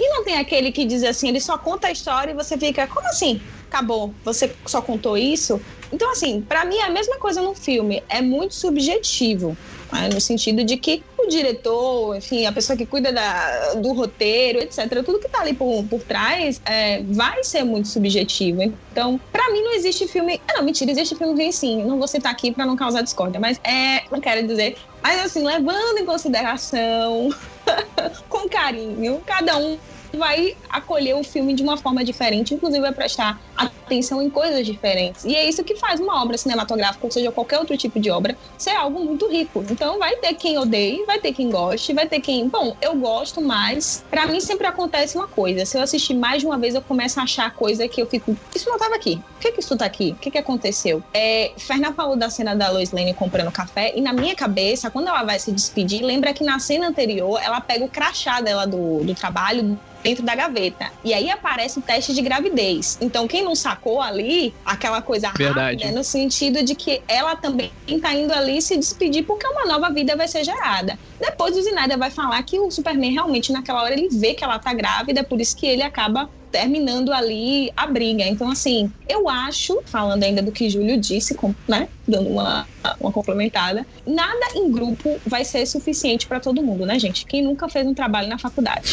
[0.00, 2.86] E não tem aquele que diz assim, ele só conta a história e você fica,
[2.86, 3.40] como assim?
[3.68, 5.60] Acabou, você só contou isso?
[5.92, 9.56] Então, assim, para mim é a mesma coisa no filme, é muito subjetivo.
[9.92, 10.08] Né?
[10.12, 15.02] No sentido de que o diretor, enfim, a pessoa que cuida da, do roteiro, etc.,
[15.04, 18.62] tudo que tá ali por, por trás é, vai ser muito subjetivo.
[18.92, 20.40] Então, para mim, não existe filme.
[20.48, 21.84] Ah, não, mentira, existe filme ruim sim.
[21.84, 24.04] Não vou citar aqui para não causar discórdia, mas é.
[24.10, 24.76] Não quero dizer.
[25.02, 27.30] Mas, assim, levando em consideração,
[28.28, 29.78] com carinho, cada um
[30.16, 35.24] vai acolher o filme de uma forma diferente, inclusive vai prestar atenção em coisas diferentes.
[35.24, 38.36] E é isso que faz uma obra cinematográfica, ou seja, qualquer outro tipo de obra,
[38.58, 39.64] ser algo muito rico.
[39.70, 42.48] Então vai ter quem odeie, vai ter quem goste, vai ter quem.
[42.48, 45.64] Bom, eu gosto, mas para mim sempre acontece uma coisa.
[45.64, 48.36] Se eu assistir mais de uma vez, eu começo a achar coisa que eu fico.
[48.54, 49.16] Isso não tava aqui.
[49.16, 50.12] Por que, que isso tá aqui?
[50.12, 51.02] O que, que aconteceu?
[51.14, 55.08] É, Fernanda falou da cena da Lois Lane comprando café, e na minha cabeça, quando
[55.08, 59.04] ela vai se despedir, lembra que na cena anterior ela pega o crachá dela do,
[59.04, 60.92] do trabalho dentro da gaveta.
[61.04, 62.96] E aí aparece o teste de gravidez.
[63.00, 65.82] Então, quem não sacou ali aquela coisa Verdade.
[65.82, 69.90] rápida, no sentido de que ela também tá indo ali se despedir porque uma nova
[69.90, 70.96] vida vai ser gerada.
[71.20, 74.60] Depois o Zinaida vai falar que o Superman realmente naquela hora ele vê que ela
[74.60, 78.24] tá grávida, por isso que ele acaba terminando ali a briga.
[78.24, 81.36] Então, assim, eu acho, falando ainda do que Júlio disse,
[81.66, 81.88] né?
[82.06, 82.66] Dando uma,
[83.00, 87.26] uma complementada, nada em grupo vai ser suficiente para todo mundo, né, gente?
[87.26, 88.88] Quem nunca fez um trabalho na faculdade?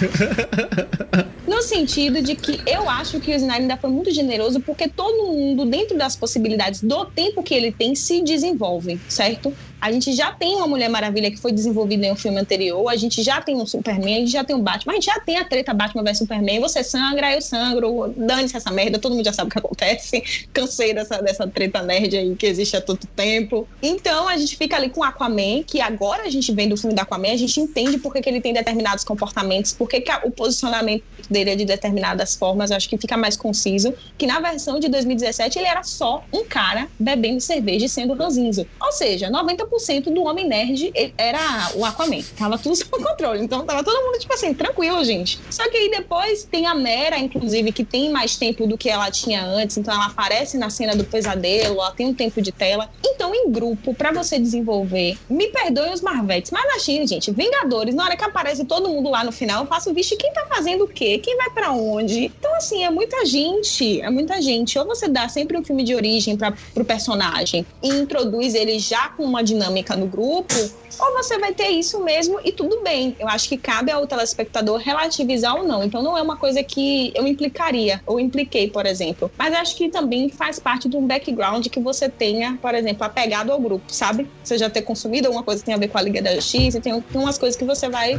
[1.46, 5.34] No sentido de que eu acho que o Snyder ainda foi muito generoso porque todo
[5.34, 9.56] mundo, dentro das possibilidades do tempo que ele tem, se desenvolve, certo?
[9.82, 12.94] A gente já tem uma Mulher Maravilha que foi desenvolvida em um filme anterior, a
[12.94, 15.38] gente já tem um Superman, a gente já tem um Batman, a gente já tem
[15.38, 19.32] a treta Batman vs Superman, você sangra, eu sangro, dane-se essa merda, todo mundo já
[19.32, 20.22] sabe o que acontece.
[20.54, 23.66] Cansei dessa, dessa treta nerd aí que existe há tanto tempo.
[23.82, 27.00] Então a gente fica ali com Aquaman, que agora a gente vem do filme do
[27.00, 30.30] Aquaman, a gente entende por que, que ele tem determinados comportamentos, por que, que o
[30.30, 33.92] posicionamento dele é de determinadas formas, acho que fica mais conciso.
[34.16, 38.64] Que na versão de 2017 ele era só um cara bebendo cerveja e sendo ranzinzo.
[38.80, 39.71] Ou seja, 90%
[40.12, 42.22] do homem nerd era o Aquaman.
[42.36, 43.42] Tava tudo sob controle.
[43.42, 45.38] Então tava todo mundo, tipo assim, tranquilo, gente.
[45.50, 49.10] Só que aí depois tem a Mera, inclusive, que tem mais tempo do que ela
[49.10, 49.76] tinha antes.
[49.76, 52.90] Então ela aparece na cena do pesadelo, ela tem um tempo de tela.
[53.04, 57.94] Então, em grupo, pra você desenvolver, me perdoem os Marvetes, mas na China, gente, Vingadores,
[57.94, 60.84] na hora que aparece todo mundo lá no final, eu faço, vixe, quem tá fazendo
[60.84, 61.18] o quê?
[61.18, 62.26] Quem vai pra onde?
[62.26, 64.78] Então, assim, é muita gente, é muita gente.
[64.78, 69.08] Ou você dá sempre um filme de origem para pro personagem e introduz ele já
[69.10, 69.61] com uma dinâmica
[69.96, 73.16] no grupo, ou você vai ter isso mesmo e tudo bem.
[73.18, 75.82] Eu acho que cabe ao telespectador relativizar ou não.
[75.82, 79.30] Então não é uma coisa que eu implicaria, ou impliquei, por exemplo.
[79.36, 83.50] Mas acho que também faz parte de um background que você tenha, por exemplo, apegado
[83.50, 84.28] ao grupo, sabe?
[84.44, 86.80] Você já ter consumido alguma coisa que tem a ver com a Liga da Justiça,
[86.80, 88.16] tem, tem umas coisas que você vai,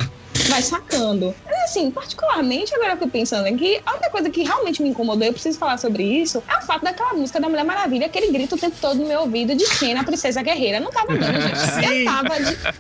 [0.50, 1.34] vai sacando.
[1.46, 5.26] Mas assim, particularmente, agora que eu pensando aqui, a única coisa que realmente me incomodou,
[5.26, 8.56] eu preciso falar sobre isso, é o fato daquela música da Mulher Maravilha, aquele grito
[8.56, 10.80] o tempo todo no meu ouvido de Xena, a princesa guerreira.
[10.80, 12.00] Não tava dando, gente.
[12.00, 12.73] Eu tava de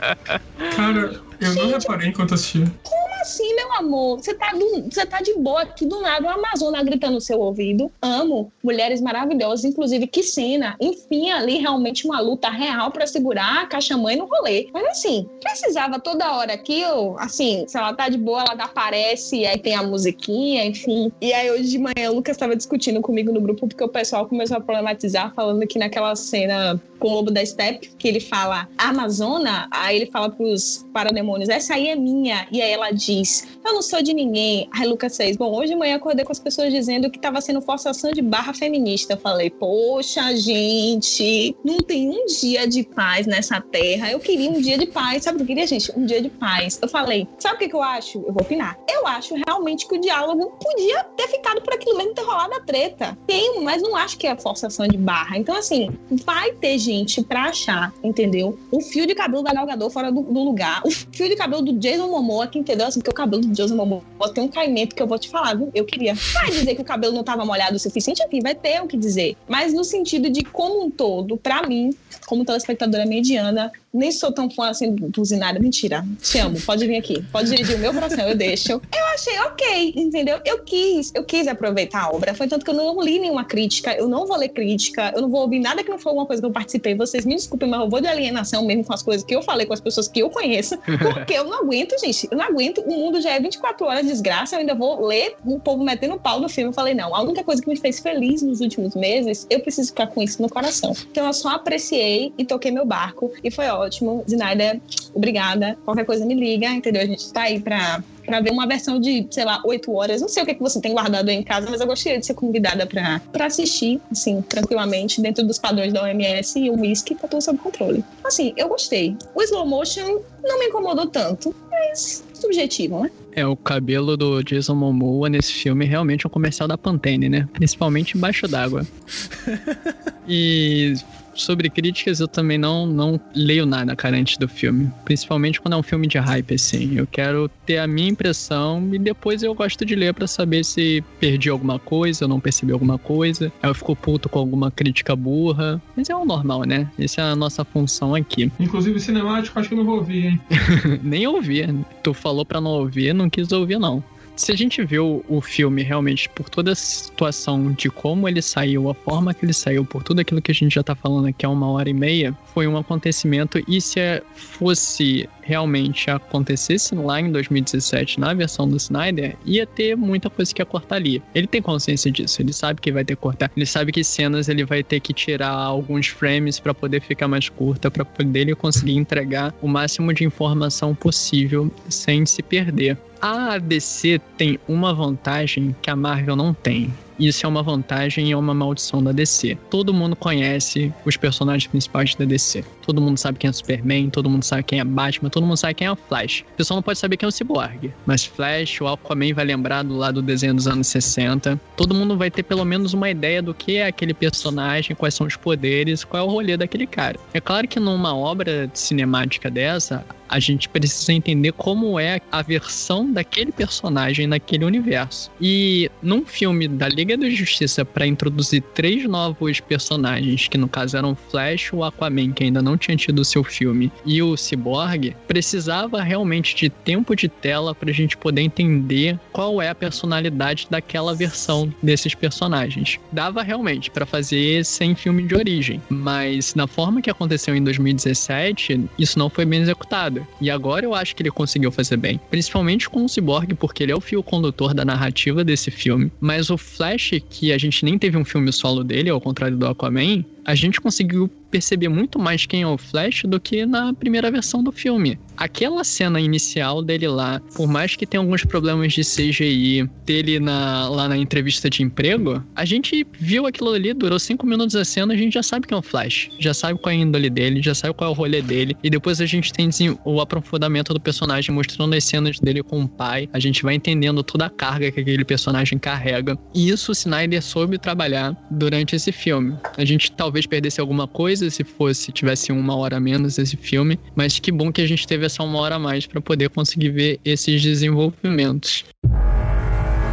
[0.76, 2.65] Cara, eu não reparei enquanto assistia.
[2.84, 4.17] Como assim, meu amor?
[4.19, 7.39] Você tá, do- você tá de boa aqui do nada, uma Amazona gritando no seu
[7.39, 7.89] ouvido.
[8.01, 10.75] Amo mulheres maravilhosas, inclusive que cena.
[10.79, 14.67] Enfim, ali realmente uma luta real pra segurar a caixa mãe no rolê.
[14.73, 19.57] Mas assim, precisava toda hora aquilo, assim, se ela tá de boa, ela aparece, aí
[19.57, 21.11] tem a musiquinha, enfim.
[21.21, 24.25] E aí hoje de manhã o Lucas tava discutindo comigo no grupo porque o pessoal
[24.27, 28.67] começou a problematizar, falando que naquela cena com o Lobo da Steppe, que ele fala
[28.77, 30.86] Amazona, aí ele fala pros
[31.34, 32.47] parademônios, essa aí é minha.
[32.51, 34.69] E aí ela diz, eu não sou de ninguém.
[34.71, 37.61] Aí Lucas fez, bom, hoje de manhã acordei com as pessoas dizendo que tava sendo
[37.61, 39.13] forçação de barra feminista.
[39.13, 44.11] Eu falei, poxa, gente, não tem um dia de paz nessa terra.
[44.11, 45.23] Eu queria um dia de paz.
[45.23, 45.91] Sabe o que eu queria, gente?
[45.97, 46.79] Um dia de paz.
[46.81, 48.19] Eu falei, sabe o que, que eu acho?
[48.19, 48.77] Eu vou opinar.
[48.88, 52.59] Eu acho realmente que o diálogo podia ter ficado por aquilo mesmo, ter rolado a
[52.59, 53.17] treta.
[53.25, 55.38] Tem, mas não acho que é forçação de barra.
[55.38, 55.89] Então, assim,
[56.25, 58.57] vai ter gente pra achar, entendeu?
[58.71, 60.81] O fio de cabelo da Gal Gadot fora do, do lugar.
[60.86, 62.88] O fio de cabelo do Jason Momoa, que entendeu?
[62.88, 64.03] Assim, porque o cabelo do Jason Momoa
[64.34, 65.72] tem um caimento que eu vou te falar, viu?
[65.74, 66.16] Eu queria.
[66.34, 68.22] Vai dizer que o cabelo não tava molhado o suficiente?
[68.24, 69.38] Enfim, vai ter o que dizer.
[69.47, 71.91] Mas no sentido de como um todo, pra mim,
[72.26, 75.60] como telespectadora mediana, nem sou tão fã assim Zinara.
[75.60, 76.04] Mentira.
[76.22, 76.60] Te amo.
[76.62, 77.24] Pode vir aqui.
[77.32, 78.74] Pode dirigir o meu coração, eu deixo.
[78.74, 80.39] Eu achei ok, entendeu?
[80.44, 82.34] Eu quis, eu quis aproveitar a obra.
[82.34, 85.30] Foi tanto que eu não li nenhuma crítica, eu não vou ler crítica, eu não
[85.30, 86.96] vou ouvir nada que não for uma coisa que eu participei.
[86.96, 89.66] Vocês me desculpem, mas eu vou de alienação mesmo com as coisas que eu falei
[89.66, 90.78] com as pessoas que eu conheço,
[91.14, 92.28] porque eu não aguento, gente.
[92.32, 92.82] Eu não aguento.
[92.82, 96.20] O mundo já é 24 horas de desgraça, eu ainda vou ler o povo metendo
[96.20, 96.70] pau no filme.
[96.70, 99.89] Eu falei, não, a única coisa que me fez feliz nos últimos meses, eu preciso
[99.89, 100.94] ficar com isso no coração.
[101.12, 104.23] Então eu só apreciei e toquei meu barco e foi ótimo.
[104.29, 104.79] Zinaida,
[105.13, 105.77] obrigada.
[105.86, 107.01] Qualquer coisa me liga, entendeu?
[107.01, 110.21] A gente tá aí pra, pra ver uma versão de, sei lá, oito horas.
[110.21, 112.25] Não sei o que, que você tem guardado aí em casa, mas eu gostaria de
[112.25, 117.15] ser convidada pra, pra assistir, assim, tranquilamente, dentro dos padrões da OMS e o whisky
[117.15, 118.03] tá tudo sob controle.
[118.23, 119.15] Assim, eu gostei.
[119.36, 123.11] O slow motion não me incomodou tanto, mas subjetivo, né?
[123.36, 127.47] É, o cabelo do Jason Momoa nesse filme realmente é um comercial da Pantene, né?
[127.53, 128.86] Principalmente embaixo d'água.
[130.25, 130.93] E
[131.34, 134.91] sobre críticas, eu também não, não leio nada, cara, antes do filme.
[135.05, 136.97] Principalmente quando é um filme de hype, assim.
[136.97, 141.03] Eu quero ter a minha impressão e depois eu gosto de ler pra saber se
[141.19, 143.51] perdi alguma coisa, eu não percebi alguma coisa.
[143.61, 145.81] Aí eu fico puto com alguma crítica burra.
[145.95, 146.89] Mas é o normal, né?
[146.97, 148.51] Essa é a nossa função aqui.
[148.59, 150.41] Inclusive cinemático, acho que eu não vou ouvir, hein?
[151.03, 151.73] Nem ouvir.
[152.01, 154.03] Tu falou pra não ouvir, não quis ouvir, não.
[154.36, 158.89] Se a gente viu o filme realmente por toda a situação de como ele saiu,
[158.89, 161.45] a forma que ele saiu, por tudo aquilo que a gente já tá falando aqui
[161.45, 163.63] há uma hora e meia, foi um acontecimento.
[163.67, 169.95] E se é- fosse realmente acontecesse lá em 2017, na versão do Snyder, ia ter
[169.95, 171.21] muita coisa que ia cortar ali.
[171.36, 173.51] Ele tem consciência disso, ele sabe que vai ter que cortar.
[173.55, 177.49] Ele sabe que cenas ele vai ter que tirar alguns frames pra poder ficar mais
[177.49, 182.97] curta, pra poder ele conseguir entregar o máximo de informação possível sem se perder.
[183.26, 186.93] A DC tem uma vantagem que a Marvel não tem.
[187.20, 189.57] Isso é uma vantagem e é uma maldição da DC.
[189.70, 192.64] Todo mundo conhece os personagens principais da DC.
[192.86, 195.74] Todo mundo sabe quem é Superman, todo mundo sabe quem é Batman, todo mundo sabe
[195.76, 196.43] quem é o Flash.
[196.53, 197.93] O pessoal não pode saber quem é o Cyborg.
[198.05, 201.59] Mas Flash, o Aquaman vai lembrar do lado do desenho dos anos 60.
[201.76, 205.28] Todo mundo vai ter pelo menos uma ideia do que é aquele personagem, quais são
[205.28, 207.20] os poderes, qual é o rolê daquele cara.
[207.34, 213.11] É claro que numa obra cinemática dessa, a gente precisa entender como é a versão
[213.11, 215.30] daquele personagem naquele universo.
[215.39, 220.97] E num filme da Liga da Justiça para introduzir três novos personagens, que no caso
[220.97, 226.01] eram Flash, o Aquaman, que ainda não tinha tido seu filme, e o Cyborg, precisava
[226.01, 231.14] realmente de tempo de tela para a gente poder entender qual é a personalidade daquela
[231.14, 232.99] versão desses personagens.
[233.12, 238.86] Dava realmente para fazer sem filme de origem, mas na forma que aconteceu em 2017,
[238.97, 240.26] isso não foi bem executado.
[240.39, 242.20] E agora eu acho que ele conseguiu fazer bem.
[242.30, 246.12] Principalmente com o Cyborg, porque ele é o fio condutor da narrativa desse filme.
[246.20, 246.93] Mas o Flash,
[247.30, 250.82] que a gente nem teve um filme solo dele, ao contrário do Aquaman, a gente
[250.82, 255.20] conseguiu perceber muito mais quem é o Flash do que na primeira versão do filme.
[255.38, 260.89] Aquela cena inicial dele lá, por mais que tenha alguns problemas de CGI, dele na,
[260.89, 265.14] lá na entrevista de emprego, a gente viu aquilo ali, durou cinco minutos a cena,
[265.14, 267.62] a gente já sabe quem é o Flash, já sabe qual é a índole dele,
[267.62, 269.70] já sabe qual é o rolê dele, e depois a gente tem
[270.06, 274.24] o aprofundamento do personagem mostrando as cenas dele com o pai, a gente vai entendendo
[274.24, 279.12] toda a carga que aquele personagem carrega, e isso o Snyder soube trabalhar durante esse
[279.12, 279.56] filme.
[279.78, 283.99] A gente talvez perdesse alguma coisa se fosse tivesse uma hora a menos esse filme,
[284.15, 286.89] mas que bom que a gente teve essa uma hora a mais para poder conseguir
[286.89, 288.84] ver esses desenvolvimentos.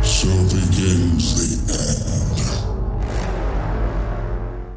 [0.02, 1.49] So begins the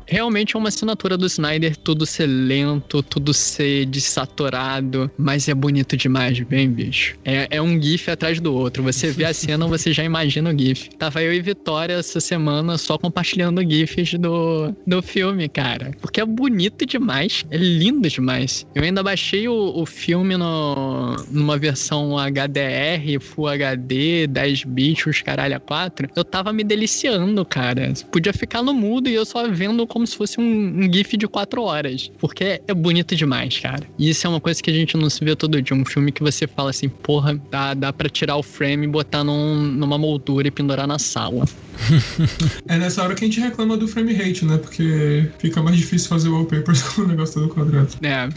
[0.05, 5.95] Realmente é uma assinatura do Snyder tudo ser lento, tudo ser desaturado, mas é bonito
[5.97, 7.17] demais, bem, bicho.
[7.25, 8.83] É, é um GIF atrás do outro.
[8.83, 10.89] Você vê a cena, você já imagina o GIF.
[10.97, 15.91] Tava eu e Vitória essa semana só compartilhando GIFs do, do filme, cara.
[16.01, 18.65] Porque é bonito demais, é lindo demais.
[18.75, 25.21] Eu ainda baixei o, o filme no, numa versão HDR, Full HD, 10 bits, os
[25.21, 26.09] caralho a 4.
[26.15, 27.93] Eu tava me deliciando, cara.
[28.11, 31.27] Podia ficar no mudo e eu só vendo como se fosse um, um GIF de
[31.27, 32.11] 4 horas.
[32.19, 33.83] Porque é bonito demais, cara.
[33.97, 35.75] E isso é uma coisa que a gente não se vê todo dia.
[35.75, 39.23] Um filme que você fala assim, porra, dá, dá pra tirar o frame e botar
[39.23, 41.45] num, numa moldura e pendurar na sala.
[42.67, 44.57] É nessa hora que a gente reclama do frame rate, né?
[44.57, 47.89] Porque fica mais difícil fazer o wallpaper com o negócio todo quadrado.
[48.01, 48.29] É.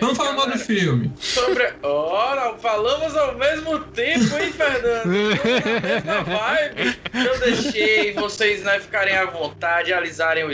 [0.00, 1.10] Vamos falar mal do filme.
[1.18, 1.72] Sobre.
[1.82, 5.06] Ora, falamos ao mesmo tempo, hein, Fernando?
[5.06, 6.96] Na mesma vibe.
[7.14, 10.52] Eu deixei vocês né, ficarem à vontade, alisarem o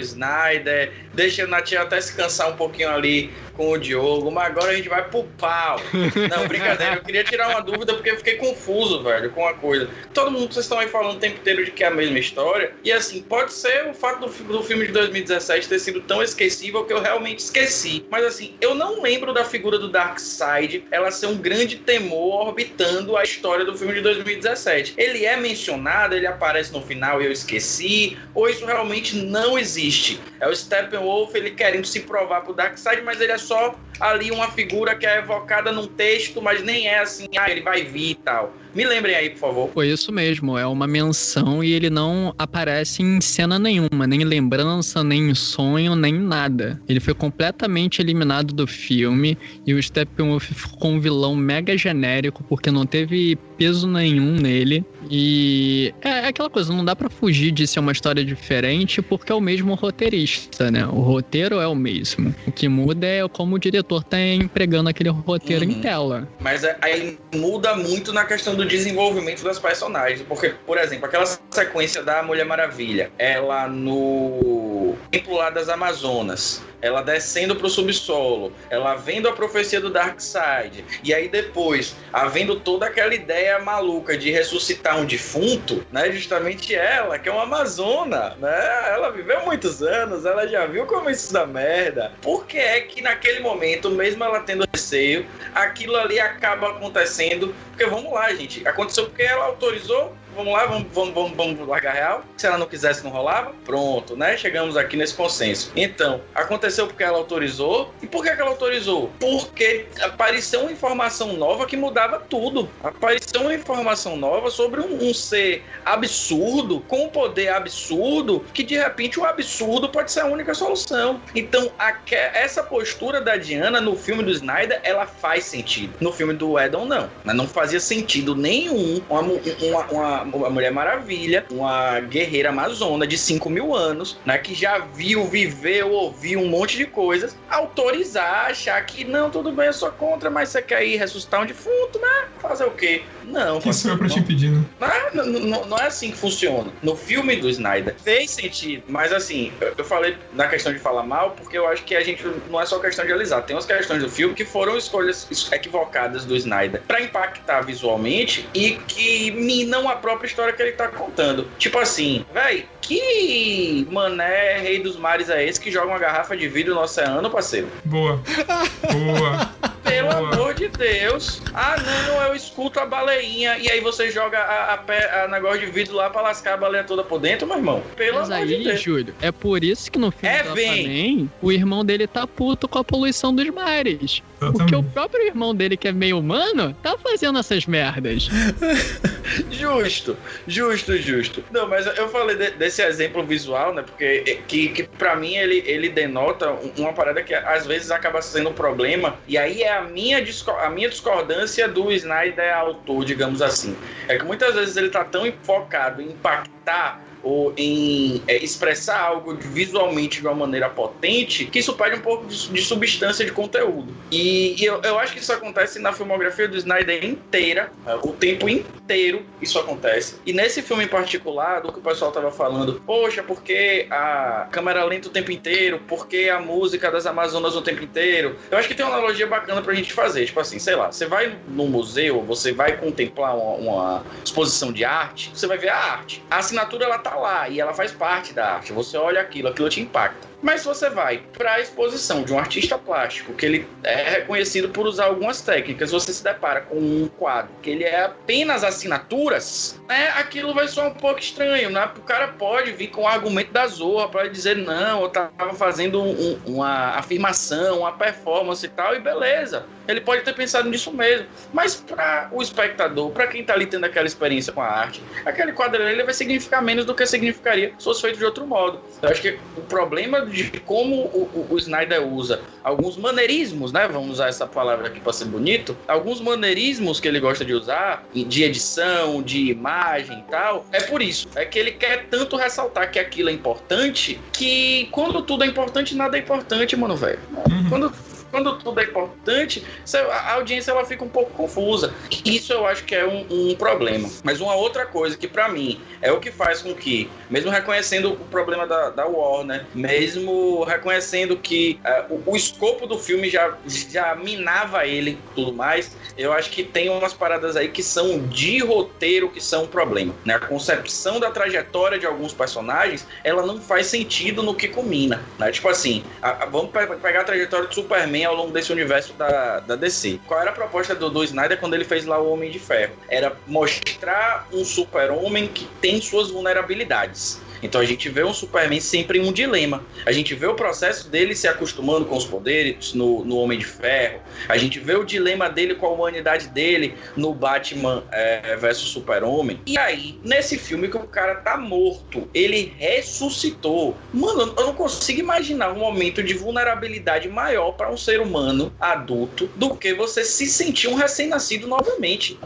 [0.49, 4.71] Snyder, deixei o Natinha até se cansar um pouquinho ali com o Diogo, mas agora
[4.71, 5.81] a gente vai pro pau.
[5.93, 9.91] Não, brincadeira, eu queria tirar uma dúvida porque eu fiquei confuso, velho, com a coisa.
[10.15, 12.73] Todo mundo, vocês estão aí falando o tempo inteiro de que é a mesma história,
[12.85, 16.85] e assim, pode ser o fato do, do filme de 2017 ter sido tão esquecível
[16.85, 18.07] que eu realmente esqueci.
[18.09, 23.17] Mas assim, eu não lembro da figura do Darkseid ela ser um grande temor orbitando
[23.17, 24.95] a história do filme de 2017.
[24.97, 30.21] Ele é mencionado, ele aparece no final e eu esqueci, ou isso realmente não existe?
[30.41, 34.51] É o Steppenwolf ele querendo se provar pro Darkseid, mas ele é só ali uma
[34.51, 38.15] figura que é evocada num texto, mas nem é assim, ah, ele vai vir e
[38.15, 38.53] tal.
[38.75, 39.71] Me lembrem aí, por favor.
[39.73, 45.03] Foi isso mesmo, é uma menção e ele não aparece em cena nenhuma, nem lembrança,
[45.03, 46.81] nem sonho, nem nada.
[46.89, 52.71] Ele foi completamente eliminado do filme e o Steppenwolf ficou um vilão mega genérico porque
[52.71, 54.85] não teve peso nenhum nele.
[55.11, 59.33] E é é aquela coisa, não dá pra fugir de ser uma história diferente porque
[59.33, 60.85] é o mesmo roteirista, né?
[60.87, 62.35] O roteiro é o mesmo.
[62.47, 65.81] O que muda é como o diretor tá empregando aquele roteiro em Uhum.
[65.81, 66.29] tela.
[66.41, 70.23] Mas é- aí muda muito na questão do desenvolvimento das personagens.
[70.23, 77.03] Porque, por exemplo, aquela sequência da Mulher Maravilha, ela no templo lá das Amazonas, ela
[77.03, 83.15] descendo pro subsolo, ela vendo a profecia do Darkseid, e aí depois, havendo toda aquela
[83.15, 86.13] ideia maluca de ressuscitar um defunto, né?
[86.13, 88.93] Justamente ela, que é uma Amazona, né?
[88.93, 92.13] Ela viveu muitos anos, ela já viu como isso dá merda.
[92.21, 97.55] Por que é que naquele momento, mesmo ela tendo receio, aquilo ali acaba acontecendo?
[97.71, 101.95] Porque vamos lá, gente, aconteceu porque ela autorizou vamos lá, vamos, vamos, vamos, vamos largar
[101.95, 102.25] real.
[102.37, 103.53] Se ela não quisesse, não rolava.
[103.65, 104.37] Pronto, né?
[104.37, 105.73] Chegamos aqui nesse consenso.
[105.75, 107.93] Então, aconteceu porque ela autorizou.
[108.01, 109.11] E por que, ela autorizou?
[109.19, 112.69] Porque apareceu uma informação nova que mudava tudo.
[112.83, 118.77] Apareceu uma informação nova sobre um, um ser absurdo, com um poder absurdo, que de
[118.77, 121.21] repente o absurdo pode ser a única solução.
[121.35, 125.95] Então, aque- essa postura da Diana no filme do Snyder, ela faz sentido.
[126.01, 127.11] No filme do Edon, não.
[127.25, 133.17] Mas não fazia sentido nenhum uma, uma, uma, uma Mulher Maravilha, uma guerreira amazona de
[133.19, 138.85] 5 mil anos, né, que já viu, viveu, ouviu um monte de coisas, autorizar, achar
[138.85, 142.29] que não, tudo bem, eu sou contra, mas você quer ir ressuscitar um defunto, né?
[142.41, 143.03] Fazer o quê?
[143.23, 144.15] Não, Que sou eu pra não.
[144.15, 144.65] te impedir, né?
[145.13, 146.73] Não, não, não- não é assim que funciona.
[146.83, 151.03] No filme do Snyder fez sentido, mas assim, eu, eu falei na questão de falar
[151.05, 153.43] mal, porque eu acho que a gente não é só questão de alisar.
[153.45, 158.49] Tem umas questões do filme que foram escolhas es- equivocadas do Snyder pra impactar visualmente
[158.55, 161.47] e que minam a própria história que ele tá contando.
[161.59, 166.49] Tipo assim, véi, que mané rei dos mares é esse que joga uma garrafa de
[166.49, 167.69] vidro no oceano, parceiro?
[167.85, 168.21] Boa.
[168.93, 169.68] Boa.
[169.89, 171.41] Pelo amor de Deus.
[171.55, 173.59] Ah, não, eu escuto a baleinha.
[173.59, 176.57] E aí você joga a, a, pé- a negócio de vidro lá pra lascar a
[176.57, 177.83] baleia toda por dentro, meu irmão.
[177.97, 178.81] Pelo Mas amor aí, de Deus.
[178.81, 180.51] Júlio, é por isso que no filme É, do.
[180.53, 184.23] Aquaman, o irmão dele tá puto com a poluição dos mares.
[184.39, 184.93] Porque o Exatamente.
[184.93, 188.29] próprio irmão dele, que é meio humano, tá fazendo essas merdas.
[189.51, 190.17] Justo,
[190.47, 191.45] justo, justo.
[191.51, 193.83] Não, mas eu falei de- desse exemplo visual, né?
[193.83, 197.91] Porque é, que, que para mim ele, ele denota um- uma parada que às vezes
[197.91, 199.17] acaba sendo um problema.
[199.27, 203.77] E aí é a minha, disco- a minha discordância do Snyder autor, digamos assim.
[204.07, 209.35] É que muitas vezes ele tá tão focado em impactar ou em é, expressar algo
[209.35, 213.93] visualmente de uma maneira potente, que isso perde um pouco de, de substância de conteúdo.
[214.11, 218.13] E, e eu, eu acho que isso acontece na filmografia do Snyder inteira, é, o
[218.13, 220.17] tempo inteiro isso acontece.
[220.25, 224.85] E nesse filme em particular, do que o pessoal tava falando, poxa, porque a câmera
[224.85, 228.37] lenta o tempo inteiro, porque a música das Amazonas o tempo inteiro.
[228.51, 230.27] Eu acho que tem uma analogia bacana pra gente fazer.
[230.27, 234.85] Tipo assim, sei lá, você vai num museu, você vai contemplar uma, uma exposição de
[234.85, 236.23] arte, você vai ver a arte.
[236.31, 238.73] A assinatura ela tá lá e ela faz parte da arte.
[238.73, 240.27] Você olha aquilo, aquilo te impacta.
[240.41, 244.69] Mas se você vai para a exposição de um artista plástico, que ele é reconhecido
[244.69, 249.81] por usar algumas técnicas, você se depara com um quadro que ele é apenas assinaturas,
[249.89, 250.09] né?
[250.17, 251.91] Aquilo vai soar um pouco estranho, né?
[251.97, 256.01] O cara pode vir com o argumento da Zorra para dizer não, eu tava fazendo
[256.03, 259.65] um- uma afirmação, uma performance e tal, e beleza.
[259.89, 261.27] Ele pode ter pensado nisso mesmo.
[261.53, 265.53] Mas para o espectador, para quem tá ali tendo aquela experiência com a arte, aquele
[265.53, 268.81] quadro ele vai significar menos do que significaria se fosse feito de outro modo.
[269.01, 273.89] Eu acho que o problema de como o, o- o Snyder usa alguns maneirismos, né?
[273.89, 275.77] Vamos usar essa palavra aqui para ser bonito.
[275.87, 281.01] Alguns maneirismos que ele gosta de usar, de edição, de imagem e tal, é por
[281.03, 281.29] isso.
[281.35, 285.95] É que ele quer tanto ressaltar que aquilo é importante que quando tudo é importante,
[285.95, 287.19] nada é importante, mano, velho.
[287.51, 287.69] Uhum.
[287.69, 287.93] Quando
[288.31, 289.65] quando tudo é importante,
[290.11, 291.93] a audiência ela fica um pouco confusa.
[292.25, 294.09] Isso eu acho que é um, um problema.
[294.23, 298.13] Mas uma outra coisa que pra mim é o que faz com que, mesmo reconhecendo
[298.13, 303.57] o problema da, da Warner, mesmo reconhecendo que eh, o, o escopo do filme já,
[303.67, 308.59] já minava ele tudo mais, eu acho que tem umas paradas aí que são de
[308.59, 310.15] roteiro que são um problema.
[310.25, 310.35] Né?
[310.35, 315.23] A concepção da trajetória de alguns personagens, ela não faz sentido no que culmina.
[315.39, 315.51] Né?
[315.51, 319.13] Tipo assim, a- a- vamos pe- pegar a trajetória do Superman ao longo desse universo
[319.15, 320.21] da, da DC.
[320.27, 322.95] Qual era a proposta do, do Snyder quando ele fez lá o Homem de Ferro?
[323.09, 327.41] Era mostrar um super-homem que tem suas vulnerabilidades.
[327.63, 329.85] Então a gente vê um Superman sempre em um dilema.
[330.07, 333.65] A gente vê o processo dele se acostumando com os poderes no, no Homem de
[333.65, 334.21] Ferro.
[334.49, 339.61] A gente vê o dilema dele com a humanidade dele no Batman é, versus Super-Homem.
[339.67, 343.97] E aí, nesse filme que o cara tá morto, ele ressuscitou.
[344.13, 349.49] Mano, eu não consigo imaginar um momento de vulnerabilidade maior para um ser humano adulto
[349.57, 352.39] do que você se sentir um recém-nascido novamente.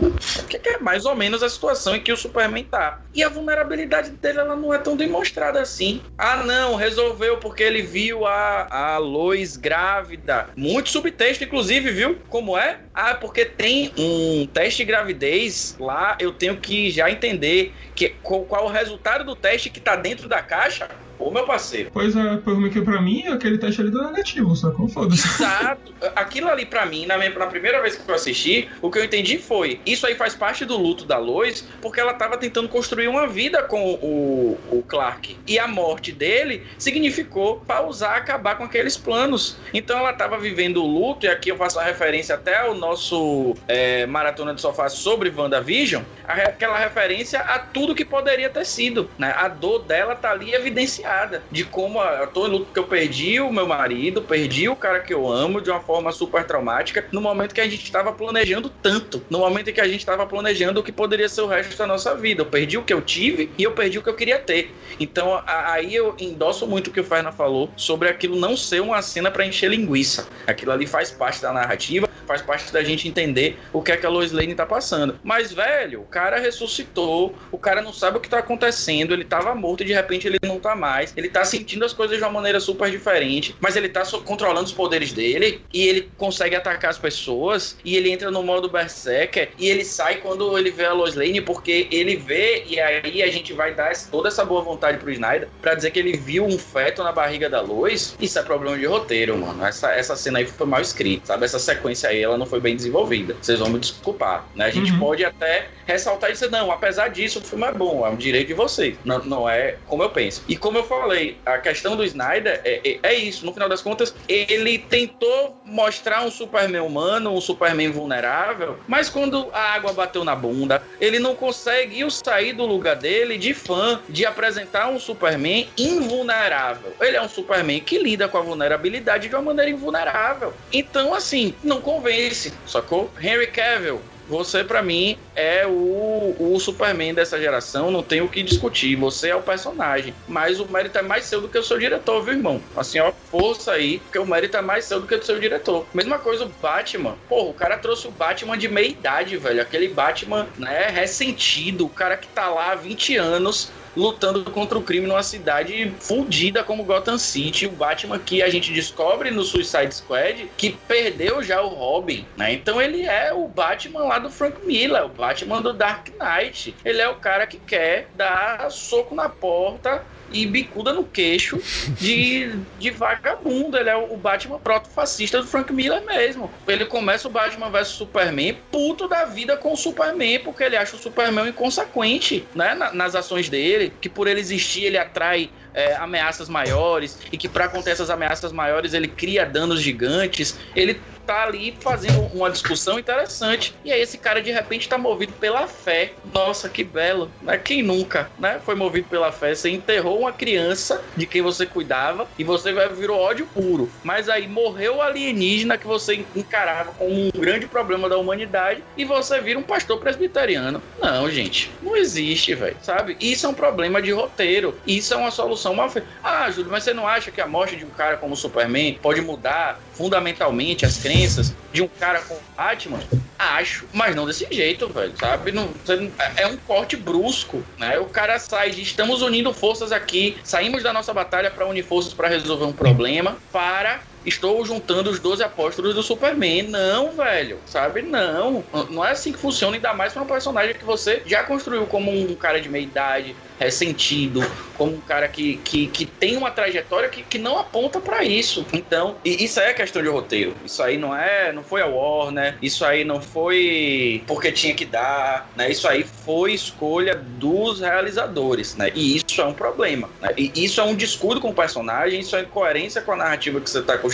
[0.48, 3.02] Que é mais ou menos a situação em que o Superman tá.
[3.14, 6.03] E a vulnerabilidade dele ela não é tão demonstrada assim.
[6.16, 10.49] Ah, não, resolveu porque ele viu a, a Lois grávida.
[10.57, 12.20] Muito subtexto, inclusive, viu?
[12.29, 12.81] Como é?
[12.95, 18.45] Ah, porque tem um teste de gravidez lá, eu tenho que já entender que, qual,
[18.45, 20.89] qual o resultado do teste que tá dentro da caixa.
[21.23, 21.90] Ô, meu parceiro.
[21.93, 24.89] Pois é, porque pra mim aquele teste ali deu negativo, sacou?
[24.89, 25.27] Foda-se.
[25.27, 25.93] Exato.
[26.16, 29.05] Aquilo ali pra mim, na, minha- na primeira vez que eu assisti, o que eu
[29.05, 33.09] entendi foi: isso aí faz parte do luto da Lois, porque ela tava tentando construir
[33.09, 35.36] uma vida com o, o Clark.
[35.47, 39.57] E a morte dele significou pausar, acabar com aqueles planos.
[39.73, 43.55] Então ela tava vivendo o luto, e aqui eu faço uma referência até ao nosso
[43.69, 49.09] é, Maratona de Sofá sobre WandaVision, a aquela referência a tudo que poderia ter sido.
[49.19, 49.32] Né?
[49.36, 51.11] A dor dela tá ali evidenciada,
[51.51, 55.01] de como eu tô em luto porque eu perdi o meu marido, perdi o cara
[55.01, 58.70] que eu amo de uma forma super traumática, no momento que a gente estava planejando
[58.70, 61.76] tanto, no momento em que a gente estava planejando o que poderia ser o resto
[61.76, 62.43] da nossa vida.
[62.43, 64.74] Eu perdi o que eu tive e eu perdi o que eu queria ter.
[64.98, 68.80] Então a- aí eu endosso muito o que o Ferna falou sobre aquilo não ser
[68.80, 70.28] uma cena para encher linguiça.
[70.47, 74.06] Aquilo ali faz parte da narrativa, faz parte da gente entender o que é que
[74.06, 75.18] a Lois Lane tá passando.
[75.22, 79.54] Mas, velho, o cara ressuscitou, o cara não sabe o que tá acontecendo, ele tava
[79.54, 82.30] morto e de repente ele não tá mais, ele tá sentindo as coisas de uma
[82.30, 86.98] maneira super diferente, mas ele tá controlando os poderes dele e ele consegue atacar as
[86.98, 91.14] pessoas e ele entra no modo Berserker e ele sai quando ele vê a Lois
[91.14, 95.10] Lane porque ele vê e aí a gente vai dar toda essa boa vontade pro
[95.10, 98.16] Snyder pra dizer que ele viu um feto na barriga da Lois.
[98.18, 99.64] Isso é problema de roteiro, mano.
[99.64, 101.44] Essa, essa cena aí foi mal escrita, sabe?
[101.44, 103.36] Essa sequência aí ela não foi bem desenvolvida.
[103.40, 104.66] Vocês vão me desculpar, né?
[104.66, 104.99] A gente Uhum.
[104.99, 108.49] pode até ressaltar e dizer, não, apesar disso, o filme é bom, é um direito
[108.49, 108.99] de vocês.
[109.05, 110.43] Não, não é como eu penso.
[110.49, 113.44] E como eu falei, a questão do Snyder é, é, é isso.
[113.44, 119.51] No final das contas, ele tentou mostrar um Superman humano, um Superman vulnerável, mas quando
[119.53, 124.24] a água bateu na bunda, ele não conseguiu sair do lugar dele de fã, de
[124.24, 126.94] apresentar um Superman invulnerável.
[127.01, 130.55] Ele é um Superman que lida com a vulnerabilidade de uma maneira invulnerável.
[130.73, 133.11] Então, assim, não convence, sacou?
[133.20, 138.43] Henry Cavill, você pra mim é o, o Superman dessa geração, não tem o que
[138.43, 138.97] discutir.
[138.97, 142.23] Você é o personagem, mas o mérito é mais seu do que o seu diretor,
[142.23, 142.61] viu, irmão?
[142.77, 145.87] Assim, ó, força aí, porque o mérito é mais seu do que o seu diretor.
[145.95, 147.16] Mesma coisa o Batman.
[147.29, 149.62] Porra, o cara trouxe o Batman de meia idade, velho.
[149.62, 154.82] Aquele Batman, né, ressentido, o cara que tá lá há 20 anos lutando contra o
[154.82, 157.66] crime numa cidade fudida como Gotham City.
[157.66, 162.52] O Batman que a gente descobre no Suicide Squad que perdeu já o Robin, né?
[162.52, 166.74] Então ele é o Batman lá do Frank Miller, o Batman do Dark Knight.
[166.85, 170.02] Ele é o cara que quer dar soco na porta
[170.32, 171.60] e bicuda no queixo
[172.00, 173.76] de, de vagabundo.
[173.76, 176.50] Ele é o Batman proto-fascista do Frank Miller mesmo.
[176.66, 180.96] Ele começa o Batman vs Superman puto da vida com o Superman, porque ele acha
[180.96, 182.74] o Superman inconsequente, né?
[182.74, 187.49] na- nas ações dele, que por ele existir ele atrai é, ameaças maiores e que
[187.49, 190.59] para acontecer essas ameaças maiores ele cria danos gigantes.
[190.74, 193.74] Ele tá ali fazendo uma discussão interessante.
[193.85, 196.12] E aí esse cara de repente tá movido pela fé.
[196.32, 197.57] Nossa, que belo, né?
[197.59, 198.61] Quem nunca, né?
[198.65, 199.55] Foi movido pela fé.
[199.55, 203.90] Você enterrou uma criança de quem você cuidava e você virou ódio puro.
[204.03, 209.05] Mas aí morreu o alienígena que você encarava como um grande problema da humanidade e
[209.05, 210.82] você vira um pastor presbiteriano.
[211.01, 212.77] Não, gente, não existe, velho.
[212.82, 213.16] Sabe?
[213.20, 214.77] Isso é um problema de roteiro.
[214.86, 216.09] Isso é uma solução mal feita.
[216.22, 218.98] Ah, Júlio, mas você não acha que a morte de um cara como o Superman
[219.02, 223.01] pode mudar fundamentalmente as crenças de um cara como Batman?
[223.39, 225.52] Acho, mas não desse jeito, velho, sabe?
[225.52, 227.98] Não, não- é um corte brusco, né?
[227.98, 232.14] O cara sai de estamos unindo forças aqui, saímos da nossa batalha para unir forças
[232.14, 236.65] para resolver um problema, para estou juntando os 12 apóstolos do Superman.
[236.65, 238.03] Não, velho, sabe?
[238.03, 238.65] Não.
[238.90, 242.11] Não é assim que funciona, ainda mais pra um personagem que você já construiu como
[242.11, 244.40] um cara de meia idade, ressentido,
[244.77, 248.66] como um cara que, que, que tem uma trajetória que, que não aponta pra isso.
[248.73, 250.55] Então, isso aí é questão de roteiro.
[250.65, 254.85] Isso aí não é, não foi a Warner, isso aí não foi porque tinha que
[254.85, 255.70] dar, né?
[255.70, 258.90] Isso aí foi escolha dos realizadores, né?
[258.94, 260.31] E isso é um problema, né?
[260.36, 263.70] E isso é um descuido com o personagem, isso é incoerência com a narrativa que
[263.70, 264.11] você está construindo.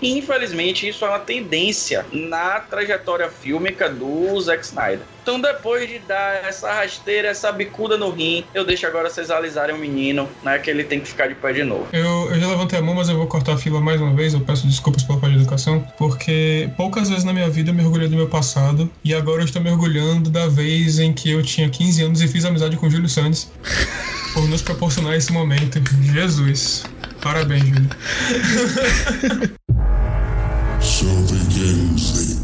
[0.00, 5.04] E infelizmente isso é uma tendência na trajetória fílmica do Zack Snyder.
[5.28, 9.76] Então, depois de dar essa rasteira, essa bicuda no rim, eu deixo agora vocês alisarem
[9.76, 10.58] o menino, né?
[10.58, 11.86] Que ele tem que ficar de pé de novo.
[11.92, 14.32] Eu, eu já levantei a mão, mas eu vou cortar a fila mais uma vez.
[14.32, 18.08] Eu peço desculpas pela falta de educação, porque poucas vezes na minha vida eu mergulhei
[18.08, 22.04] do meu passado e agora eu estou mergulhando da vez em que eu tinha 15
[22.04, 23.48] anos e fiz amizade com o Júlio Santos
[24.32, 25.78] por nos proporcionar esse momento.
[26.10, 26.84] Jesus.
[27.20, 27.88] Parabéns, Júlio.
[30.80, 32.37] So begins the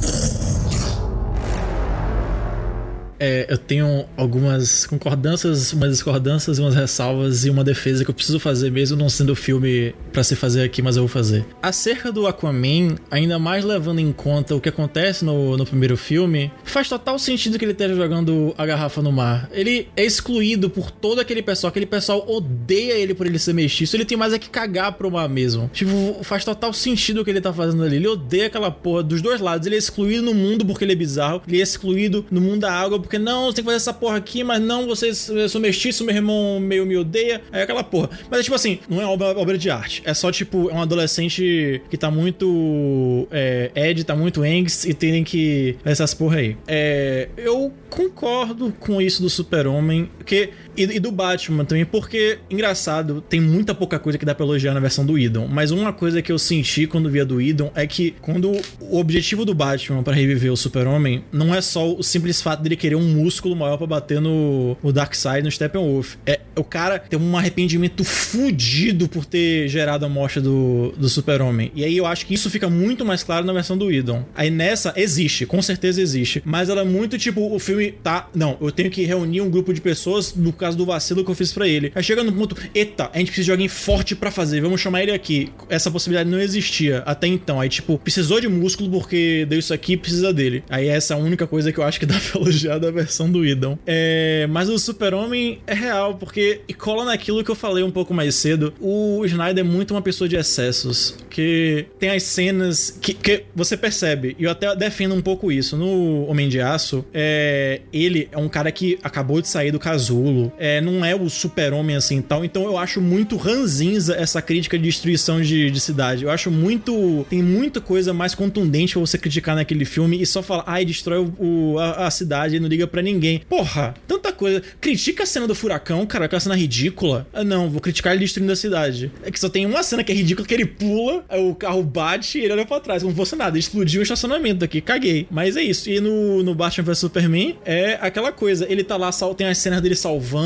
[3.18, 8.38] é, eu tenho algumas concordâncias, umas discordâncias, umas ressalvas e uma defesa que eu preciso
[8.38, 11.44] fazer mesmo não sendo filme pra se fazer aqui, mas eu vou fazer.
[11.62, 16.52] Acerca do Aquaman, ainda mais levando em conta o que acontece no, no primeiro filme,
[16.64, 19.48] faz total sentido que ele esteja jogando a garrafa no mar.
[19.52, 23.96] Ele é excluído por todo aquele pessoal, aquele pessoal odeia ele por ele ser mestiço,
[23.96, 25.70] ele tem mais é que cagar pro mar mesmo.
[25.72, 27.96] Tipo, faz total sentido o que ele tá fazendo ali.
[27.96, 29.66] Ele odeia aquela porra dos dois lados.
[29.66, 32.72] Ele é excluído no mundo porque ele é bizarro, ele é excluído no mundo da
[32.72, 35.60] água porque não, você tem que fazer essa porra aqui, mas não, vocês eu sou
[35.60, 37.43] mestiço, meu irmão meio me odeia.
[37.52, 38.10] É aquela porra.
[38.31, 40.02] Mas é tipo assim, não é obra, obra de arte.
[40.05, 43.26] É só tipo, é um adolescente que tá muito.
[43.31, 45.76] É, Ed, tá muito angst e tem que.
[45.85, 46.56] Essas porra aí.
[46.66, 53.22] É, eu concordo com isso do Super-Homem, que e, e, do Batman também, porque, engraçado,
[53.28, 55.46] tem muita pouca coisa que dá pra elogiar na versão do Idon.
[55.46, 59.44] Mas uma coisa que eu senti quando via do Idon é que quando o objetivo
[59.44, 63.09] do Batman para reviver o Super-Homem não é só o simples fato dele querer um
[63.09, 66.16] músculo maior para bater no, no Darkseid, no Steppenwolf.
[66.26, 71.72] É o cara tem um arrependimento fudido por ter gerado a morte do, do Super-Homem.
[71.74, 74.24] E aí eu acho que isso fica muito mais claro na versão do Idon.
[74.34, 76.42] Aí nessa, existe, com certeza existe.
[76.44, 78.28] Mas ela é muito tipo, o filme tá.
[78.34, 81.34] Não, eu tenho que reunir um grupo de pessoas no caso do vacilo que eu
[81.34, 81.92] fiz para ele.
[81.94, 85.02] Aí chega no ponto, eita, a gente precisa de alguém forte para fazer, vamos chamar
[85.02, 85.52] ele aqui.
[85.68, 87.60] Essa possibilidade não existia até então.
[87.60, 90.64] Aí, tipo, precisou de músculo porque deu isso aqui precisa dele.
[90.70, 93.30] Aí essa é a única coisa que eu acho que dá pra elogiar da versão
[93.30, 93.78] do Idon.
[93.86, 98.14] É, mas o Super-Homem é real, porque e cola naquilo que eu falei um pouco
[98.14, 98.72] mais cedo.
[98.80, 101.16] O Snyder é muito uma pessoa de excessos.
[101.28, 105.76] Que tem as cenas que, que você percebe, e eu até defendo um pouco isso.
[105.76, 110.52] No Homem de Aço, é, ele é um cara que acabou de sair do casulo
[110.59, 112.44] é, não é o super-homem assim tal.
[112.44, 116.24] Então eu acho muito ranzinza essa crítica de destruição de, de cidade.
[116.24, 117.26] Eu acho muito.
[117.28, 121.18] Tem muita coisa mais contundente pra você criticar naquele filme e só falar, ai, destrói
[121.18, 123.40] o, o a, a, cidade e não liga para ninguém.
[123.48, 124.62] Porra, tanta coisa.
[124.81, 127.26] Critica a cena do furacão, cara, aquela cena ridícula.
[127.32, 129.10] Ah, não, vou criticar ele destruindo a cidade.
[129.22, 132.39] É que só tem uma cena que é ridícula, que ele pula, o carro bate
[132.39, 133.59] e ele olha pra trás, como fosse nada.
[133.59, 135.26] Explodiu o estacionamento aqui, caguei.
[135.31, 135.90] Mas é isso.
[135.90, 138.66] E no, no Batman vs Superman é aquela coisa.
[138.68, 140.43] Ele tá lá, tem as cenas dele salvando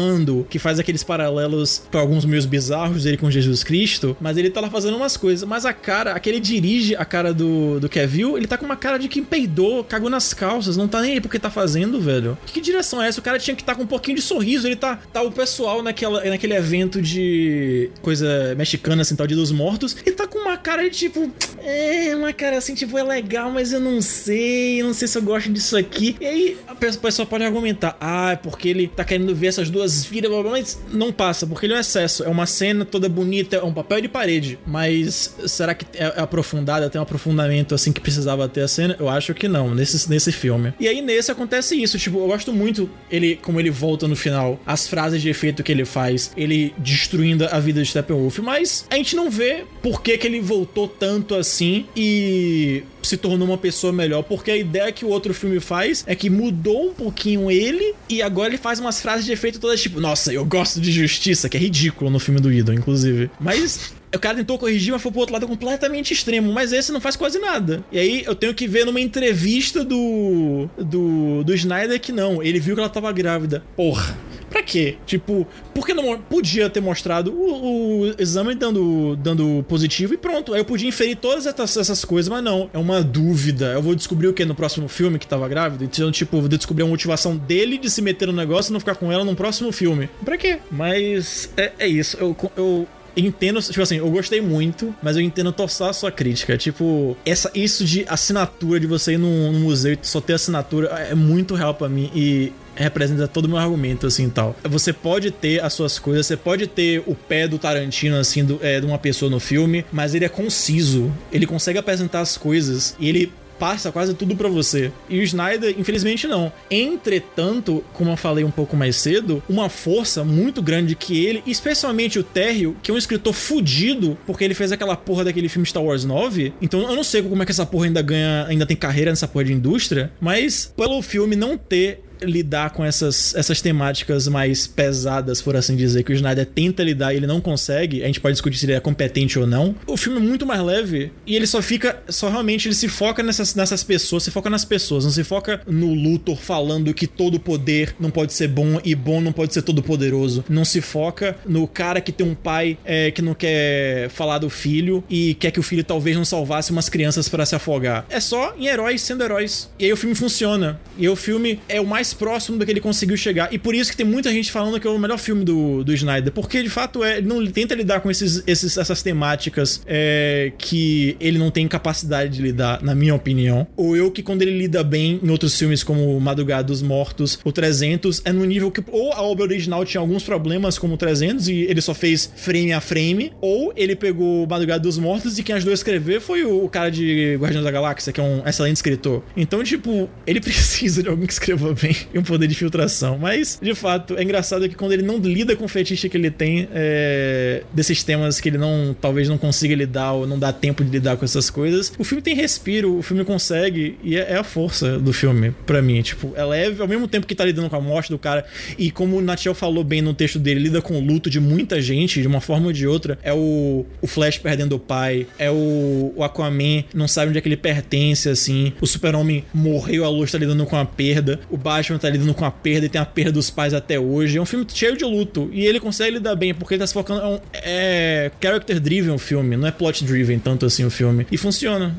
[0.49, 4.61] que faz aqueles paralelos para alguns meus bizarros dele com Jesus Cristo, mas ele tá
[4.61, 5.49] lá fazendo umas coisas.
[5.49, 8.99] Mas a cara, aquele dirige a cara do, do Kevin, ele tá com uma cara
[8.99, 12.37] de quem peidou, cagou nas calças, não tá nem aí porque tá fazendo, velho.
[12.47, 13.21] Que, direção é essa?
[13.21, 15.31] O cara tinha que estar tá com um pouquinho de sorriso, ele tá, tá o
[15.31, 20.39] pessoal naquela, naquele evento de coisa mexicana, assim, tal, de dos mortos, e tá com
[20.39, 21.31] uma cara de tipo,
[21.63, 25.17] é, uma cara assim, tipo, é legal, mas eu não sei, eu não sei se
[25.17, 26.17] eu gosto disso aqui.
[26.21, 29.88] E aí a pessoa pode argumentar, ah, é porque ele tá querendo ver essas duas
[30.05, 32.25] vira, mas não passa, porque ele é um excesso.
[32.25, 34.59] É uma cena toda bonita, é um papel de parede.
[34.67, 38.97] Mas será que é, é aprofundada, tem um aprofundamento assim que precisava ter a cena?
[38.99, 40.73] Eu acho que não, nesse, nesse filme.
[40.79, 44.61] E aí nesse acontece isso, tipo, eu gosto muito ele como ele volta no final,
[44.67, 48.97] as frases de efeito que ele faz, ele destruindo a vida de Steppenwolf, mas a
[48.97, 53.93] gente não vê por que, que ele voltou tanto assim e se tornou uma pessoa
[53.93, 57.95] melhor, porque a ideia que o outro filme faz é que mudou um pouquinho ele
[58.09, 61.49] e agora ele faz umas frases de efeito todas tipo, nossa, eu gosto de justiça,
[61.49, 63.31] que é ridículo no filme do Idol, inclusive.
[63.41, 66.53] Mas o cara tentou corrigir, mas foi pro outro lado completamente extremo.
[66.53, 67.85] Mas esse não faz quase nada.
[67.93, 70.69] E aí eu tenho que ver numa entrevista do.
[70.79, 71.45] do.
[71.45, 72.43] do Snyder que não.
[72.43, 73.63] Ele viu que ela tava grávida.
[73.77, 74.17] Porra.
[74.49, 74.97] Pra quê?
[75.07, 80.55] Tipo, porque não podia ter mostrado o, o, exame dando, dando positivo e pronto.
[80.55, 82.71] Aí eu podia inferir todas essas, essas coisas, mas não.
[82.73, 83.73] É uma dúvida.
[83.73, 85.85] Eu vou descobrir o que no próximo filme que tava grávida.
[85.85, 88.95] Então, tipo, vou descobrir a motivação dele de se meter no negócio e não ficar
[88.95, 90.09] com ela no próximo filme.
[90.25, 90.59] Pra quê?
[90.71, 92.17] Mas é, é isso.
[92.19, 96.57] Eu, eu entendo, tipo assim, eu gostei muito, mas eu entendo torçar a sua crítica.
[96.57, 100.89] Tipo, essa, isso de assinatura, de você ir num, num museu e só ter assinatura,
[100.89, 102.11] é muito real para mim.
[102.15, 102.53] E
[102.85, 104.57] representa todo o meu argumento, assim, tal.
[104.65, 108.59] Você pode ter as suas coisas, você pode ter o pé do Tarantino, assim, do,
[108.63, 111.13] é, de uma pessoa no filme, mas ele é conciso.
[111.33, 114.93] Ele consegue apresentar as coisas e ele passa quase tudo para você.
[115.09, 116.53] E o Snyder, infelizmente, não.
[116.71, 122.19] Entretanto, como eu falei um pouco mais cedo, uma força muito grande que ele, especialmente
[122.19, 125.83] o Terrio, que é um escritor fudido, porque ele fez aquela porra daquele filme Star
[125.83, 126.53] Wars 9.
[126.63, 129.27] Então eu não sei como é que essa porra ainda ganha, ainda tem carreira nessa
[129.27, 135.41] porra de indústria, mas pelo filme não ter lidar com essas, essas temáticas mais pesadas,
[135.41, 138.35] por assim dizer, que o Snyder tenta lidar e ele não consegue, a gente pode
[138.35, 139.75] discutir se ele é competente ou não.
[139.87, 143.23] O filme é muito mais leve e ele só fica, só realmente ele se foca
[143.23, 147.39] nessas, nessas pessoas, se foca nas pessoas, não se foca no Luthor falando que todo
[147.39, 150.45] poder não pode ser bom e bom não pode ser todo poderoso.
[150.49, 154.51] Não se foca no cara que tem um pai é, que não quer falar do
[154.51, 158.07] filho e quer que o filho talvez não salvasse umas crianças para se afogar.
[158.09, 159.71] É só em heróis sendo heróis.
[159.79, 160.81] E aí o filme funciona.
[160.97, 163.53] E aí o filme é o mais mais próximo do que ele conseguiu chegar.
[163.53, 165.93] E por isso que tem muita gente falando que é o melhor filme do, do
[165.93, 166.33] Snyder.
[166.33, 171.17] Porque de fato é, ele não tenta lidar com esses, esses, essas temáticas é, que
[171.21, 173.67] ele não tem capacidade de lidar, na minha opinião.
[173.77, 177.53] Ou eu que quando ele lida bem em outros filmes como Madrugada dos Mortos, o
[177.53, 181.49] 300, é no nível que ou a obra original tinha alguns problemas como o 300
[181.49, 185.55] e ele só fez frame a frame, ou ele pegou Madrugada dos Mortos e quem
[185.55, 189.23] ajudou a escrever foi o cara de Guardiões da Galáxia, que é um excelente escritor.
[189.37, 193.19] Então, tipo, ele precisa de alguém que escreva bem e um poder de filtração.
[193.19, 196.31] Mas, de fato, é engraçado que quando ele não lida com o fetiche que ele
[196.31, 200.85] tem é, desses temas que ele não talvez não consiga lidar ou não dá tempo
[200.85, 204.37] de lidar com essas coisas, o filme tem respiro, o filme consegue e é, é
[204.37, 206.03] a força do filme para mim.
[206.03, 208.45] Tipo, é leve ao mesmo tempo que tá lidando com a morte do cara
[208.79, 211.81] e como o Natiel falou bem no texto dele, lida com o luto de muita
[211.81, 213.19] gente de uma forma ou de outra.
[213.23, 217.41] É o, o Flash perdendo o pai, é o, o Aquaman não sabe onde é
[217.41, 218.73] que ele pertence, assim.
[218.81, 221.41] O Super-Homem morreu, a luz tá lidando com a perda.
[221.51, 224.39] O Batman tá lidando com a perda e tem a perda dos pais até hoje.
[224.39, 225.49] É um filme cheio de luto.
[225.53, 227.21] E ele consegue lidar bem, porque ele tá se focando.
[227.21, 231.27] É, um, é character driven o filme, não é plot driven tanto assim o filme.
[231.31, 231.95] E funciona.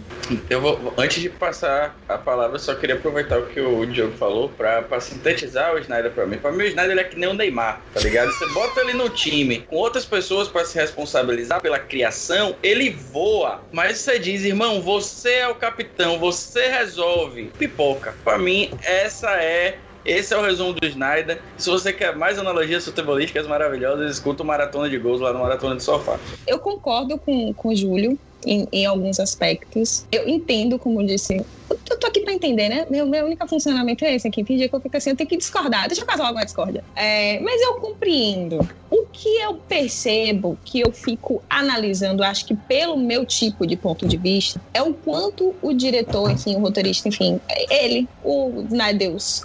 [0.49, 4.49] Eu vou, antes de passar a palavra, só queria aproveitar o que o Diogo falou
[4.49, 6.37] pra, pra sintetizar o Snyder pra mim.
[6.37, 8.31] Pra mim, o Snyder é que nem o Neymar, tá ligado?
[8.31, 13.61] Você bota ele no time com outras pessoas pra se responsabilizar pela criação, ele voa.
[13.71, 17.51] Mas você diz, irmão, você é o capitão, você resolve.
[17.57, 18.13] Pipoca.
[18.23, 19.78] Pra mim, essa é
[20.09, 21.39] esse é o resumo do Snyder.
[21.57, 25.75] Se você quer mais analogias futebolísticas maravilhosas, escuta o Maratona de Gols lá no Maratona
[25.75, 26.17] de Sofá.
[26.47, 30.05] Eu concordo com, com o Júlio em, em alguns aspectos.
[30.11, 32.87] Eu entendo, como eu disse, eu, tô aqui pra entender, né?
[32.89, 34.43] Meu, meu único funcionamento é esse aqui.
[34.43, 35.87] Fingir que eu fico assim, eu tenho que discordar.
[35.87, 36.83] Deixa eu causar alguma discórdia.
[36.95, 38.67] É, mas eu compreendo.
[38.89, 44.07] O que eu percebo, que eu fico analisando, acho que pelo meu tipo de ponto
[44.07, 48.65] de vista, é o quanto o diretor, enfim, o roteirista, enfim, ele, o
[48.97, 49.43] Deus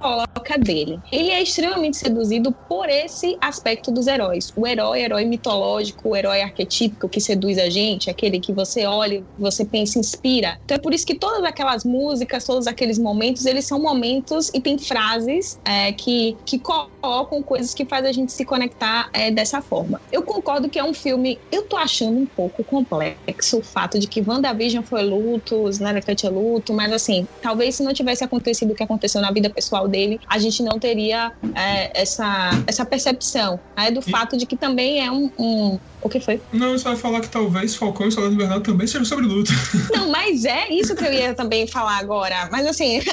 [0.00, 0.98] coloca dele.
[1.12, 4.52] Ele é extremamente seduzido por esse aspecto dos heróis.
[4.56, 9.22] O herói, herói mitológico, o herói arquetípico que seduz a gente, aquele que você olha,
[9.38, 10.58] você pensa, inspira.
[10.64, 14.60] Então é por isso que todas aquelas músicas, todos aqueles momentos, eles são momentos e
[14.60, 19.60] tem frases é, que, que colocam coisas que fazem a gente se conectar é, dessa
[19.60, 20.00] forma.
[20.10, 24.06] Eu concordo que é um filme, eu tô achando um pouco complexo o fato de
[24.06, 28.72] que WandaVision foi luto, Snyder Cut é luto, mas assim, talvez se não tivesse acontecido
[28.72, 33.60] o que aconteceu na vida pessoal dele, a gente não teria é, essa, essa percepção
[33.76, 34.10] né, do e...
[34.10, 36.40] fato de que também é um, um, O que foi?
[36.52, 39.52] Não, você vai falar que talvez Falcão e Soldado Invernal também seja sobre luta.
[39.94, 42.48] Não, mas é isso que eu ia também falar agora.
[42.50, 43.00] Mas assim.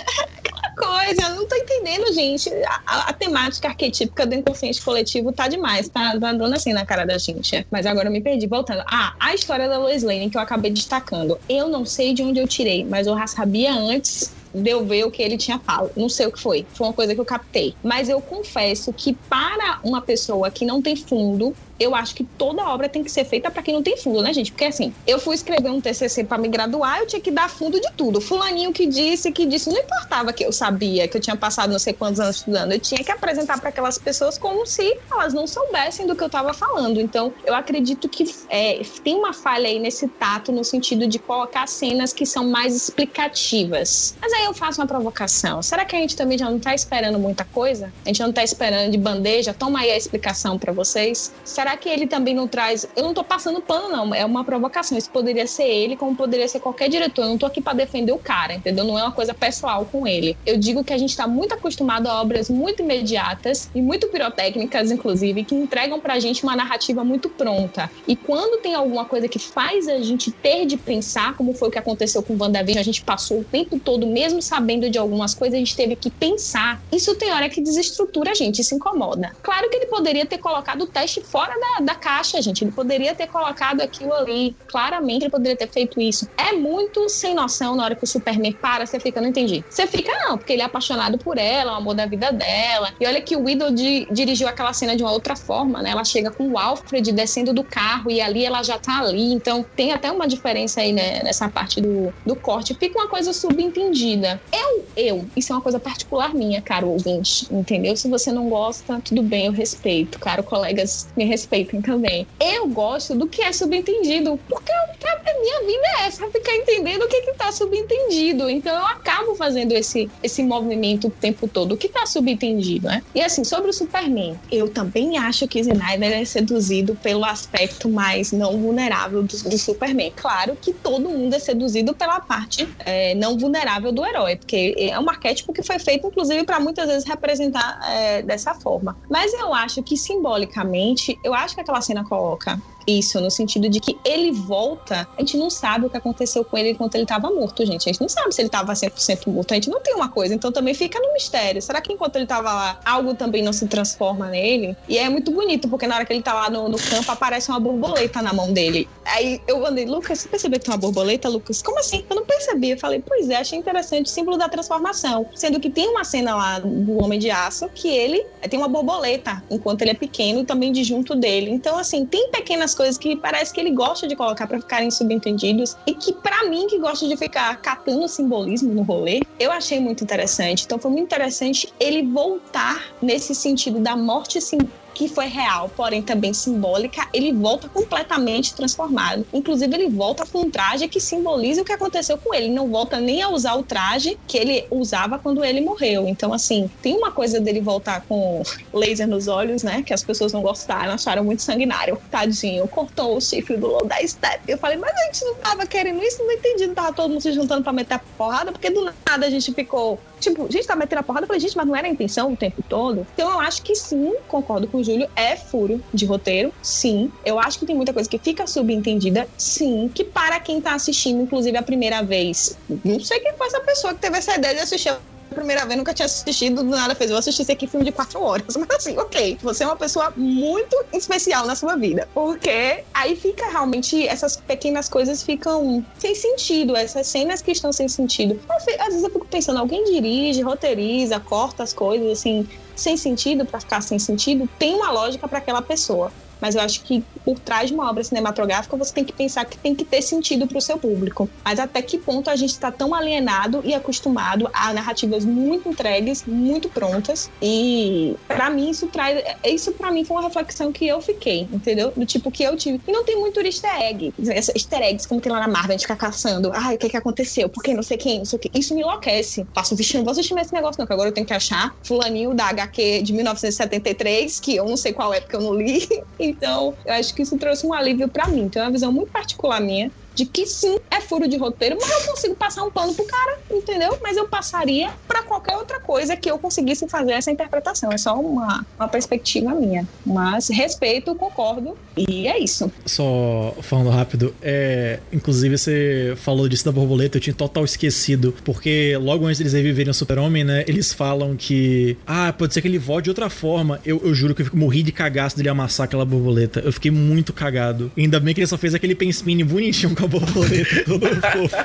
[0.78, 2.50] coisa, eu não tô entendendo, gente.
[2.64, 6.86] A, a, a, temática arquetípica do inconsciente coletivo tá demais, tá, tá dando assim na
[6.86, 7.66] cara da gente.
[7.72, 8.48] Mas agora eu me perdi.
[8.48, 8.84] Voltando.
[8.88, 11.40] Ah, a história da Lois Lane que eu acabei destacando.
[11.50, 15.06] Eu não sei de onde eu tirei, mas eu já sabia antes de eu ver
[15.06, 15.92] o que ele tinha falo.
[15.96, 16.68] Não sei o que foi.
[16.74, 17.76] Foi uma coisa que eu captei.
[17.84, 22.64] Mas eu confesso que para uma pessoa que não tem fundo, eu acho que toda
[22.64, 24.52] obra tem que ser feita para quem não tem fundo, né, gente?
[24.52, 27.80] Porque assim, eu fui escrever um TCC para me graduar, eu tinha que dar fundo
[27.80, 28.20] de tudo.
[28.20, 31.80] Fulaninho que disse, que disse, não importava que eu sabia, que eu tinha passado não
[31.80, 35.48] sei quantos anos estudando, eu tinha que apresentar para aquelas pessoas como se elas não
[35.48, 37.00] soubessem do que eu estava falando.
[37.00, 41.68] Então, eu acredito que é, tem uma falha aí nesse tato, no sentido de colocar
[41.68, 44.16] cenas que são mais explicativas.
[44.22, 45.62] Mas aí eu faço uma provocação.
[45.62, 47.92] Será que a gente também já não tá esperando muita coisa?
[48.06, 49.54] A gente não tá esperando de bandeja?
[49.54, 51.32] Toma aí a explicação para vocês.
[51.44, 52.88] Será será que ele também não traz.
[52.96, 54.16] Eu não tô passando pano, não.
[54.16, 54.98] É uma provocação.
[54.98, 57.24] Isso poderia ser ele, como poderia ser qualquer diretor.
[57.24, 58.86] Eu não tô aqui para defender o cara, entendeu?
[58.86, 60.38] Não é uma coisa pessoal com ele.
[60.46, 64.92] Eu digo que a gente tá muito acostumado a obras muito imediatas e muito pirotécnicas,
[64.92, 67.92] inclusive, que entregam pra gente uma narrativa muito pronta.
[68.08, 71.72] E quando tem alguma coisa que faz a gente ter de pensar, como foi o
[71.72, 75.56] que aconteceu com WandaVision, a gente passou o tempo todo, mesmo sabendo de algumas coisas,
[75.56, 76.82] a gente teve que pensar.
[76.94, 79.36] Isso tem hora que desestrutura a gente, isso incomoda.
[79.44, 82.64] Claro que ele poderia ter colocado o teste fora da, da caixa, gente.
[82.64, 84.56] Ele poderia ter colocado aquilo ali.
[84.68, 86.28] Claramente ele poderia ter feito isso.
[86.38, 89.64] É muito sem noção na hora que o Superman para, você fica, não entendi.
[89.70, 92.94] Você fica, não, porque ele é apaixonado por ela, o amor da vida dela.
[93.00, 95.92] E olha que o Widow di, dirigiu aquela cena de uma outra forma, né?
[95.92, 99.34] Ela chega com o Alfred descendo do carro e ali ela já tá ali.
[99.34, 102.74] Então tem até uma diferença aí, né, nessa parte do, do corte.
[102.74, 104.42] Fica uma coisa subentendida.
[104.54, 107.96] Eu, eu, isso é uma coisa particular minha, caro ouvinte, entendeu?
[107.96, 110.20] Se você não gosta, tudo bem, eu respeito.
[110.20, 112.28] Caro colegas, me respeitem também.
[112.40, 114.88] Eu gosto do que é subentendido, porque é
[115.30, 118.50] a minha vida é essa, ficar entendendo o que que tá subentendido.
[118.50, 123.04] Então eu acabo fazendo esse, esse movimento o tempo todo, o que tá subentendido, né?
[123.14, 128.32] E assim, sobre o Superman, eu também acho que Snyder é seduzido pelo aspecto mais
[128.32, 130.12] não vulnerável do, do Superman.
[130.16, 135.00] Claro que todo mundo é seduzido pela parte é, não vulnerável do herói, porque é
[135.00, 138.98] um arquétipo que foi feito, inclusive, para muitas vezes representar é, dessa forma.
[139.10, 142.58] Mas eu acho que simbolicamente, eu acho que aquela cena coloca
[142.88, 146.58] isso, no sentido de que ele volta, a gente não sabe o que aconteceu com
[146.58, 147.90] ele enquanto ele estava morto, gente.
[147.90, 150.34] A gente não sabe se ele estava 100% morto, a gente não tem uma coisa,
[150.34, 151.62] então também fica no mistério.
[151.62, 154.76] Será que enquanto ele estava lá, algo também não se transforma nele?
[154.88, 157.50] E é muito bonito, porque na hora que ele tá lá no, no campo, aparece
[157.50, 158.88] uma borboleta na mão dele.
[159.06, 161.62] Aí eu andei, Lucas, você percebeu que tem uma borboleta, Lucas?
[161.62, 162.06] Como assim?
[162.10, 162.72] Eu não percebi.
[162.72, 165.26] Eu falei, pois é, achei interessante o símbolo da transformação.
[165.36, 169.44] Sendo que tem uma cena lá do Homem de Aço que ele tem uma borboleta
[169.50, 171.52] enquanto ele é pequeno também de junto dele.
[171.52, 175.76] Então, assim, tem pequenas coisas que parece que ele gosta de colocar para ficarem subentendidos
[175.86, 180.04] e que para mim que gosta de ficar catando simbolismo no rolê, eu achei muito
[180.04, 180.64] interessante.
[180.66, 186.02] Então foi muito interessante ele voltar nesse sentido da morte simbólica que foi real, porém
[186.02, 189.28] também simbólica, ele volta completamente transformado.
[189.32, 192.50] Inclusive, ele volta com um traje que simboliza o que aconteceu com ele.
[192.50, 196.08] Não volta nem a usar o traje que ele usava quando ele morreu.
[196.08, 198.42] Então, assim, tem uma coisa dele voltar com
[198.74, 199.84] laser nos olhos, né?
[199.84, 202.02] Que as pessoas não gostaram, acharam muito sanguinário.
[202.10, 204.42] Tadinho, cortou o chifre do lobo da Step.
[204.48, 206.66] Eu falei, mas a gente não tava querendo isso, não entendi.
[206.66, 209.54] Não tava todo mundo se juntando pra meter a porrada, porque do nada a gente
[209.54, 210.00] ficou.
[210.20, 211.26] Tipo, gente tá metendo a porrada.
[211.26, 213.06] Eu falei, gente, mas não era a intenção o tempo todo?
[213.14, 217.12] Então eu acho que sim, concordo com o Júlio, é furo de roteiro, sim.
[217.26, 219.90] Eu acho que tem muita coisa que fica subentendida, sim.
[219.94, 223.94] Que para quem tá assistindo, inclusive a primeira vez, não sei quem foi essa pessoa
[223.94, 224.90] que teve essa ideia de assistir
[225.36, 228.22] primeira vez, nunca tinha assistido, do nada fez, vou assistir esse aqui filme de quatro
[228.22, 228.48] horas.
[228.58, 232.08] Mas assim, ok, você é uma pessoa muito especial na sua vida.
[232.14, 237.88] Porque aí fica realmente, essas pequenas coisas ficam sem sentido, essas cenas que estão sem
[237.88, 238.40] sentido.
[238.80, 243.60] Às vezes eu fico pensando, alguém dirige, roteiriza, corta as coisas, assim, sem sentido, para
[243.60, 246.12] ficar sem sentido, tem uma lógica para aquela pessoa.
[246.42, 249.58] Mas eu acho que por trás de uma obra cinematográfica você tem que pensar que
[249.58, 251.30] tem que ter sentido para o seu público.
[251.44, 256.24] Mas até que ponto a gente está tão alienado e acostumado a narrativas muito entregues,
[256.26, 257.30] muito prontas.
[257.42, 259.24] E para mim isso traz.
[259.44, 261.92] Isso para mim foi uma reflexão que eu fiquei, entendeu?
[261.96, 262.82] Do tipo que eu tive.
[262.88, 264.14] E não tem muito easter egg.
[264.20, 266.52] Easter eggs, como tem lá na Marvel, a gente fica caçando.
[266.54, 267.50] Ai, o que que aconteceu?
[267.50, 268.20] Por que não sei quem?
[268.20, 268.52] Não sei o que.
[268.54, 269.46] Isso me enlouquece.
[269.54, 272.46] Passo vestindo, vou assistir esse negócio, não, que agora eu tenho que achar fulaninho da
[272.46, 275.88] HQ de 1973, que eu não sei qual é porque eu não li.
[276.30, 278.42] Então, eu acho que isso trouxe um alívio para mim.
[278.42, 281.92] Então, é uma visão muito particular minha de que sim, é furo de roteiro, mas
[281.92, 284.00] eu consigo passar um pano pro cara, entendeu?
[284.02, 287.92] Mas eu passaria para qualquer outra coisa que eu conseguisse fazer essa interpretação.
[287.92, 289.88] É só uma, uma perspectiva minha.
[290.04, 292.72] Mas respeito, concordo, e é isso.
[292.84, 298.98] Só falando rápido, é, inclusive você falou disso da borboleta, eu tinha total esquecido, porque
[299.00, 302.80] logo antes deles reviverem o Super-Homem, né, eles falam que, ah, pode ser que ele
[302.80, 303.80] volte de outra forma.
[303.86, 306.60] Eu, eu juro que eu morri de cagaço dele amassar aquela borboleta.
[306.62, 307.92] Eu fiquei muito cagado.
[307.96, 311.58] Ainda bem que ele só fez aquele penspin bonitinho com borboleta todo fofo.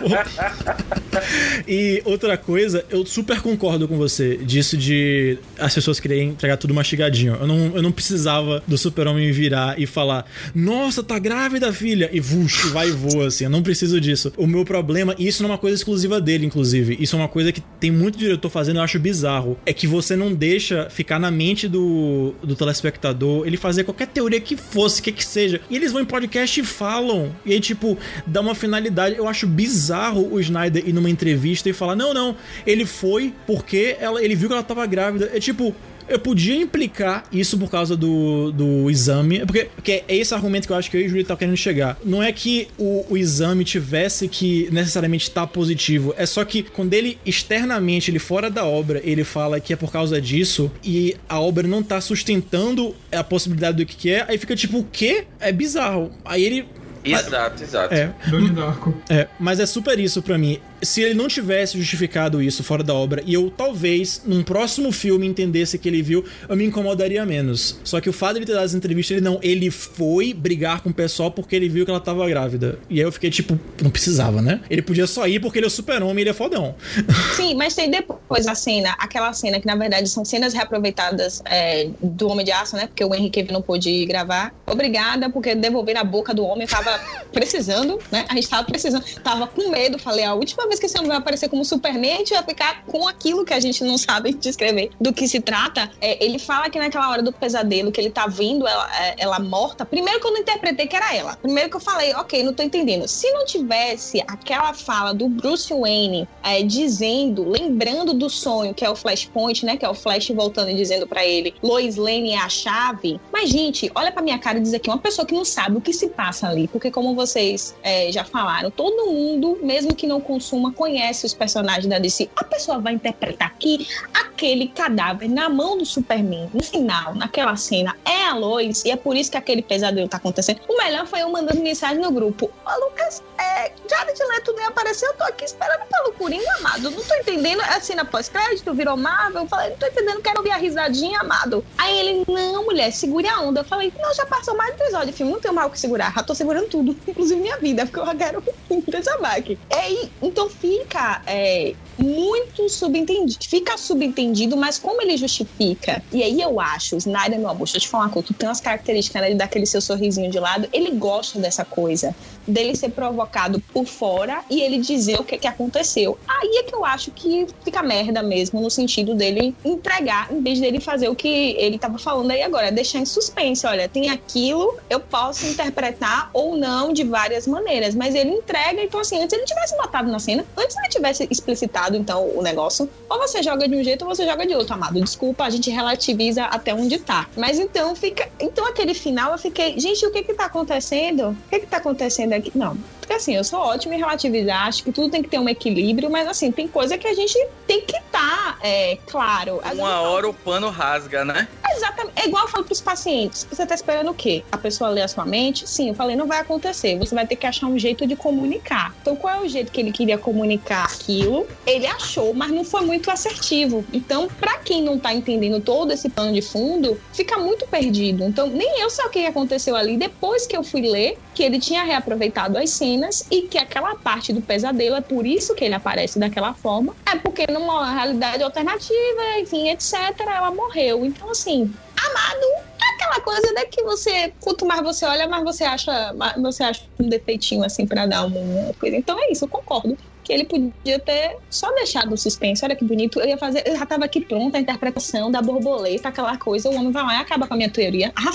[1.67, 6.75] E outra coisa, eu super concordo com você disso de as pessoas quererem entregar tudo
[6.75, 7.37] mastigadinho.
[7.41, 12.21] Eu não, eu não precisava do super-homem virar e falar, nossa, tá grávida, filha, e
[12.21, 13.45] vuxo, vai e voa, assim.
[13.45, 14.33] Eu não preciso disso.
[14.37, 17.29] O meu problema, e isso não é uma coisa exclusiva dele, inclusive, isso é uma
[17.29, 21.19] coisa que tem muito diretor fazendo, eu acho bizarro, é que você não deixa ficar
[21.19, 25.61] na mente do, do telespectador ele fazer qualquer teoria que fosse, que que seja.
[25.71, 27.35] E eles vão em podcast e falam.
[27.45, 27.97] E aí, tipo,
[28.33, 29.17] dá uma finalidade.
[29.17, 32.35] Eu acho bizarro o Snyder ir numa entrevista e falar: não, não,
[32.67, 35.31] ele foi porque ela, ele viu que ela tava grávida.
[35.33, 35.75] É tipo.
[36.09, 40.73] Eu podia implicar isso por causa do, do exame, porque, porque é esse argumento que
[40.73, 41.97] eu acho que eu e o Júlio tá querendo chegar.
[42.05, 46.93] Não é que o, o exame tivesse que necessariamente estar positivo, é só que quando
[46.93, 51.41] ele externamente, ele fora da obra, ele fala que é por causa disso e a
[51.41, 55.25] obra não tá sustentando a possibilidade do que, que é, aí fica tipo, o quê?
[55.39, 56.11] É bizarro.
[56.25, 56.67] Aí ele
[57.05, 57.95] Exato, exato.
[57.95, 58.95] é, Donnie Darko.
[59.09, 60.61] é, mas é super isso pra mim.
[60.83, 65.27] Se ele não tivesse justificado isso fora da obra e eu talvez num próximo filme
[65.27, 67.79] entendesse que ele viu, eu me incomodaria menos.
[67.85, 70.81] Só que o fato de ele ter dado essa entrevista, ele não, ele foi brigar
[70.81, 72.79] com o pessoal porque ele viu que ela tava grávida.
[72.91, 74.61] E aí eu fiquei tipo, não precisava, né?
[74.69, 76.75] Ele podia só ir porque ele é super-homem ele é fodão.
[77.37, 81.89] Sim, mas tem depois a cena, aquela cena que na verdade são cenas reaproveitadas é,
[82.03, 82.87] do Homem de Aço, né?
[82.87, 84.53] Porque o Cavill não pôde gravar.
[84.67, 86.99] Obrigada, porque devolver na boca do homem tava
[87.33, 88.25] precisando, né?
[88.29, 89.99] A gente tava precisando, tava com medo.
[89.99, 92.85] Falei, a última vez que esse homem vai aparecer como Superman, a gente vai ficar
[92.87, 95.91] com aquilo que a gente não sabe descrever do que se trata.
[96.01, 99.39] É, ele fala que naquela hora do pesadelo que ele tá vendo ela, é, ela
[99.39, 99.85] morta.
[99.85, 101.37] Primeiro que eu não interpretei que era ela.
[101.37, 103.07] Primeiro que eu falei, ok, não tô entendendo.
[103.07, 108.91] Se não tivesse aquela fala do Bruce Wayne é, dizendo, lembrando do sonho, que é
[108.91, 109.77] o Flashpoint, né?
[109.77, 113.21] Que é o Flash voltando e dizendo para ele, Lois Lane é a chave.
[113.33, 115.81] Mas, gente, olha pra minha cara e diz aqui, uma pessoa que não sabe o
[115.81, 116.69] que se passa ali.
[116.69, 121.87] Porque, como vocês é, já falaram, todo mundo, mesmo que não consuma, conhece os personagens
[121.87, 122.29] da DC.
[122.37, 127.97] A pessoa vai interpretar aqui aquele cadáver na mão do Superman, no final, naquela cena,
[128.05, 130.61] é a Lois, e é por isso que aquele pesadelo tá acontecendo.
[130.69, 132.51] O melhor foi eu mandando mensagem no grupo.
[132.67, 136.91] Ô, Lucas, é, Jared Leto nem apareceu, eu tô aqui esperando pelo Coringa, amado.
[136.91, 137.63] Não tô entendendo.
[137.63, 139.43] É cena pós-crédito, virou Marvel.
[139.43, 141.65] Eu falei, não tô entendendo, quero ouvir a risadinha, amado.
[141.79, 143.61] Aí ele, não, mulher, segure a onda.
[143.61, 145.79] Eu falei, não, já passou mais de episódio de filme, não tenho mal o que
[145.79, 146.13] segurar.
[146.15, 148.43] Já tô segurando tudo, inclusive minha vida, porque eu quero
[148.89, 149.59] deixar back.
[149.71, 153.45] É, então fica é, muito subentendido.
[153.45, 157.77] Fica subentendido, mas como ele justifica, e aí eu acho, o Snyder, meu amor, deixa
[157.77, 160.31] eu te falar uma coisa, tu tem umas características, né, ele dá aquele seu sorrisinho
[160.31, 162.15] de lado, ele gosta dessa coisa,
[162.47, 166.19] dele ser provocado por fora e ele dizer o que, que aconteceu.
[166.27, 170.61] Aí é que eu acho que fica merda mesmo, no sentido dele entregar, em vez
[170.61, 171.29] dele fazer o que
[171.59, 176.57] ele tava falando aí agora, deixar em suspense, olha, tem aquilo, eu posso interpretar ou
[176.57, 180.32] não de várias maneiras, mas ele entrega, então assim, antes ele tivesse botado na cena,
[180.41, 184.27] antes ele tivesse explicitado, então, o negócio, ou você joga de um jeito ou você
[184.27, 185.01] joga de outro, amado.
[185.01, 187.29] Desculpa, a gente relativiza até onde tá.
[187.37, 188.29] Mas então fica.
[188.41, 191.31] Então aquele final eu fiquei, gente, o que que tá acontecendo?
[191.31, 192.53] O que que tá acontecendo aqui?
[192.55, 192.77] Não.
[193.13, 196.11] Porque assim, eu sou ótima em relativizar, acho que tudo tem que ter um equilíbrio,
[196.11, 199.57] mas assim, tem coisa que a gente tem que estar, tá, é, claro.
[199.59, 201.47] Uma vezes- hora o pano rasga, né?
[201.75, 202.13] Exatamente.
[202.17, 203.47] É igual eu falo pros pacientes.
[203.51, 204.45] Você tá esperando o quê?
[204.53, 205.69] A pessoa ler a sua mente?
[205.69, 206.99] Sim, eu falei, não vai acontecer.
[206.99, 208.95] Você vai ter que achar um jeito de comunicar.
[209.01, 211.47] Então, qual é o jeito que ele queria comunicar aquilo?
[211.67, 213.85] Ele achou, mas não foi muito assertivo.
[213.93, 218.25] Então, pra quem não tá entendendo todo esse plano de fundo, fica muito perdido.
[218.25, 221.59] Então, nem eu sei o que aconteceu ali depois que eu fui ler que ele
[221.59, 225.75] tinha reaproveitado as cenas e que aquela parte do pesadelo é por isso que ele
[225.75, 226.95] aparece daquela forma.
[227.07, 231.05] É porque numa realidade alternativa, enfim, etc, ela morreu.
[231.05, 235.65] Então, assim, amado é aquela coisa né, que você, quanto mais você olha, mais você
[235.65, 238.97] acha, mais você acha um defeitinho assim pra dar uma coisa.
[238.97, 239.97] Então é isso, eu concordo.
[240.25, 242.65] Que ele podia ter só deixado o suspense.
[242.65, 243.19] Olha que bonito.
[243.21, 243.65] Eu ia fazer.
[243.67, 246.71] Eu já tava aqui pronta a interpretação da borboleta, aquela coisa.
[246.71, 248.13] O homem vai lá e acaba com a minha teoria.
[248.15, 248.31] Ah,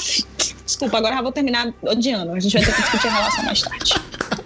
[0.65, 2.33] desculpa, agora já vou terminar odiando.
[2.33, 3.93] A gente vai ter que discutir a relação mais tarde.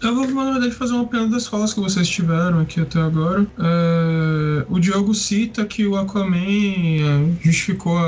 [0.00, 3.46] Eu vou, na verdade, fazer uma pena das falas que vocês tiveram aqui até agora.
[3.58, 7.98] É, o Diogo cita que o Aquaman é, justificou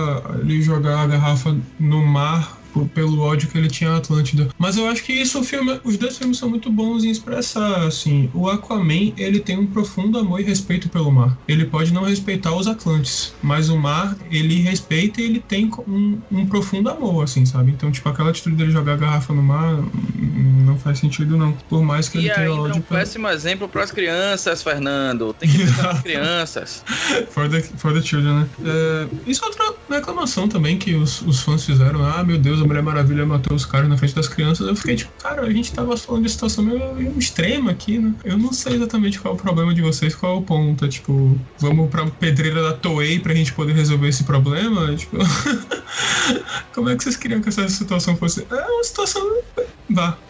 [0.40, 4.48] ele jogar a garrafa no mar por- pelo ódio que ele tinha à Atlântida.
[4.58, 7.86] Mas eu acho que isso o filme, os dois filmes são muito bons em expressar,
[7.86, 11.38] assim, o Aquaman, ele tem um profundo amor e respeito pelo mar.
[11.48, 16.22] Ele pode não respeitar os Atlantes, mas o mar, ele respeita e ele tem um,
[16.30, 17.72] um profundo amor, assim, sabe?
[17.72, 21.56] Então, tipo, aquela atitude dele jogar a garrafa no mar hum, não faz sentido, não.
[21.68, 23.00] Por mais que E ele tenha ainda é ódio um pelo...
[23.00, 25.32] péssimo exemplo pras crianças, Fernando.
[25.34, 26.84] Tem que pensar nas crianças.
[27.30, 28.50] For the, for the children, né?
[28.64, 32.04] É, isso é outra reclamação também que os, os fãs fizeram.
[32.04, 34.66] Ah, meu Deus, a Mulher Maravilha matou os caras na frente das crianças.
[34.66, 38.14] Eu fiquei tipo, cara, a gente tava falando de situação meio, meio extrema aqui, né?
[38.24, 40.84] Eu não sei exatamente qual é o problema de vocês, qual é o ponto.
[40.84, 44.94] É tipo, vamos pra pedreira da Toei pra gente poder resolver esse problema?
[44.94, 45.18] Tipo,
[46.74, 48.46] como é que vocês queriam que essa situação fosse?
[48.50, 49.22] É uma situação.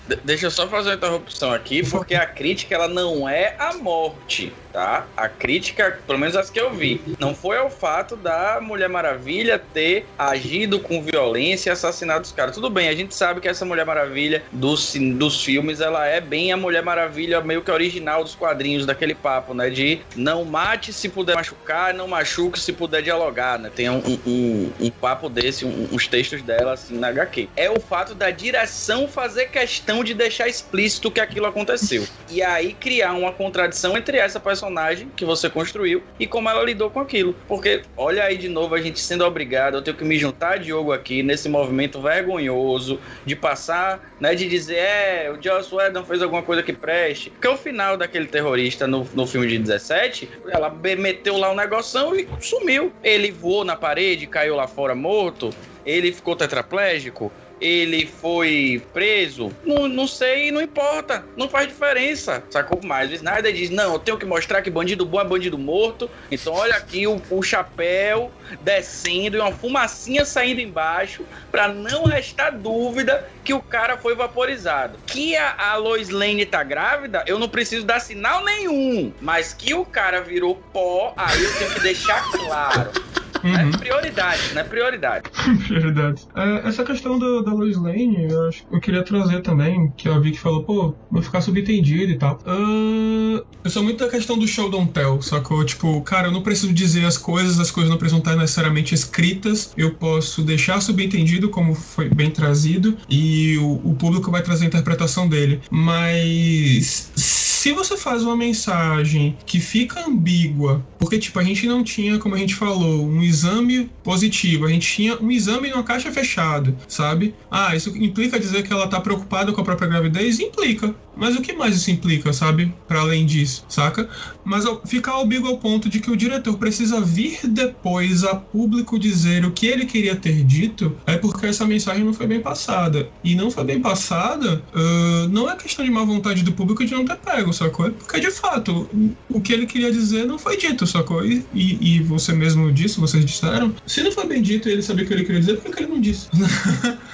[0.08, 3.74] De- Deixa eu só fazer uma interrupção aqui, porque a crítica ela não é a
[3.74, 5.06] morte, tá?
[5.16, 9.56] A crítica, pelo menos as que eu vi, não foi ao fato da Mulher Maravilha
[9.58, 12.54] ter agido com violência e assassinado os caras.
[12.54, 16.50] Tudo bem, a gente sabe que essa Mulher Maravilha dos, dos filmes, ela é bem
[16.52, 19.70] a Mulher Maravilha meio que original dos quadrinhos, daquele papo, né?
[19.70, 23.70] De não mate se puder machucar, não machuque se puder dialogar, né?
[23.72, 27.48] Tem um, um, um- um papo desse, um- uns textos dela, assim, na HQ.
[27.54, 32.06] É o fato da direção fazer questão de deixar explícito que aquilo aconteceu.
[32.28, 36.90] E aí criar uma contradição entre essa personagem que você construiu e como ela lidou
[36.90, 37.34] com aquilo.
[37.46, 40.56] Porque, olha aí de novo, a gente sendo obrigado, eu tenho que me juntar a
[40.56, 46.22] Diogo aqui nesse movimento vergonhoso de passar, né, de dizer, é, o Joss Whedon fez
[46.22, 47.30] alguma coisa que preste.
[47.30, 52.14] Porque o final daquele terrorista no, no filme de 17, ela meteu lá um negoção
[52.14, 52.92] e sumiu.
[53.02, 55.50] Ele voou na parede, caiu lá fora morto,
[55.84, 57.32] ele ficou tetraplégico.
[57.60, 59.52] Ele foi preso?
[59.64, 61.24] Não, não sei, não importa.
[61.36, 62.42] Não faz diferença.
[62.50, 62.80] Sacou?
[62.82, 66.10] Mas o Snyder diz: não, eu tenho que mostrar que bandido bom é bandido morto.
[66.30, 68.30] Então olha aqui o, o chapéu
[68.62, 74.98] descendo e uma fumacinha saindo embaixo pra não restar dúvida que o cara foi vaporizado.
[75.06, 79.12] Que a, a Lois Lane tá grávida, eu não preciso dar sinal nenhum.
[79.20, 82.90] Mas que o cara virou pó, aí eu tenho que deixar claro.
[83.42, 84.64] É prioridade, né?
[84.64, 85.30] Prioridade.
[85.66, 86.22] Prioridade.
[86.34, 90.20] É, essa questão da, da Lois Lane, eu, acho, eu queria trazer também, que eu
[90.20, 92.38] vi que falou, pô, vou ficar subentendido e tal.
[92.46, 95.64] Ah, eu sou muito da questão do show don't tell, sacou?
[95.64, 99.72] Tipo, cara, eu não preciso dizer as coisas, as coisas não precisam estar necessariamente escritas,
[99.76, 104.68] eu posso deixar subentendido, como foi bem trazido, e o, o público vai trazer a
[104.68, 105.60] interpretação dele.
[105.70, 112.18] Mas se você faz uma mensagem que fica ambígua, porque, tipo, a gente não tinha,
[112.18, 116.76] como a gente falou, um exame positivo, a gente tinha um exame numa caixa fechada,
[116.88, 117.34] sabe?
[117.50, 120.38] Ah, isso implica dizer que ela tá preocupada com a própria gravidez?
[120.40, 120.94] Implica.
[121.16, 122.72] Mas o que mais isso implica, sabe?
[122.88, 124.08] Para além disso, saca?
[124.44, 129.44] Mas ficar ambíguo ao ponto de que o diretor precisa vir depois a público dizer
[129.44, 133.08] o que ele queria ter dito, é porque essa mensagem não foi bem passada.
[133.22, 136.94] E não foi bem passada, ah, não é questão de má vontade do público de
[136.94, 137.90] não ter pego, sacou?
[137.90, 138.88] Porque de fato
[139.28, 141.24] o que ele queria dizer não foi dito, sacou?
[141.24, 144.82] E, e, e você mesmo disse, vocês disseram, se não foi bem dito e ele
[144.82, 146.28] sabia o que ele queria dizer, por que ele não disse?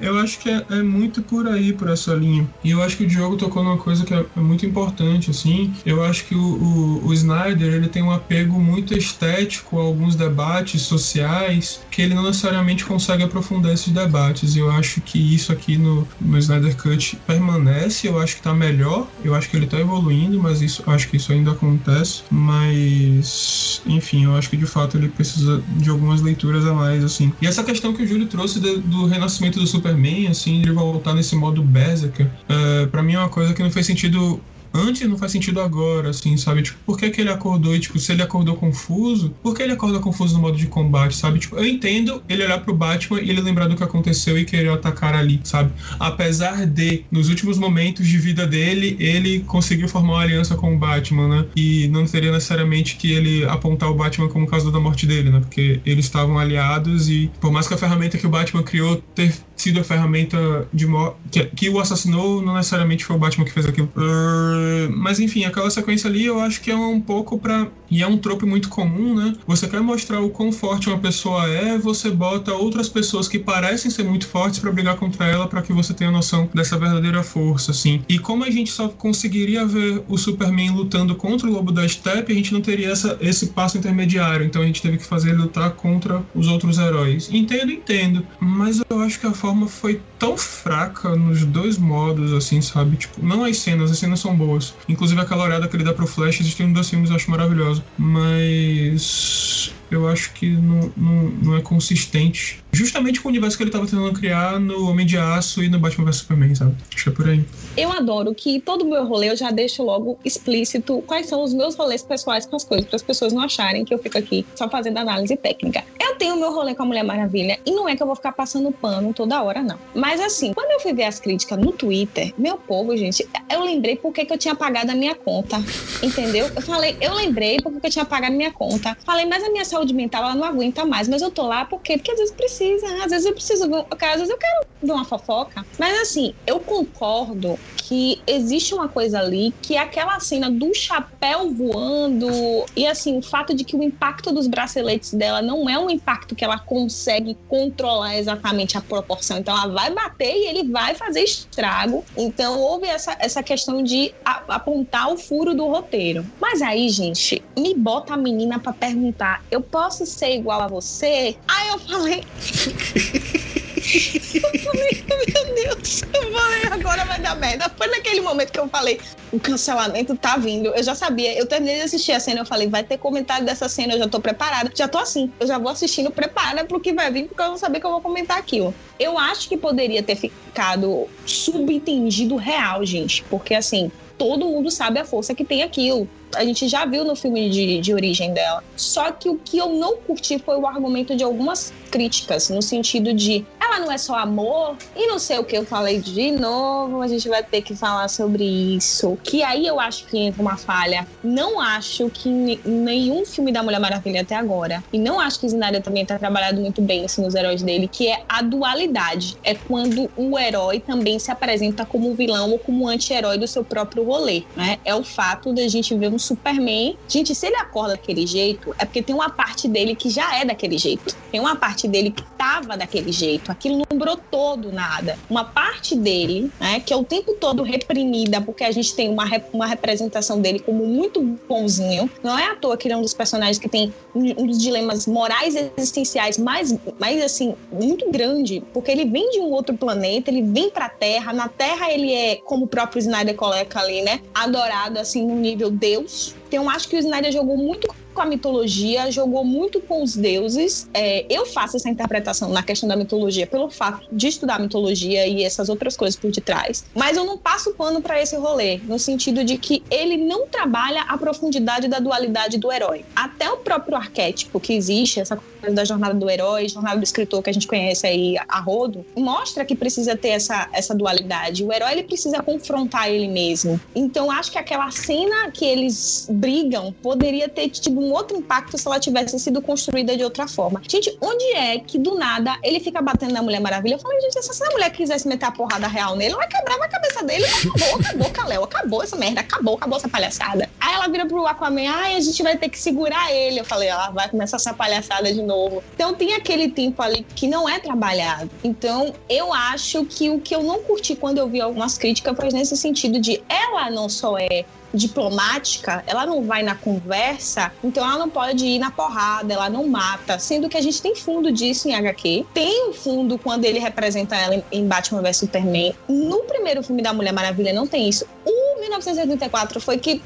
[0.00, 2.46] Eu acho que é, é muito por aí, por essa linha.
[2.62, 5.72] E eu acho que o Diogo tocou numa coisa que é, é muito importante, assim.
[5.84, 10.14] Eu acho que o, o, o Snyder, ele tem um apego muito estético a alguns
[10.14, 14.54] debates sociais que ele não necessariamente consegue aprofundar esses debates.
[14.54, 18.54] E eu acho que isso aqui no, no Snyder Cut permanece, eu acho que tá
[18.54, 22.22] melhor, eu acho que ele tá evoluindo, mas isso acho que isso ainda acontece.
[22.30, 25.43] Mas, enfim, eu acho que de fato ele precisa
[25.78, 27.32] de algumas leituras a mais, assim.
[27.40, 31.14] E essa questão que o Júlio trouxe de- do renascimento do Superman, assim, de voltar
[31.14, 34.40] nesse modo Berserker, é, pra mim é uma coisa que não fez sentido
[34.74, 36.62] antes não faz sentido agora, assim, sabe?
[36.62, 39.72] Tipo, por que, que ele acordou e, tipo, se ele acordou confuso, por que ele
[39.72, 41.38] acorda confuso no modo de combate, sabe?
[41.38, 44.70] Tipo, eu entendo ele olhar pro Batman e ele lembrar do que aconteceu e querer
[44.70, 45.72] atacar ali, sabe?
[46.00, 50.78] Apesar de, nos últimos momentos de vida dele, ele conseguiu formar uma aliança com o
[50.78, 51.46] Batman, né?
[51.54, 55.40] E não teria necessariamente que ele apontar o Batman como causa da morte dele, né?
[55.40, 59.32] Porque eles estavam aliados e, por mais que a ferramenta que o Batman criou ter
[59.56, 60.86] sido a ferramenta de
[61.30, 63.90] que, que o assassinou, não necessariamente foi o Batman que fez aquilo.
[63.96, 64.63] Uh,
[64.94, 67.68] mas enfim, aquela sequência ali eu acho que é um pouco pra.
[67.90, 69.34] E é um trope muito comum, né?
[69.46, 73.90] Você quer mostrar o quão forte uma pessoa é, você bota outras pessoas que parecem
[73.90, 77.70] ser muito fortes pra brigar contra ela para que você tenha noção dessa verdadeira força,
[77.70, 78.02] assim.
[78.08, 82.32] E como a gente só conseguiria ver o Superman lutando contra o Lobo da Steppe,
[82.32, 84.46] a gente não teria essa, esse passo intermediário.
[84.46, 87.28] Então a gente teve que fazer ele lutar contra os outros heróis.
[87.32, 88.26] Entendo, entendo.
[88.40, 92.96] Mas eu acho que a forma foi tão fraca nos dois modos, assim, sabe?
[92.96, 94.53] Tipo, não as cenas, as cenas são boas.
[94.88, 97.82] Inclusive aquela olhada que ele dá pro Flash existindo dois filmes eu acho maravilhoso.
[97.98, 102.62] Mas eu acho que não, não, não é consistente.
[102.72, 105.78] Justamente com o universo que ele tava tentando criar no Homem de Aço e no
[105.78, 106.74] Batman vs Superman, sabe?
[106.92, 107.44] Acho que é por aí.
[107.76, 111.54] Eu adoro que todo o meu rolê eu já deixo logo explícito quais são os
[111.54, 114.44] meus rolês pessoais com as coisas, para as pessoas não acharem que eu fico aqui
[114.56, 115.84] só fazendo análise técnica.
[116.00, 118.16] Eu tenho o meu rolê com a Mulher Maravilha e não é que eu vou
[118.16, 119.78] ficar passando pano toda hora, não.
[119.94, 123.96] Mas assim, quando eu fui ver as críticas no Twitter, meu povo, gente, eu lembrei
[123.96, 125.56] porque que eu tinha pagado a minha conta.
[126.02, 126.50] Entendeu?
[126.54, 128.96] Eu falei, eu lembrei porque que eu tinha pagado a minha conta.
[129.04, 131.08] Falei, mas a minha saúde mental ela não aguenta mais.
[131.08, 131.96] Mas eu tô lá por quê?
[131.96, 135.04] Porque às vezes precisa, às vezes eu preciso ver, às vezes eu quero ver uma
[135.04, 135.64] fofoca.
[135.78, 141.52] Mas assim, eu concordo que existe uma coisa ali que é aquela cena do chapéu
[141.52, 142.30] voando
[142.74, 146.34] e assim, o fato de que o impacto dos braceletes dela não é um impacto
[146.34, 149.38] que ela consegue controlar exatamente a proporção.
[149.38, 152.02] Então ela vai bater e ele vai fazer estrago.
[152.16, 156.24] Então houve essa, essa questão de apontar o furo do roteiro.
[156.40, 161.36] Mas aí, gente, me bota a menina pra perguntar: eu posso ser igual a você?
[161.46, 162.24] Aí eu falei.
[163.84, 167.70] Eu falei, meu Deus, eu falei, agora vai dar merda.
[167.76, 168.98] Foi naquele momento que eu falei,
[169.30, 170.74] o cancelamento tá vindo.
[170.74, 173.68] Eu já sabia, eu terminei de assistir a cena, eu falei, vai ter comentário dessa
[173.68, 174.72] cena, eu já tô preparada.
[174.74, 177.58] Já tô assim, eu já vou assistindo preparada pro que vai vir, porque eu vou
[177.58, 178.74] saber que eu vou comentar aquilo.
[178.98, 185.04] Eu acho que poderia ter ficado subentendido real, gente, porque assim, todo mundo sabe a
[185.04, 186.08] força que tem aquilo.
[186.34, 188.62] A gente já viu no filme de, de origem dela.
[188.76, 193.12] Só que o que eu não curti foi o argumento de algumas críticas, no sentido
[193.14, 197.00] de ela não é só amor e não sei o que eu falei de novo,
[197.00, 199.16] a gente vai ter que falar sobre isso.
[199.22, 201.06] Que aí eu acho que entra uma falha.
[201.22, 202.28] Não acho que
[202.64, 206.60] nenhum filme da Mulher Maravilha até agora, e não acho que Zinaida também tá trabalhado
[206.60, 209.36] muito bem assim, nos heróis dele, que é a dualidade.
[209.42, 214.04] É quando o herói também se apresenta como vilão ou como anti-herói do seu próprio
[214.04, 214.78] rolê, né?
[214.84, 216.96] É o fato da gente ver um Superman.
[217.08, 220.44] Gente, se ele acorda daquele jeito, é porque tem uma parte dele que já é
[220.44, 221.14] daquele jeito.
[221.30, 223.50] Tem uma parte dele que tava daquele jeito.
[223.50, 225.18] Aquilo não brotou do nada.
[225.28, 229.24] Uma parte dele, né, que é o tempo todo reprimida, porque a gente tem uma,
[229.24, 232.10] rep uma representação dele como muito bonzinho.
[232.22, 235.06] Não é à toa que ele é um dos personagens que tem um dos dilemas
[235.06, 240.42] morais existenciais mais, mais assim, muito grande, porque ele vem de um outro planeta, ele
[240.42, 241.32] vem pra Terra.
[241.32, 245.70] Na Terra ele é, como o próprio Snyder coloca ali, né, adorado assim no nível
[245.70, 246.03] Deus.
[246.04, 246.43] Deus.
[246.54, 250.88] Então, acho que o Snyder jogou muito com a mitologia, jogou muito com os deuses.
[250.94, 255.42] É, eu faço essa interpretação na questão da mitologia pelo fato de estudar mitologia e
[255.42, 256.84] essas outras coisas por detrás.
[256.94, 261.02] Mas eu não passo pano para esse rolê, no sentido de que ele não trabalha
[261.02, 263.04] a profundidade da dualidade do herói.
[263.16, 267.42] Até o próprio arquétipo que existe, essa coisa da jornada do herói, jornada do escritor
[267.42, 271.64] que a gente conhece aí a rodo, mostra que precisa ter essa, essa dualidade.
[271.64, 273.80] O herói ele precisa confrontar ele mesmo.
[273.94, 278.86] Então acho que aquela cena que eles brigam poderia ter tido um outro impacto se
[278.86, 280.82] ela tivesse sido construída de outra forma.
[280.86, 283.94] Gente, onde é que do nada ele fica batendo na Mulher Maravilha?
[283.94, 286.88] Eu falei, gente, se essa mulher quisesse meter a porrada real nele, ela quebrava a
[286.88, 290.68] cabeça dele acabou, acabou, Kalel, acabou essa merda, acabou, acabou essa palhaçada.
[290.78, 293.60] Aí ela vira pro Aquaman, ai, a gente vai ter que segurar ele.
[293.60, 295.82] Eu falei, ela vai começar essa palhaçada de novo.
[295.94, 298.50] Então tem aquele tempo ali que não é trabalhado.
[298.62, 302.50] Então eu acho que o que eu não curti quando eu vi algumas críticas foi
[302.50, 308.18] nesse sentido de ela não só é diplomática, ela não vai na conversa, então ela
[308.18, 310.38] não pode ir na porrada, ela não mata.
[310.38, 312.46] Sendo que a gente tem fundo disso em HQ.
[312.54, 315.94] Tem um fundo quando ele representa ela em Batman vs Superman.
[316.08, 318.24] No primeiro filme da Mulher Maravilha não tem isso.
[318.44, 320.22] O 1984 foi que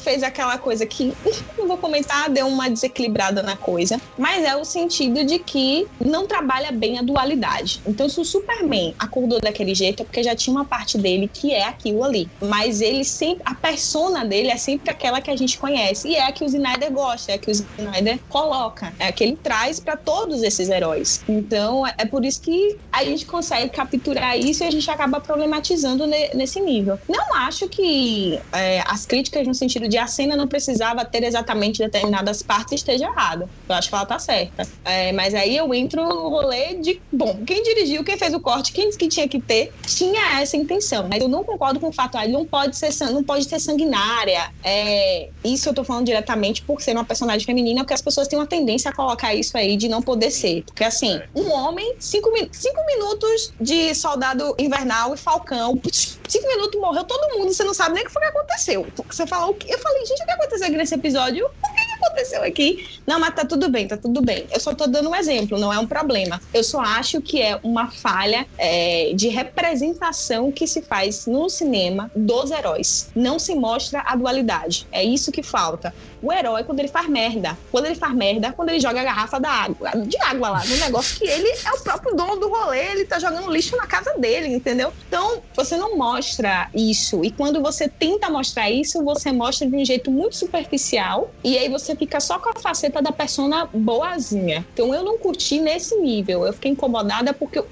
[0.00, 1.12] fez aquela coisa que
[1.58, 6.26] não vou comentar, deu uma desequilibrada na coisa, mas é o sentido de que não
[6.26, 7.80] trabalha bem a dualidade.
[7.86, 11.52] Então, se o Superman acordou daquele jeito, é porque já tinha uma parte dele que
[11.52, 12.28] é aquilo ali.
[12.40, 16.24] Mas ele sempre, a persona dele é sempre aquela que a gente conhece e é
[16.24, 19.36] a que o Snyder gosta, é a que o Snyder coloca, é a que ele
[19.36, 21.22] traz para todos esses heróis.
[21.28, 26.06] Então, é por isso que a gente consegue capturar isso e a gente acaba problematizando
[26.06, 26.98] nesse nível.
[27.08, 31.78] Não acho que é, as críticas no sentido de a cena não precisava ter exatamente
[31.78, 33.48] determinadas partes esteja errada.
[33.68, 34.66] Eu acho que ela tá certa.
[34.84, 38.72] É, mas aí eu entro no rolê de, bom, quem dirigiu, quem fez o corte,
[38.72, 41.08] quem disse que tinha que ter, tinha essa intenção.
[41.08, 43.58] Mas eu não concordo com o fato, ah, ele não pode ser, não pode ter
[43.58, 44.50] sanguinária.
[44.62, 48.38] É, isso eu tô falando diretamente por ser uma personagem feminina, porque as pessoas têm
[48.38, 50.62] uma tendência a colocar isso aí de não poder ser.
[50.64, 55.80] Porque assim, um homem, cinco, cinco minutos de soldado invernal e falcão,
[56.28, 58.86] cinco minutos morreu todo mundo, você não sabe nem o que foi que aconteceu.
[59.08, 59.76] Você fala o que?
[59.82, 61.46] Falei, gente, o que aconteceu nesse episódio?
[61.46, 62.88] O que aconteceu aqui?
[63.06, 64.46] Não, mas tá tudo bem, tá tudo bem.
[64.52, 66.40] Eu só tô dando um exemplo, não é um problema.
[66.52, 72.10] Eu só acho que é uma falha é, de representação que se faz no cinema
[72.14, 73.10] dos heróis.
[73.14, 74.86] Não se mostra a dualidade.
[74.92, 75.94] É isso que falta.
[76.22, 79.40] O herói, quando ele faz merda, quando ele faz merda, quando ele joga a garrafa
[79.40, 82.92] da água, de água lá, no negócio que ele é o próprio dono do rolê,
[82.92, 84.92] ele tá jogando lixo na casa dele, entendeu?
[85.08, 87.24] Então, você não mostra isso.
[87.24, 91.30] E quando você tenta mostrar isso, você mostra de um jeito muito superficial.
[91.42, 94.66] E aí você fica só com a faceta da persona boazinha.
[94.72, 96.46] Então eu não curti nesse nível.
[96.46, 97.62] Eu fiquei incomodada porque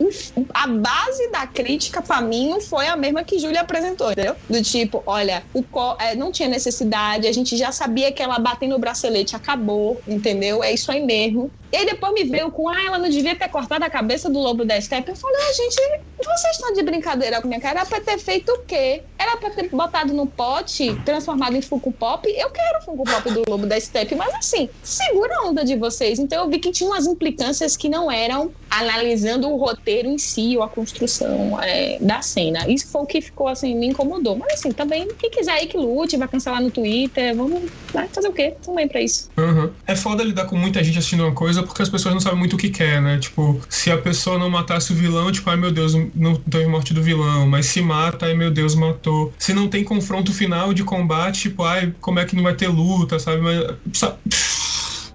[0.55, 4.35] a base da crítica para mim não foi a mesma que Júlia apresentou, entendeu?
[4.49, 5.65] Do tipo, olha, o
[6.01, 10.62] é, não tinha necessidade, a gente já sabia que ela batendo no bracelete acabou, entendeu?
[10.62, 11.51] É isso aí mesmo.
[11.70, 14.39] E aí depois me veio com, ah, ela não devia ter cortado a cabeça do
[14.39, 15.10] lobo da Steppe.
[15.10, 15.77] Eu falei, ah, gente,
[16.16, 17.81] vocês estão de brincadeira com minha cara?
[17.81, 19.02] Era pra ter feito o quê?
[19.19, 22.27] Era pra ter botado no pote, transformado em Funko Pop?
[22.27, 25.77] Eu quero o Funko Pop do lobo da Steppe, mas assim, segura a onda de
[25.77, 26.19] vocês.
[26.19, 30.56] Então eu vi que tinha umas implicâncias que não eram analisando o roteiro em si
[30.56, 32.66] ou a construção é, da cena.
[32.66, 34.36] Isso foi o que ficou, assim, me incomodou.
[34.36, 38.28] Mas assim, também, quem quiser aí que lute, vai cancelar no Twitter, vamos vai fazer
[38.29, 38.57] o quê?
[38.65, 39.29] Também pra isso.
[39.39, 39.71] Uhum.
[39.87, 42.55] É foda lidar com muita gente assistindo uma coisa porque as pessoas não sabem muito
[42.55, 43.19] o que quer, né?
[43.19, 46.95] Tipo, se a pessoa não matasse o vilão, tipo, ai meu Deus, não teve morte
[46.95, 47.47] do vilão.
[47.47, 49.35] Mas se mata, ai meu Deus, matou.
[49.39, 52.69] Se não tem confronto final de combate, tipo, ai, como é que não vai ter
[52.69, 53.41] luta, sabe?
[53.43, 54.19] Mas, sabe?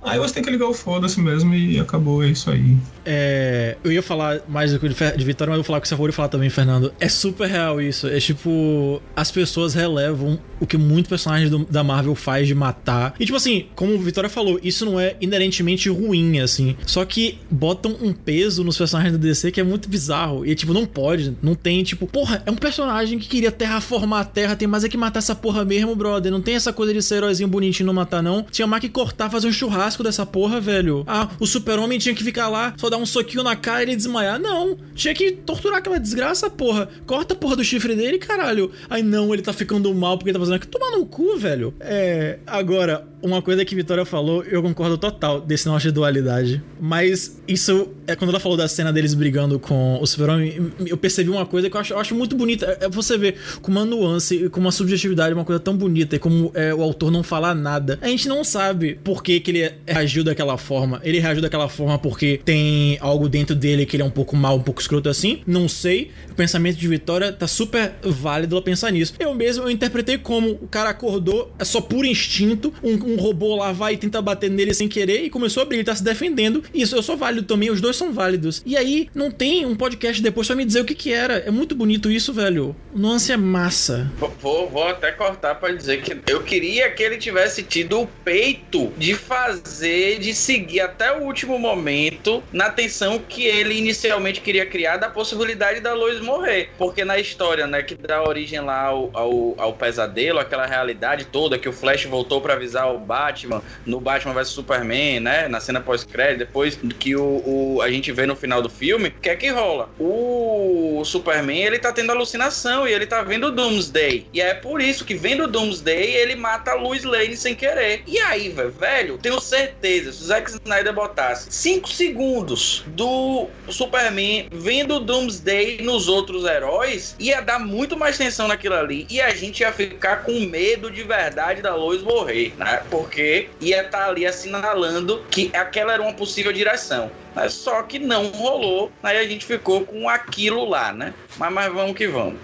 [0.04, 2.76] Aí você tem que ligar o foda-se mesmo e acabou, é isso aí.
[3.06, 4.94] É, eu ia falar mais do que de,
[5.26, 6.94] Vitória, mas eu vou falar o que você falar também, Fernando.
[7.00, 8.08] É super real isso.
[8.08, 13.14] É tipo, as pessoas relevam o que muitos personagens do- da Marvel faz de matar.
[13.20, 16.76] E tipo assim, como o Vitória falou, isso não é inerentemente ruim, assim.
[16.86, 20.46] Só que botam um peso nos personagens da DC que é muito bizarro.
[20.46, 24.26] E tipo, não pode, não tem, tipo, porra, é um personagem que queria terraformar a
[24.26, 26.32] Terra, tem mais é que matar essa porra mesmo, brother.
[26.32, 28.44] Não tem essa coisa de ser heróizinho bonitinho e não matar, não.
[28.50, 31.04] Tinha mais que cortar, fazer um churrasco dessa porra, velho.
[31.06, 33.96] Ah, o super-homem tinha que ficar lá, só dar um soquinho na cara e ele
[33.96, 34.40] desmaiar.
[34.40, 36.90] Não, tinha que torturar aquela desgraça, porra.
[37.06, 38.72] Corta a porra do chifre dele, caralho.
[38.90, 40.72] Aí não, ele tá ficando mal porque ele tá fazendo aquilo.
[40.72, 41.74] Toma no cu, velho.
[41.80, 42.40] É.
[42.48, 46.62] Agora, uma coisa que Vitória falou, eu concordo total desse negócio de dualidade.
[46.80, 51.30] Mas isso, é quando ela falou da cena deles brigando com o Super-Homem, eu percebi
[51.30, 52.78] uma coisa que eu acho, eu acho muito bonita.
[52.82, 56.52] É você ver com uma nuance, com uma subjetividade, uma coisa tão bonita, e como
[56.54, 57.98] é, o autor não falar nada.
[58.02, 61.02] A gente não sabe por que, que ele reagiu daquela forma.
[61.04, 64.56] Ele reagiu daquela forma porque tem algo dentro dele que ele é um pouco mal,
[64.58, 65.42] um pouco escroto assim.
[65.46, 66.12] Não sei.
[66.32, 69.14] O pensamento de Vitória tá super válido ela pensar nisso.
[69.20, 73.56] Eu mesmo eu interpretei como o cara acordou, é só por instinto, um, um robô
[73.56, 76.04] lá vai e tenta bater nele sem querer e começou a abrir, ele tá se
[76.04, 76.64] defendendo.
[76.74, 78.62] Isso, eu sou válido também, os dois são válidos.
[78.66, 81.36] E aí, não tem um podcast depois pra me dizer o que que era.
[81.40, 82.76] É muito bonito isso, velho.
[82.96, 84.12] Nuance é massa.
[84.18, 84.34] Vou-
[84.70, 89.14] Vou, até cortar pra dizer que eu queria que ele tivesse tido o peito de
[89.14, 95.10] fazer, de seguir até o último momento na tensão que ele inicialmente queria criar da
[95.10, 96.70] possibilidade da Lois morrer.
[96.78, 101.58] Porque na história, né, que dá origem lá ao, ao, ao pesadelo, aquela realidade toda
[101.58, 105.82] que o Flash voltou pra avisar o Batman no Batman vs Superman, né, na cena
[105.82, 109.36] pós-crédito, depois que o, o- a gente vê no final do filme, o que é
[109.36, 109.90] que rola?
[110.00, 114.28] O Superman, ele tá tendo alucinação e ele tá vendo o Doomsday.
[114.34, 118.04] E é por isso que vendo o Doomsday, ele mata a Lois Lane sem querer.
[118.08, 124.96] E aí, velho, tenho certeza, se o Zack Snyder botasse 5 segundos do Superman vendo
[124.96, 129.06] o Doomsday nos outros heróis, ia dar muito mais tensão naquilo ali.
[129.10, 132.84] E a gente ia ficar com medo de verdade da Lois morrer, né?
[132.90, 137.12] Porque ia estar ali assinalando que aquela era uma possível direção.
[137.36, 141.14] Mas só que não rolou, aí a gente ficou com aquilo lá, né?
[141.38, 142.40] Mas, mas vamos que vamos.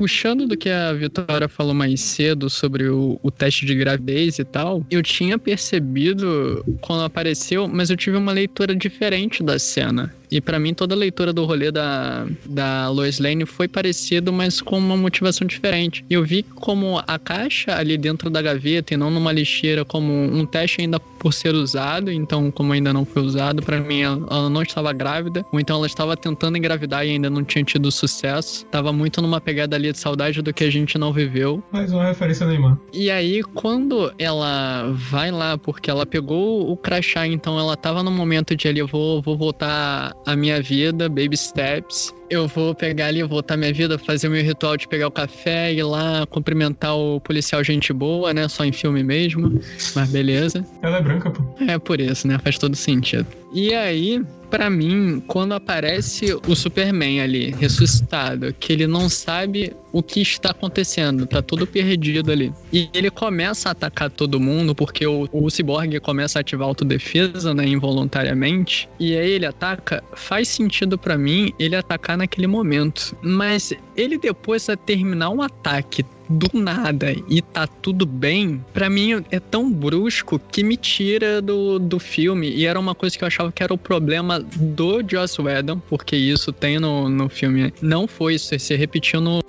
[0.00, 4.44] Puxando do que a Vitória falou mais cedo sobre o, o teste de gravidez e
[4.46, 10.10] tal, eu tinha percebido quando apareceu, mas eu tive uma leitura diferente da cena.
[10.30, 14.60] E pra mim toda a leitura do rolê da, da Lois Lane foi parecido, mas
[14.60, 16.04] com uma motivação diferente.
[16.08, 20.46] Eu vi como a caixa ali dentro da gaveta e não numa lixeira como um
[20.46, 24.48] teste ainda por ser usado, então como ainda não foi usado, pra mim ela, ela
[24.48, 28.64] não estava grávida, ou então ela estava tentando engravidar e ainda não tinha tido sucesso.
[28.66, 31.62] Tava muito numa pegada ali de saudade do que a gente não viveu.
[31.72, 32.78] Mais uma referência a Neymar.
[32.92, 38.10] E aí, quando ela vai lá, porque ela pegou o crachá, então ela tava no
[38.10, 42.12] momento de ali, eu vou, vou voltar a minha vida, baby steps.
[42.28, 45.72] Eu vou pegar ali, voltar minha vida, fazer o meu ritual de pegar o café,
[45.72, 48.46] ir lá cumprimentar o policial gente boa, né?
[48.46, 49.60] Só em filme mesmo.
[49.96, 50.64] Mas beleza.
[50.80, 51.42] Ela é branca, pô.
[51.66, 52.38] É por isso, né?
[52.38, 53.26] Faz todo sentido.
[53.52, 60.02] E aí, pra mim, quando aparece o Superman ali, ressuscitado, que ele não sabe o
[60.02, 62.52] que está acontecendo, tá tudo perdido ali.
[62.72, 66.70] E ele começa a atacar todo mundo, porque o, o Cyborg começa a ativar a
[66.70, 68.88] autodefesa, né, involuntariamente.
[68.98, 73.16] E aí ele ataca, faz sentido pra mim ele atacar naquele momento.
[73.22, 79.24] Mas ele depois a terminar um ataque do nada e tá tudo bem, pra mim
[79.30, 82.50] é tão brusco que me tira do, do filme.
[82.50, 86.16] E era uma coisa que eu achava que era o problema do Joss Whedon, porque
[86.16, 87.72] isso tem no, no filme.
[87.82, 89.40] Não foi isso, se repetiu no,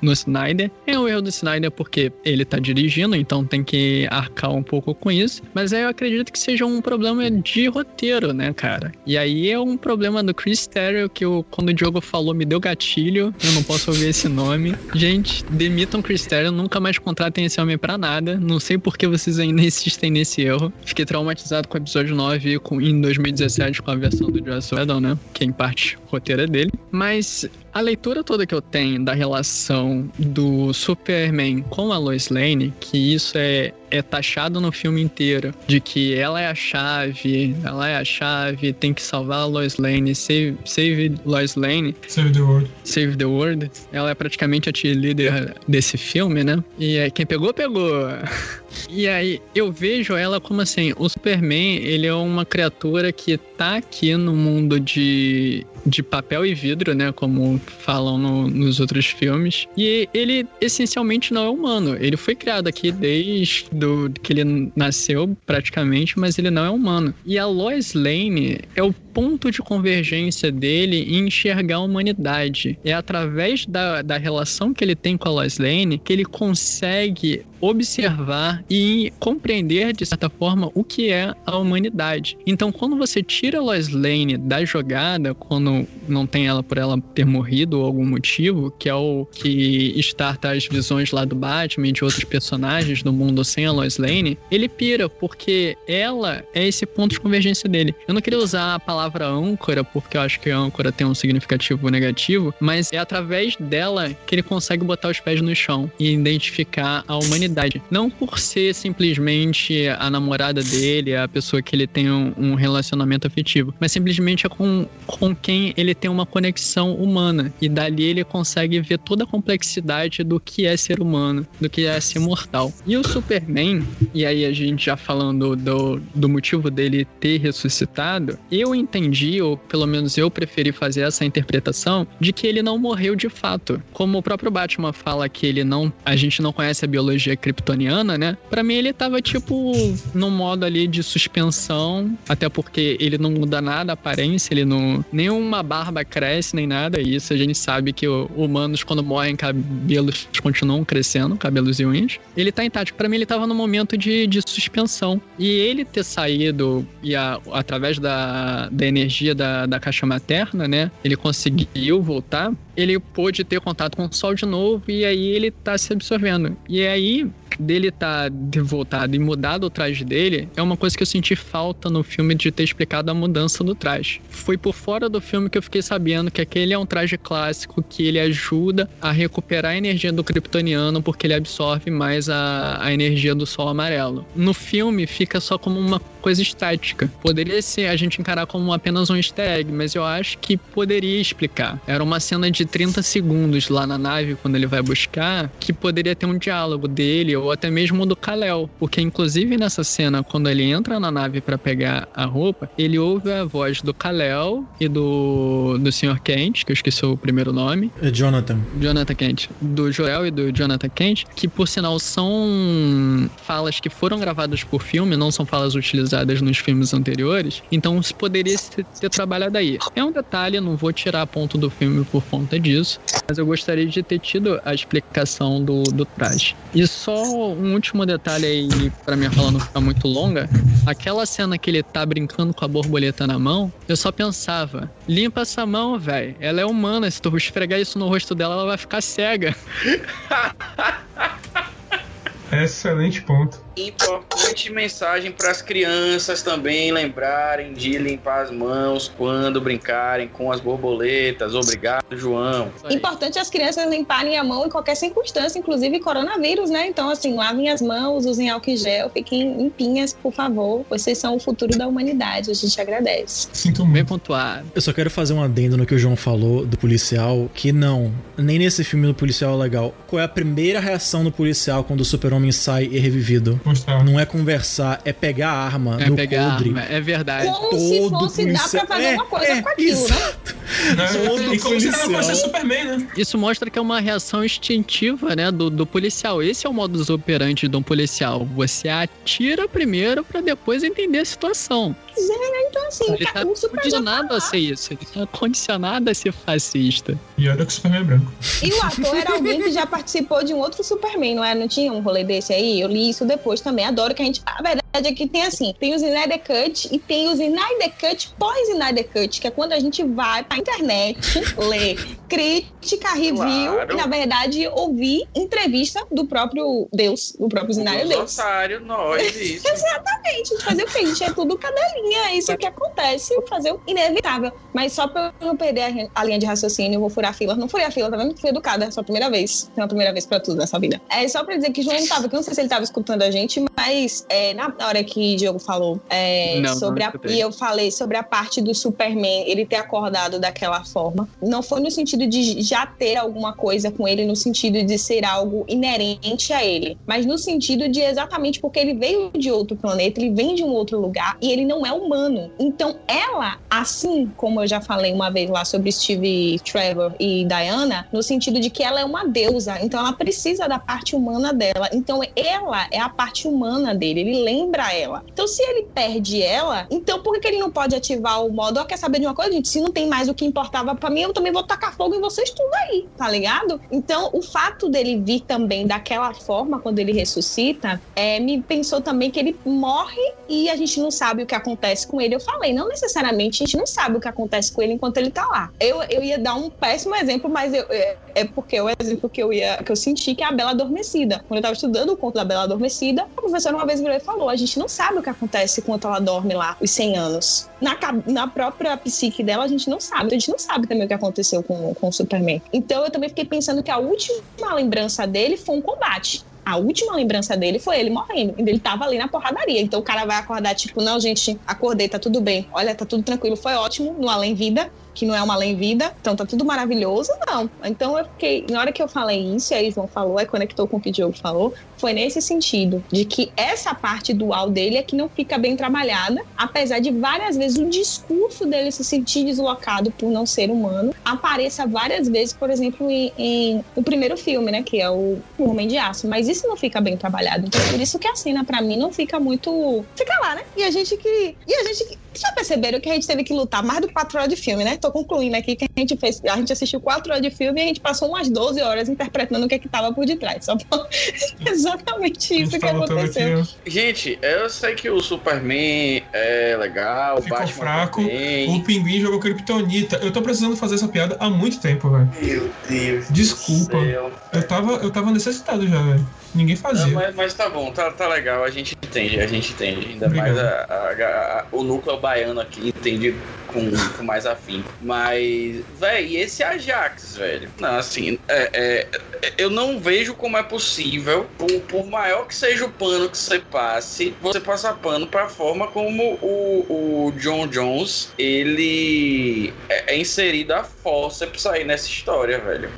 [0.00, 0.70] no Snyder.
[0.86, 4.94] É um erro do Snyder porque ele tá dirigindo, então tem que arcar um pouco
[4.94, 5.42] com isso.
[5.54, 8.92] Mas aí eu acredito que seja um problema de roteiro, né, cara?
[9.04, 12.44] E aí é um problema do Chris Terrio que eu, quando o Diogo falou me
[12.44, 13.34] deu gatilho.
[13.42, 14.74] Eu não posso ouvir esse nome.
[14.94, 18.38] Gente, demitam Chris Terrio, nunca mais contratem esse homem pra nada.
[18.38, 20.72] Não sei por que vocês ainda insistem nesse erro.
[20.84, 24.74] Fiquei traumatizado com o episódio 9 e com, em 2017 com a versão do Joss
[24.74, 25.18] Whedon, né?
[25.32, 26.72] Que em parte o roteiro é dele.
[26.90, 32.72] Mas a leitura toda que eu tenho da relação do Superman com a Lois Lane,
[32.80, 37.86] que isso é, é taxado no filme inteiro, de que ela é a chave, ela
[37.86, 42.40] é a chave, tem que salvar a Lois Lane, save, save Lois Lane, Save the
[42.40, 42.70] World.
[42.82, 43.70] Save the World.
[43.92, 46.64] Ela é praticamente a cheerleader desse filme, né?
[46.78, 47.92] E é, quem pegou, pegou.
[48.88, 53.76] E aí eu vejo ela como assim, o Superman, ele é uma criatura que tá
[53.76, 57.12] aqui no mundo de de papel e vidro, né?
[57.12, 59.68] Como falam no- nos outros filmes.
[59.76, 61.96] E ele essencialmente não é humano.
[62.00, 67.14] Ele foi criado aqui desde do, que ele nasceu, praticamente, mas ele não é humano.
[67.24, 72.78] E a Lois Lane é o ponto de convergência dele em enxergar a humanidade.
[72.84, 77.42] É através da, da relação que ele tem com a Lois Lane que ele consegue
[77.58, 82.36] observar e compreender, de certa forma, o que é a humanidade.
[82.46, 87.00] Então, quando você tira a Lois Lane da jogada, quando não tem ela por ela
[87.14, 91.88] ter morrido ou algum motivo, que é o que starta as visões lá do Batman
[91.88, 96.66] e de outros personagens do mundo sem a Lois Lane, ele pira, porque ela é
[96.66, 97.94] esse ponto de convergência dele.
[98.06, 101.88] Eu não queria usar a palavra âncora, porque eu acho que âncora tem um significativo
[101.88, 107.04] negativo, mas é através dela que ele consegue botar os pés no chão e identificar
[107.06, 107.82] a humanidade.
[107.90, 113.26] Não por ser simplesmente a namorada dele, a pessoa que ele tem um, um relacionamento
[113.26, 117.52] afetivo, mas simplesmente é com, com quem ele tem uma conexão humana.
[117.60, 121.84] E dali ele consegue ver toda a complexidade do que é ser humano, do que
[121.84, 122.72] é ser mortal.
[122.86, 128.38] E o Superman, e aí a gente já falando do, do motivo dele ter ressuscitado,
[128.50, 133.16] eu entendi, ou pelo menos eu preferi fazer essa interpretação, de que ele não morreu
[133.16, 133.82] de fato.
[133.92, 135.92] Como o próprio Batman fala que ele não.
[136.04, 138.35] A gente não conhece a biologia kryptoniana, né?
[138.50, 139.72] Pra mim ele tava tipo
[140.14, 145.04] num modo ali de suspensão, até porque ele não muda nada a aparência, ele não.
[145.12, 147.00] Nenhuma barba cresce, nem nada.
[147.00, 152.18] E isso a gente sabe que humanos, quando morrem, cabelos continuam crescendo, cabelos e unhas.
[152.36, 152.94] Ele tá intacto.
[152.94, 155.20] Pra mim, ele tava num momento de, de suspensão.
[155.38, 160.90] E ele ter saído e a- através da, da energia da, da caixa materna, né?
[161.04, 162.52] Ele conseguiu voltar.
[162.76, 166.56] Ele pôde ter contato com o sol de novo e aí ele tá se absorvendo.
[166.68, 167.26] E aí,
[167.58, 171.34] dele tá de voltado e mudado o traje dele, é uma coisa que eu senti
[171.34, 174.20] falta no filme de ter explicado a mudança do traje.
[174.28, 177.82] Foi por fora do filme que eu fiquei sabendo que aquele é um traje clássico
[177.82, 182.92] que ele ajuda a recuperar a energia do kryptoniano porque ele absorve mais a, a
[182.92, 184.26] energia do sol amarelo.
[184.34, 187.10] No filme fica só como uma coisa estática.
[187.22, 191.20] Poderia ser a gente encarar como apenas um easter egg, mas eu acho que poderia
[191.20, 191.80] explicar.
[191.86, 196.16] Era uma cena de 30 segundos lá na nave quando ele vai buscar, que poderia
[196.16, 200.62] ter um diálogo dele ou até mesmo do Kal-El, porque inclusive nessa cena quando ele
[200.64, 205.76] entra na nave para pegar a roupa, ele ouve a voz do Kal-El e do
[205.78, 206.20] do Sr.
[206.22, 208.58] Kent, que eu esqueci o primeiro nome, É Jonathan.
[208.80, 214.18] Jonathan Kent, do Joel e do Jonathan Kent, que por sinal são falas que foram
[214.18, 218.56] gravadas por filme, não são falas utilizadas nos filmes anteriores, então isso poderia
[219.00, 219.78] ter trabalhado aí.
[219.94, 223.86] É um detalhe, não vou tirar ponto do filme por conta disso, mas eu gostaria
[223.86, 226.56] de ter tido a explicação do, do traje.
[226.74, 230.48] E só um último detalhe aí, pra minha fala não ficar muito longa,
[230.86, 235.42] aquela cena que ele tá brincando com a borboleta na mão, eu só pensava, limpa
[235.42, 238.78] essa mão, velho, ela é humana, se tu esfregar isso no rosto dela, ela vai
[238.78, 239.54] ficar cega.
[242.52, 243.65] Excelente ponto.
[243.76, 250.60] Importante mensagem para as crianças também lembrarem de limpar as mãos quando brincarem com as
[250.60, 251.54] borboletas.
[251.54, 252.70] Obrigado, João.
[252.88, 256.86] Importante as crianças limparem a mão em qualquer circunstância, inclusive coronavírus, né?
[256.88, 260.84] Então, assim, lavem as mãos, usem álcool em gel, fiquem limpinhas, por favor.
[260.88, 263.48] Vocês são o futuro da humanidade, a gente agradece.
[263.52, 264.08] Sinto Bem muito.
[264.08, 264.66] pontuado.
[264.74, 268.10] Eu só quero fazer um adendo no que o João falou do policial, que não,
[268.38, 269.94] nem nesse filme do policial é legal.
[270.06, 273.60] Qual é a primeira reação do policial quando o super-homem sai e é revivido?
[273.66, 274.04] Mostrar.
[274.04, 276.68] Não é conversar, é pegar a arma É no pegar coldre.
[276.70, 277.46] arma, é verdade.
[277.46, 280.04] Como se Todo fosse dar policial- pra fazer É, uma coisa é, com aquilo, né?
[280.04, 280.56] exato.
[280.96, 281.28] Né?
[281.28, 283.08] Todo E como se fosse Superman, né?
[283.16, 286.42] Isso mostra que é uma reação instintiva, né, do, do policial.
[286.42, 288.44] Esse é o modus operandi de um policial.
[288.56, 291.94] Você atira primeiro pra depois entender a situação.
[292.18, 294.92] Então, assim, Ele tá condicionado a ser isso.
[294.92, 297.18] Ele tá condicionado a ser fascista.
[297.36, 298.32] E olha que o Superman é branco.
[298.62, 301.54] E o ator era alguém que já participou de um outro Superman, não é?
[301.54, 302.80] Não tinha um rolê desse aí?
[302.80, 303.84] Eu li isso depois também.
[303.84, 304.40] Adoro que a gente.
[304.44, 308.34] A verdade é que tem assim: tem os Snyder Cut e tem os Snyder Cut
[308.38, 311.18] pós-Snyder Cut, que é quando a gente vai pra internet
[311.58, 311.98] ler
[312.28, 313.92] crítica, review Claro.
[313.92, 318.38] e, na verdade, ouvir entrevista do próprio Deus, do próprio Snyder Deus.
[318.38, 319.66] otários, nós, isso.
[319.68, 320.98] Exatamente, a gente fazer o quê?
[320.98, 324.52] A gente é tudo cadelinha, é isso que acontece, fazer o inevitável.
[324.72, 327.54] Mas só pra eu não perder a, linha de raciocínio, eu vou furar a fila.
[327.54, 328.38] Não furei a fila, tá vendo?
[328.38, 329.70] Fui educada, é só a primeira vez.
[329.74, 331.00] Tem uma primeira vez pra tudo nessa vida.
[331.08, 332.68] É só pra dizer que o João não tava, que eu não sei se ele
[332.68, 336.78] tava escutando a gente, mas é, na hora que o Diogo falou é, Não, não
[336.78, 337.36] sobre a, escutei.
[337.36, 341.80] e eu falei sobre a parte do Superman, ele ter acordado daquela forma, não foi
[341.80, 345.64] no sentido sentido de já ter alguma coisa com ele, no sentido de ser algo
[345.68, 350.30] inerente a ele, mas no sentido de exatamente porque ele veio de outro planeta, ele
[350.30, 352.50] vem de um outro lugar e ele não é humano.
[352.58, 358.06] Então, ela, assim como eu já falei uma vez lá sobre Steve Trevor e Diana,
[358.12, 361.90] no sentido de que ela é uma deusa, então ela precisa da parte humana dela.
[361.92, 365.24] Então, ela é a parte humana dele, ele lembra ela.
[365.32, 368.80] Então, se ele perde ela, então por que ele não pode ativar o modo?
[368.80, 369.68] Ó, quer saber de uma coisa, gente?
[369.68, 372.20] Se não tem mais o que importava para mim, eu também vou tacar fogo em
[372.20, 373.80] vocês tudo aí, tá ligado?
[373.90, 379.30] Então, o fato dele vir também daquela forma, quando ele ressuscita, é, me pensou também
[379.30, 382.34] que ele morre e a gente não sabe o que acontece com ele.
[382.34, 385.30] Eu falei, não necessariamente a gente não sabe o que acontece com ele enquanto ele
[385.30, 385.70] tá lá.
[385.78, 389.28] Eu, eu ia dar um péssimo exemplo, mas eu, é, é porque é o exemplo
[389.28, 391.44] que eu ia que eu senti que é a Bela Adormecida.
[391.46, 394.20] Quando eu tava estudando o conto da Bela Adormecida, a professora uma vez virou e
[394.20, 397.68] falou: a gente não sabe o que acontece enquanto ela dorme lá, os 100 anos.
[397.80, 400.26] Na, na própria psique dela, a gente não sabe.
[400.26, 402.62] A gente não sabe também o que aconteceu com, com o Superman.
[402.72, 406.44] Então eu também fiquei pensando que a última lembrança dele foi um combate.
[406.64, 408.54] A última lembrança dele foi ele morrendo.
[408.58, 409.80] Ele tava ali na porradaria.
[409.80, 412.68] Então o cara vai acordar, tipo, não, gente, acordei, tá tudo bem.
[412.72, 416.36] Olha, tá tudo tranquilo, foi ótimo no Além Vida que não é uma além-vida, então
[416.36, 417.68] tá tudo maravilhoso, não.
[417.82, 420.86] Então eu fiquei, na hora que eu falei isso, e aí João falou, aí conectou
[420.86, 424.98] com o que o Diogo falou, foi nesse sentido, de que essa parte dual dele
[424.98, 429.44] é que não fica bem trabalhada, apesar de várias vezes o discurso dele se sentir
[429.44, 434.70] deslocado por não ser humano, apareça várias vezes, por exemplo, em, em o primeiro filme,
[434.70, 437.98] né, que é o, Homem de Aço, mas isso não fica bem trabalhado, então por
[437.98, 441.16] isso que a cena para mim não fica muito, fica lá, né, e a gente
[441.16, 444.08] que, e a gente que, já perceberam que a gente teve que lutar mais do
[444.08, 444.96] que 4 horas de filme, né?
[444.96, 446.40] Tô concluindo aqui que a gente fez.
[446.44, 449.64] A gente assistiu 4 horas de filme e a gente passou umas 12 horas interpretando
[449.64, 450.64] o que, é que tava por detrás.
[450.64, 451.06] Só por...
[451.66, 453.60] Exatamente isso que aconteceu.
[453.60, 458.68] Aqui, gente, eu sei que o Superman é legal, Ficou o Batman fraco, também.
[458.76, 460.16] o Pinguim jogou Kryptonita.
[460.22, 462.30] Eu tô precisando fazer essa piada há muito tempo, velho.
[462.40, 463.28] Meu Deus.
[463.30, 463.98] Desculpa.
[463.98, 464.32] do céu.
[464.52, 466.26] Eu tava, eu tava necessitado já, velho.
[466.54, 467.12] Ninguém Não, fazia.
[467.12, 470.06] mas, mas tá bom, tá, tá legal, a gente entende, a gente entende.
[470.12, 470.54] Ainda Obrigado.
[470.54, 474.82] mais a- a- a- o núcleo baiano aqui entende com, com mais afim.
[475.00, 477.70] Mas, velho, esse Ajax, velho?
[477.78, 479.10] Não, assim, é, é,
[479.56, 483.60] eu não vejo como é possível, por, por maior que seja o pano que você
[483.70, 490.72] passe, você passar pano pra forma como o, o John Jones, ele é, é inserido
[490.74, 492.90] a forceps aí nessa história, velho.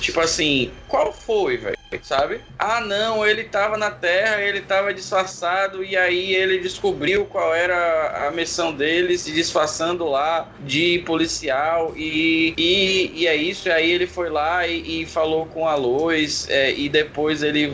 [0.00, 1.77] Tipo assim, qual foi, velho?
[2.02, 2.40] Sabe?
[2.58, 8.28] Ah, não, ele tava na Terra, ele tava disfarçado e aí ele descobriu qual era
[8.28, 13.68] a missão dele, se disfarçando lá de policial e, e, e é isso.
[13.68, 17.72] E aí ele foi lá e, e falou com a Lois é, e depois ele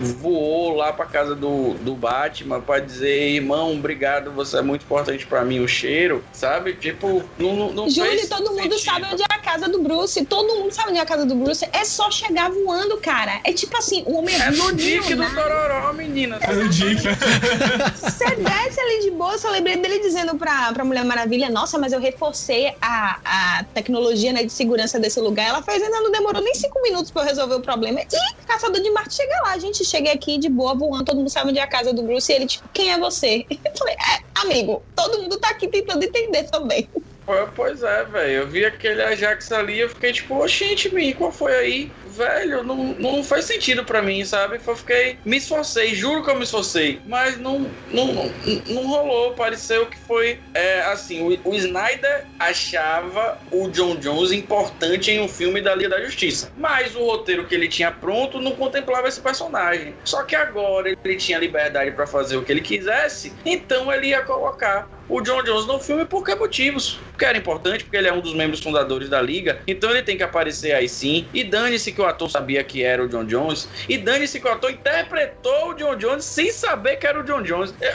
[0.00, 5.26] voou lá pra casa do, do Batman pra dizer: irmão, obrigado, você é muito importante
[5.26, 6.74] pra mim, o cheiro, sabe?
[6.74, 8.78] Tipo, não, não, não Júlio, todo mundo sentido.
[8.78, 10.24] sabe onde é a casa do Bruce.
[10.24, 11.68] Todo mundo sabe onde é a casa do Bruce.
[11.72, 13.40] É só chegar voando, cara.
[13.50, 15.42] É tipo assim, o homem É no não Dick do nada.
[15.42, 16.38] Tororó, menina.
[16.40, 17.02] É o Dick.
[17.98, 21.92] Você desce ali de boa, eu lembrei dele dizendo pra, pra Mulher Maravilha, nossa, mas
[21.92, 25.48] eu reforcei a, a tecnologia né, de segurança desse lugar.
[25.48, 28.00] Ela fez, ainda não demorou nem cinco minutos pra eu resolver o problema.
[28.00, 31.30] E Caçador de Marte chega lá, a gente chega aqui de boa, voando, todo mundo
[31.30, 33.44] sabe onde é a casa do Bruce, e ele, tipo, quem é você?
[33.50, 36.88] Eu falei, é, amigo, todo mundo tá aqui tentando entender também.
[37.54, 38.32] Pois é, velho.
[38.32, 41.92] Eu vi aquele Ajax ali eu fiquei tipo, oxente, mim, qual foi aí?
[42.06, 44.60] Velho, não, não faz sentido pra mim, sabe?
[44.66, 48.32] Eu fiquei, me esforcei, juro que eu me esforcei, mas não, não, não,
[48.68, 49.32] não rolou.
[49.32, 55.28] Pareceu que foi é, assim: o, o Snyder achava o John Jones importante em um
[55.28, 59.20] filme da Liga da Justiça, mas o roteiro que ele tinha pronto não contemplava esse
[59.20, 59.94] personagem.
[60.04, 64.22] Só que agora ele tinha liberdade pra fazer o que ele quisesse, então ele ia
[64.22, 67.06] colocar o John Jones no filme por que motivos?
[67.12, 70.16] Porque era importante, porque ele é um dos membros fundadores da liga, então ele tem
[70.16, 71.28] que aparecer aí sim.
[71.34, 74.50] E dane-se que o ator sabia que era o John Jones, e dane-se que o
[74.52, 77.74] ator interpretou o John Jones sem saber que era o John Jones.
[77.80, 77.90] Eu,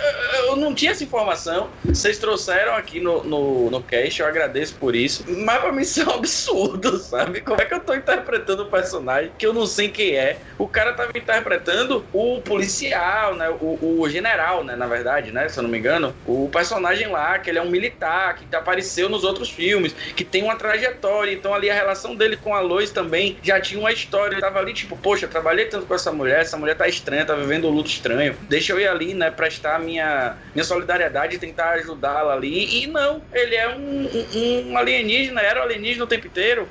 [0.50, 4.96] eu- não tinha essa informação, vocês trouxeram aqui no, no, no cast, eu agradeço por
[4.96, 7.42] isso, mas pra mim isso é um absurdo, sabe?
[7.42, 10.42] Como é que eu tô interpretando o personagem que eu não sei quem é?
[10.58, 13.50] O cara tava interpretando o policial, né?
[13.60, 14.76] O, o general, né?
[14.76, 15.48] Na verdade, né?
[15.50, 19.10] Se eu não me engano, o personagem lá, que ele é um militar, que apareceu
[19.10, 21.32] nos outros filmes, que tem uma trajetória.
[21.34, 24.34] Então ali a relação dele com a Lois também já tinha uma história.
[24.36, 27.26] Ele tava ali, tipo, poxa, eu trabalhei tanto com essa mulher, essa mulher tá estranha,
[27.26, 28.36] tá vivendo um luto estranho.
[28.50, 29.30] Deixa eu ir ali, né?
[29.32, 32.84] Prestar minha, minha solidariedade e tentar ajudá-la ali.
[32.84, 36.68] E não, ele é um, um- um alienígena, era um alienígena o tempo inteiro.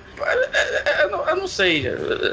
[1.02, 1.84] Eu não, eu não sei.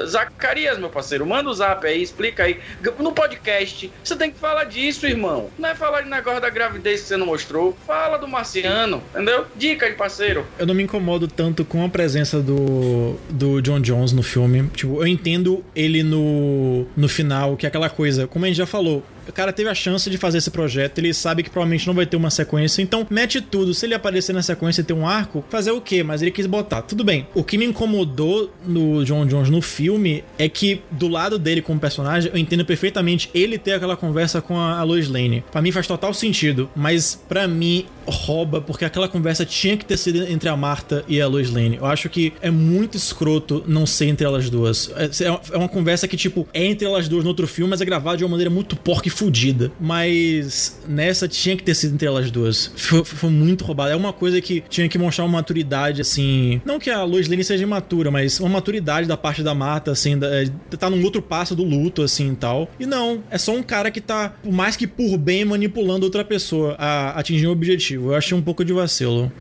[0.06, 2.60] Zacarias, meu parceiro, manda o zap aí, explica aí.
[3.00, 5.50] No podcast, você tem que falar disso, irmão.
[5.58, 7.78] Não é falar de negócio da gravidez que você não mostrou.
[7.92, 9.46] Fala do marciano, entendeu?
[9.54, 10.46] Dica de parceiro.
[10.58, 14.70] Eu não me incomodo tanto com a presença do, do John Jones no filme.
[14.74, 18.66] Tipo, eu entendo ele no, no final, que é aquela coisa, como a gente já
[18.66, 21.94] falou, o cara teve a chance de fazer esse projeto, ele sabe que provavelmente não
[21.94, 23.74] vai ter uma sequência, então mete tudo.
[23.74, 26.04] Se ele aparecer na sequência e ter um arco, fazer o quê?
[26.04, 26.82] Mas ele quis botar.
[26.82, 27.28] Tudo bem.
[27.34, 31.80] O que me incomodou no John Jones no filme é que do lado dele como
[31.80, 35.44] personagem, eu entendo perfeitamente ele ter aquela conversa com a Lois Lane.
[35.52, 39.98] Para mim faz total sentido, mas para mim rouba porque aquela conversa tinha que ter
[39.98, 41.78] sido entre a Marta e a Lois Lane.
[41.78, 44.92] Eu acho que é muito escroto não ser entre elas duas.
[44.96, 47.86] É, é uma conversa que tipo é entre elas duas no outro filme, mas é
[47.86, 49.72] gravada de uma maneira muito porca e fodida.
[49.80, 52.72] Mas nessa tinha que ter sido entre elas duas.
[52.76, 53.92] Foi, foi muito roubado.
[53.92, 56.60] É uma coisa que tinha que mostrar uma maturidade, assim.
[56.66, 60.18] Não que a Lois Lane seja imatura, mas uma maturidade da parte da Marta, assim.
[60.18, 60.46] Da, é,
[60.78, 62.70] tá num outro passo do luto, assim e tal.
[62.80, 66.26] E não, é só um cara que tá, por mais que por bem, manipulando outra
[66.26, 68.12] pessoa a atingir um objetivo.
[68.12, 69.32] Eu achei um pouco de vacilo.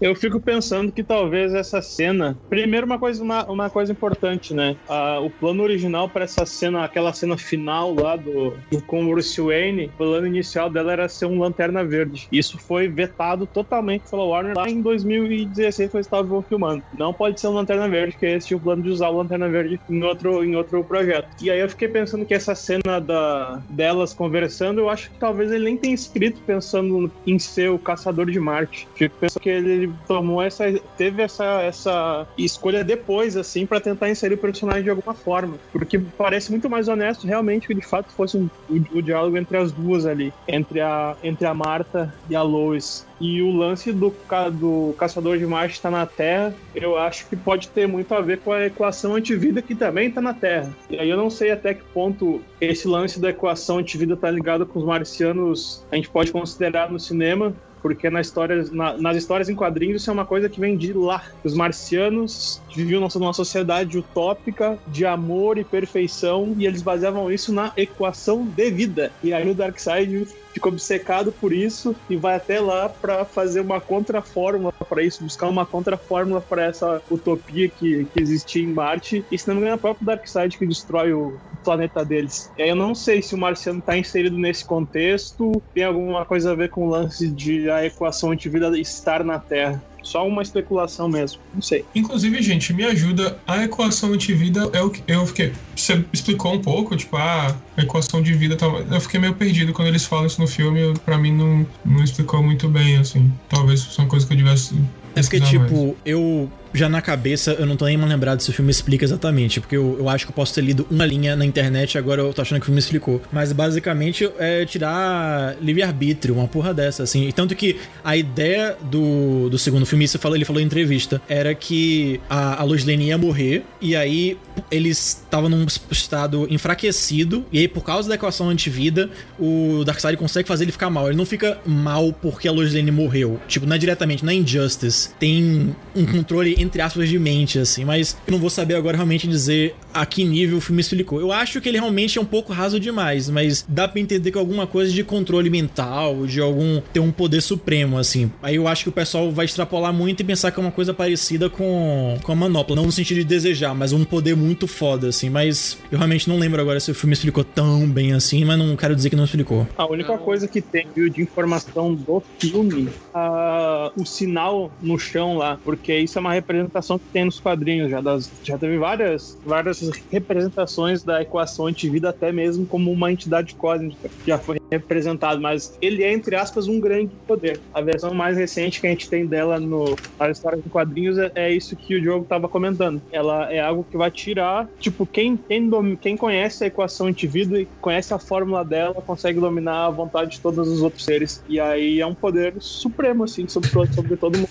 [0.00, 2.36] Eu fico pensando que talvez essa cena.
[2.48, 4.76] Primeiro, uma coisa, uma, uma coisa importante, né?
[4.88, 9.40] Ah, o plano original para essa cena, aquela cena final lá do, do com Bruce
[9.40, 12.28] Wayne, o plano inicial dela era ser um lanterna verde.
[12.32, 16.82] Isso foi vetado totalmente pela Warner lá em 2016, quando estavam filmando.
[16.96, 19.48] Não pode ser um lanterna verde, que esse tinha o plano de usar o lanterna
[19.48, 21.28] verde em outro, em outro projeto.
[21.42, 25.52] E aí eu fiquei pensando que essa cena da, delas conversando, eu acho que talvez
[25.52, 28.88] ele nem tenha escrito pensando em ser o caçador de Marte.
[28.94, 30.64] Fico pensando que ele tomou essa
[30.96, 35.98] teve essa, essa escolha depois assim para tentar inserir o personagem de alguma forma porque
[35.98, 39.72] parece muito mais honesto realmente que de fato fosse um, o, o diálogo entre as
[39.72, 44.14] duas ali entre a entre a Marta e a Lois e o lance do,
[44.52, 48.38] do caçador de Marte estar na Terra, eu acho que pode ter muito a ver
[48.38, 50.74] com a equação antivida que também está na Terra.
[50.88, 54.64] E aí eu não sei até que ponto esse lance da equação antivida está ligado
[54.64, 57.52] com os marcianos, a gente pode considerar no cinema,
[57.82, 60.92] porque na história, na- nas histórias em quadrinhos isso é uma coisa que vem de
[60.92, 61.22] lá.
[61.42, 67.72] Os marcianos viviam numa sociedade utópica de amor e perfeição e eles baseavam isso na
[67.76, 69.12] equação de vida.
[69.22, 73.80] E aí o Darkseid fica obcecado por isso e vai até lá para fazer uma
[73.80, 79.24] contrafórmula para isso, buscar uma contrafórmula para essa utopia que, que existia em Marte.
[79.30, 82.50] E se não me engano, é o próprio Darkseid que destrói o planeta deles.
[82.56, 86.70] Eu não sei se o Marciano está inserido nesse contexto, tem alguma coisa a ver
[86.70, 89.82] com o lance de a equação antivida estar na Terra.
[90.02, 91.84] Só uma especulação mesmo, não sei.
[91.94, 93.38] Inclusive, gente, me ajuda.
[93.46, 95.52] A equação antivida é o que eu fiquei.
[95.76, 98.78] Você explicou um pouco, tipo, ah, a equação de vida tal.
[98.80, 100.94] Eu fiquei meio perdido quando eles falam isso no filme.
[101.04, 103.30] Pra mim não, não explicou muito bem, assim.
[103.48, 104.74] Talvez fosse uma coisa que eu tivesse.
[105.14, 105.96] É porque, tipo, mais.
[106.04, 109.76] eu já na cabeça, eu não tô nem lembrado se o filme explica exatamente, porque
[109.76, 112.32] eu, eu acho que eu posso ter lido uma linha na internet e agora eu
[112.32, 113.20] tô achando que o filme explicou.
[113.32, 117.28] Mas basicamente é tirar livre-arbítrio, uma porra dessa, assim.
[117.28, 121.54] E tanto que a ideia do, do segundo filme, isso ele falou em entrevista, era
[121.54, 124.38] que a, a Lane ia morrer, e aí
[124.70, 130.46] eles estavam num estado enfraquecido, e aí por causa da equação antivida, o Darkseid consegue
[130.46, 131.08] fazer ele ficar mal.
[131.08, 133.40] Ele não fica mal porque a Lois Lane morreu.
[133.48, 135.10] Tipo, não é diretamente, não é Injustice.
[135.18, 137.84] Tem um controle, entre aspas, de mente, assim.
[137.84, 141.20] Mas eu não vou saber agora realmente dizer a que nível o filme explicou.
[141.20, 144.38] Eu acho que ele realmente é um pouco raso demais, mas dá pra entender que
[144.38, 146.80] é alguma coisa de controle mental, de algum.
[146.92, 148.30] ter um poder supremo, assim.
[148.42, 150.94] Aí eu acho que o pessoal vai extrapolar muito e pensar que é uma coisa
[150.94, 152.76] parecida com, com a manopla.
[152.76, 155.30] Não no sentido de desejar, mas um poder muito foda, assim.
[155.30, 158.76] Mas eu realmente não lembro agora se o filme explicou tão bem assim, mas não
[158.76, 159.66] quero dizer que não explicou.
[159.76, 165.36] A única coisa que tem viu, de informação do filme, ah, o sinal no chão
[165.36, 169.38] lá, porque isso é uma representação que tem nos quadrinhos já das, já teve várias
[169.44, 169.78] várias
[170.10, 176.02] representações da equação antivida até mesmo como uma entidade cósmica já foi representado, mas ele
[176.04, 177.62] é entre aspas um grande poder.
[177.72, 181.32] A versão mais recente que a gente tem dela no nas histórias de quadrinhos é,
[181.34, 183.02] é isso que o Diogo estava comentando.
[183.10, 187.70] Ela é algo que vai tirar, tipo, quem dom- quem conhece a equação antivida e
[187.80, 191.42] conhece a fórmula dela consegue dominar a vontade de todos os outros seres.
[191.48, 194.50] E aí é um poder supremo assim sobre sobre todo mundo.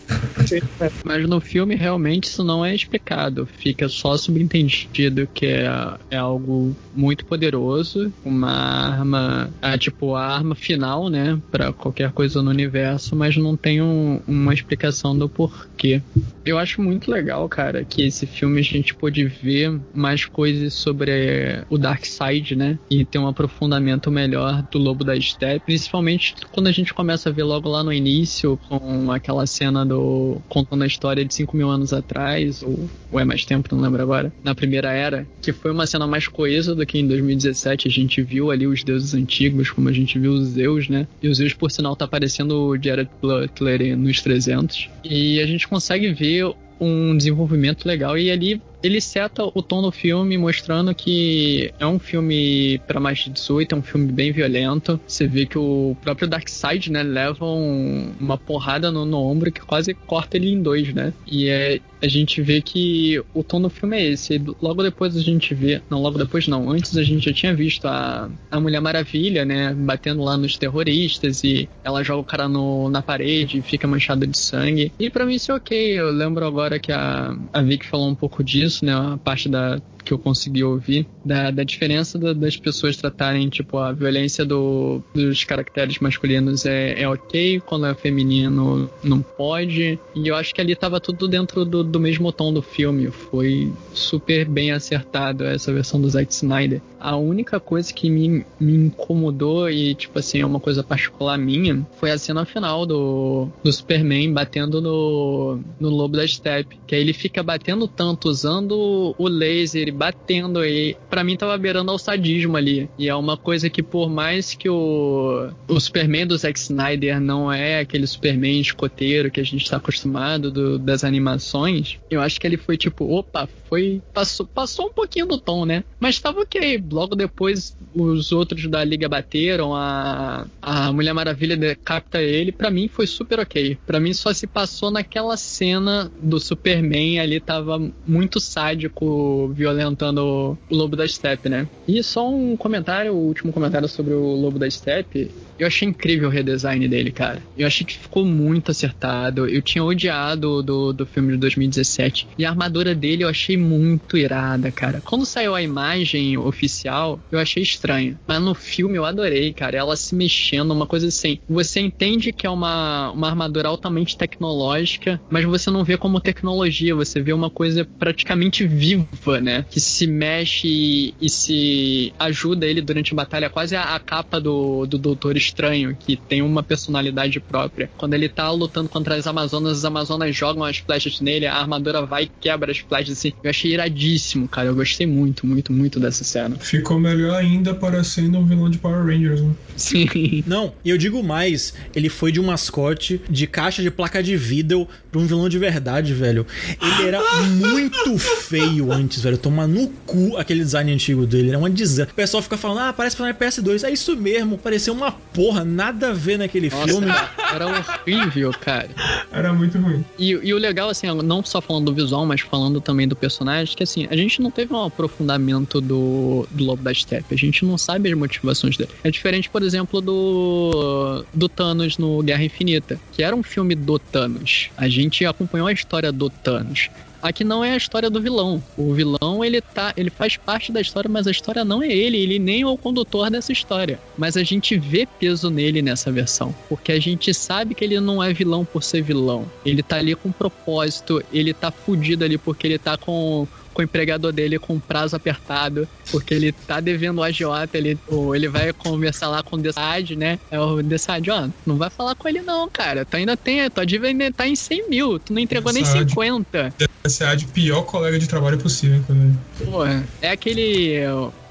[1.05, 3.45] Mas no filme realmente isso não é explicado.
[3.47, 5.65] Fica só subentendido que é,
[6.11, 12.41] é algo muito poderoso, uma arma, ah, tipo a arma final, né, Pra qualquer coisa
[12.41, 16.01] no universo, mas não tem um- uma explicação do porquê.
[16.49, 21.11] Eu acho muito legal, cara, que esse filme a gente pôde ver mais coisas sobre
[21.11, 22.79] eh, o Dark Side, né?
[22.89, 27.31] E ter um aprofundamento melhor do Lobo da Steppe, principalmente quando a gente começa a
[27.31, 30.41] ver logo lá no início, com aquela cena do.
[30.49, 34.01] contando a história de 5 mil anos atrás, ou, ou é mais tempo, não lembro
[34.01, 37.87] agora, na Primeira Era, que foi uma cena mais coesa do que em 2017.
[37.87, 41.07] A gente viu ali os deuses antigos, como a gente viu os Zeus, né?
[41.21, 44.89] E os Zeus, por sinal, tá aparecendo o Jared Butler nos 300.
[45.03, 46.38] E a gente consegue ver
[46.79, 51.99] um desenvolvimento legal e ali ele seta o tom do filme mostrando que é um
[51.99, 54.99] filme para mais de 18, é um filme bem violento.
[55.05, 59.61] Você vê que o próprio Darkseid, né, leva um, uma porrada no, no, ombro que
[59.61, 61.13] quase corta ele em dois, né?
[61.27, 64.41] E é, a gente vê que o tom do filme é esse.
[64.61, 67.85] Logo depois a gente vê, não, logo depois não, antes a gente já tinha visto
[67.85, 72.89] a, a Mulher Maravilha, né, batendo lá nos terroristas e ela joga o cara no,
[72.89, 74.91] na parede e fica manchada de sangue.
[74.97, 75.99] E para mim isso é ok.
[75.99, 78.93] Eu lembro agora que a, a Vic falou um pouco disso isso, né?
[78.93, 83.77] A parte da que eu consegui ouvir da, da diferença da, das pessoas tratarem, tipo,
[83.77, 89.99] a violência do, dos caracteres masculinos é, é ok, quando é feminino não pode.
[90.15, 93.11] E eu acho que ali tava tudo dentro do, do mesmo tom do filme.
[93.11, 96.81] Foi super bem acertado essa versão do Zack Snyder.
[96.99, 101.85] A única coisa que me, me incomodou e, tipo assim, é uma coisa particular minha,
[101.99, 106.79] foi a cena final do, do Superman batendo no, no Lobo da Steppe.
[106.85, 110.95] Que aí ele fica batendo tanto, usando o laser batendo aí.
[111.09, 112.89] Para mim tava beirando ao sadismo ali.
[112.97, 117.51] E é uma coisa que por mais que o, o Superman do Zack Snyder não
[117.51, 122.47] é aquele Superman escoteiro que a gente tá acostumado do, das animações, eu acho que
[122.47, 125.83] ele foi tipo, opa, foi passou, passou um pouquinho do tom, né?
[125.99, 126.77] Mas tava ok.
[126.89, 132.87] Logo depois os outros da liga bateram, a, a Mulher Maravilha capta ele, para mim
[132.87, 133.77] foi super ok.
[133.85, 140.57] Para mim só se passou naquela cena do Superman ali tava muito sádico, violento representando
[140.69, 141.67] o Lobo da Steppe, né?
[141.87, 145.31] E só um comentário, o último comentário sobre o Lobo da Steppe.
[145.57, 147.41] Eu achei incrível o redesign dele, cara.
[147.57, 149.45] Eu achei que ficou muito acertado.
[149.45, 152.29] Eu tinha odiado do, do filme de 2017.
[152.37, 155.01] E a armadura dele eu achei muito irada, cara.
[155.03, 158.17] Quando saiu a imagem oficial, eu achei estranho.
[158.27, 159.77] Mas no filme eu adorei, cara.
[159.77, 161.39] Ela se mexendo, uma coisa assim.
[161.49, 166.95] Você entende que é uma, uma armadura altamente tecnológica, mas você não vê como tecnologia.
[166.95, 169.65] Você vê uma coisa praticamente viva, né?
[169.69, 173.49] Que se mexe e, e se ajuda ele durante a batalha.
[173.49, 177.89] Quase a, a capa do, do Doutor Estranho, que tem uma personalidade própria.
[177.97, 182.05] Quando ele tá lutando contra as Amazonas, as Amazonas jogam as flechas nele, a armadura
[182.05, 183.31] vai e quebra as flechas assim.
[183.43, 184.67] Eu achei iradíssimo, cara.
[184.67, 186.57] Eu gostei muito, muito, muito dessa cena.
[186.69, 189.55] Ficou melhor ainda parecendo um vilão de Power Rangers, né?
[189.75, 190.43] Sim.
[190.45, 194.37] Não, e eu digo mais, ele foi de um mascote de caixa de placa de
[194.37, 196.45] vídeo pra um vilão de verdade, velho.
[196.79, 199.37] Ele era muito feio antes, velho.
[199.37, 201.49] Toma no cu aquele design antigo dele.
[201.49, 202.13] Era uma desastre.
[202.13, 203.87] O pessoal fica falando, ah, parece personagem PS2.
[203.87, 204.55] É isso mesmo.
[204.55, 207.07] Pareceu uma porra, nada a ver naquele Nossa, filme.
[207.51, 208.89] Era horrível, cara.
[209.31, 210.05] Era muito ruim.
[210.19, 213.75] E, e, o legal, assim, não só falando do visual, mas falando também do personagem,
[213.75, 217.33] que assim, a gente não teve um aprofundamento do, do Lobo da Steppe.
[217.33, 218.91] A gente não sabe as motivações dele.
[219.03, 223.97] É diferente, por exemplo, do, do Thanos no Guerra Infinita, que era um filme do
[223.97, 224.69] Thanos.
[224.77, 226.89] A gente acompanhou a história do Thanos.
[227.21, 228.63] Aqui não é a história do vilão.
[228.77, 232.17] O vilão, ele tá, ele faz parte da história, mas a história não é ele,
[232.17, 233.99] ele nem é o condutor dessa história.
[234.17, 238.23] Mas a gente vê peso nele nessa versão, porque a gente sabe que ele não
[238.23, 239.45] é vilão por ser vilão.
[239.65, 243.85] Ele tá ali com propósito, ele tá fudido ali porque ele tá com com o
[243.85, 248.73] empregador dele com prazo apertado, porque ele tá devendo o agiota, ele, ou ele vai
[248.73, 250.39] conversar lá com o Dessad, né?
[250.51, 253.05] É o Dessad, ó, não vai falar com ele não, cara.
[253.05, 256.73] Tu ainda tem, tua dívida ainda tá em 100 mil, tu não entregou nem 50.
[257.03, 259.01] Dessad, pior colega de trabalho possível.
[259.07, 259.71] Cara.
[259.71, 259.85] Pô,
[260.21, 260.99] é aquele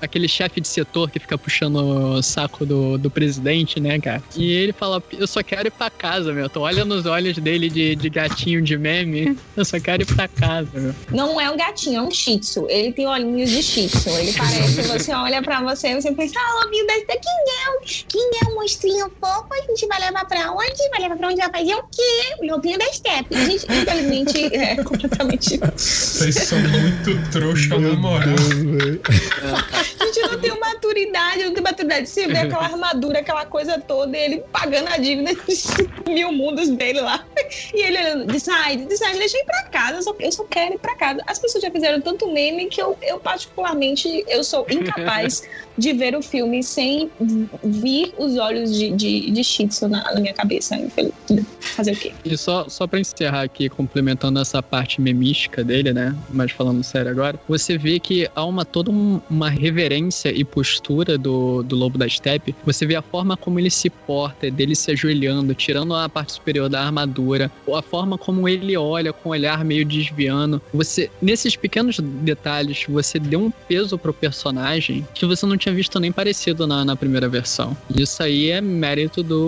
[0.01, 4.23] aquele chefe de setor que fica puxando o saco do, do presidente, né, cara?
[4.37, 6.49] E ele fala, eu só quero ir pra casa, meu.
[6.49, 10.29] Tu olha nos olhos dele de, de gatinho de meme, eu só quero ir pra
[10.29, 10.95] casa, meu.
[11.11, 12.67] Não é um gatinho, é um shih tzu.
[12.69, 14.11] Ele tem olhinhos de shih tzu.
[14.11, 18.05] Ele parece, você olha pra você e você pensa, ah, lobinho desse quem é?
[18.09, 19.49] Quem é um monstrinho fofo?
[19.53, 20.89] A gente vai levar pra onde?
[20.91, 21.37] Vai levar pra onde?
[21.37, 22.37] Vai fazer o quê?
[22.41, 23.35] O lobinho da Steppe.
[23.35, 25.61] A gente, infelizmente, é completamente...
[25.77, 28.35] Vocês são muito trouxa na moral.
[30.01, 32.09] A gente não tem maturidade, não tem maturidade.
[32.09, 37.01] Você vê aquela armadura, aquela coisa toda, ele pagando a dívida de mil mundos dele
[37.01, 37.25] lá.
[37.75, 40.75] E ele olhando, decide, decide, deixa eu ir pra casa, eu só, eu só quero
[40.75, 41.23] ir pra casa.
[41.27, 45.43] As pessoas já fizeram tanto meme que eu, eu particularmente, eu sou incapaz
[45.77, 47.11] de ver o filme sem
[47.65, 50.77] vir os olhos de, de, de Shih Tzu na, na minha cabeça.
[51.61, 52.13] Fazer o quê?
[52.25, 56.15] E só, só pra encerrar aqui, complementando essa parte memística dele, né?
[56.31, 61.17] Mas falando sério agora, você vê que há uma toda um- uma reverência e postura
[61.17, 62.55] do, do Lobo da Steppe.
[62.65, 66.69] Você vê a forma como ele se porta, dele se ajoelhando, tirando a parte superior
[66.69, 70.61] da armadura, ou a forma como ele olha com o olhar meio desviando.
[70.73, 75.99] Você, nesses pequenos detalhes, você deu um peso pro personagem que você não tinha visto
[75.99, 77.77] nem parecido na, na primeira versão.
[77.97, 79.47] Isso aí é mérito do,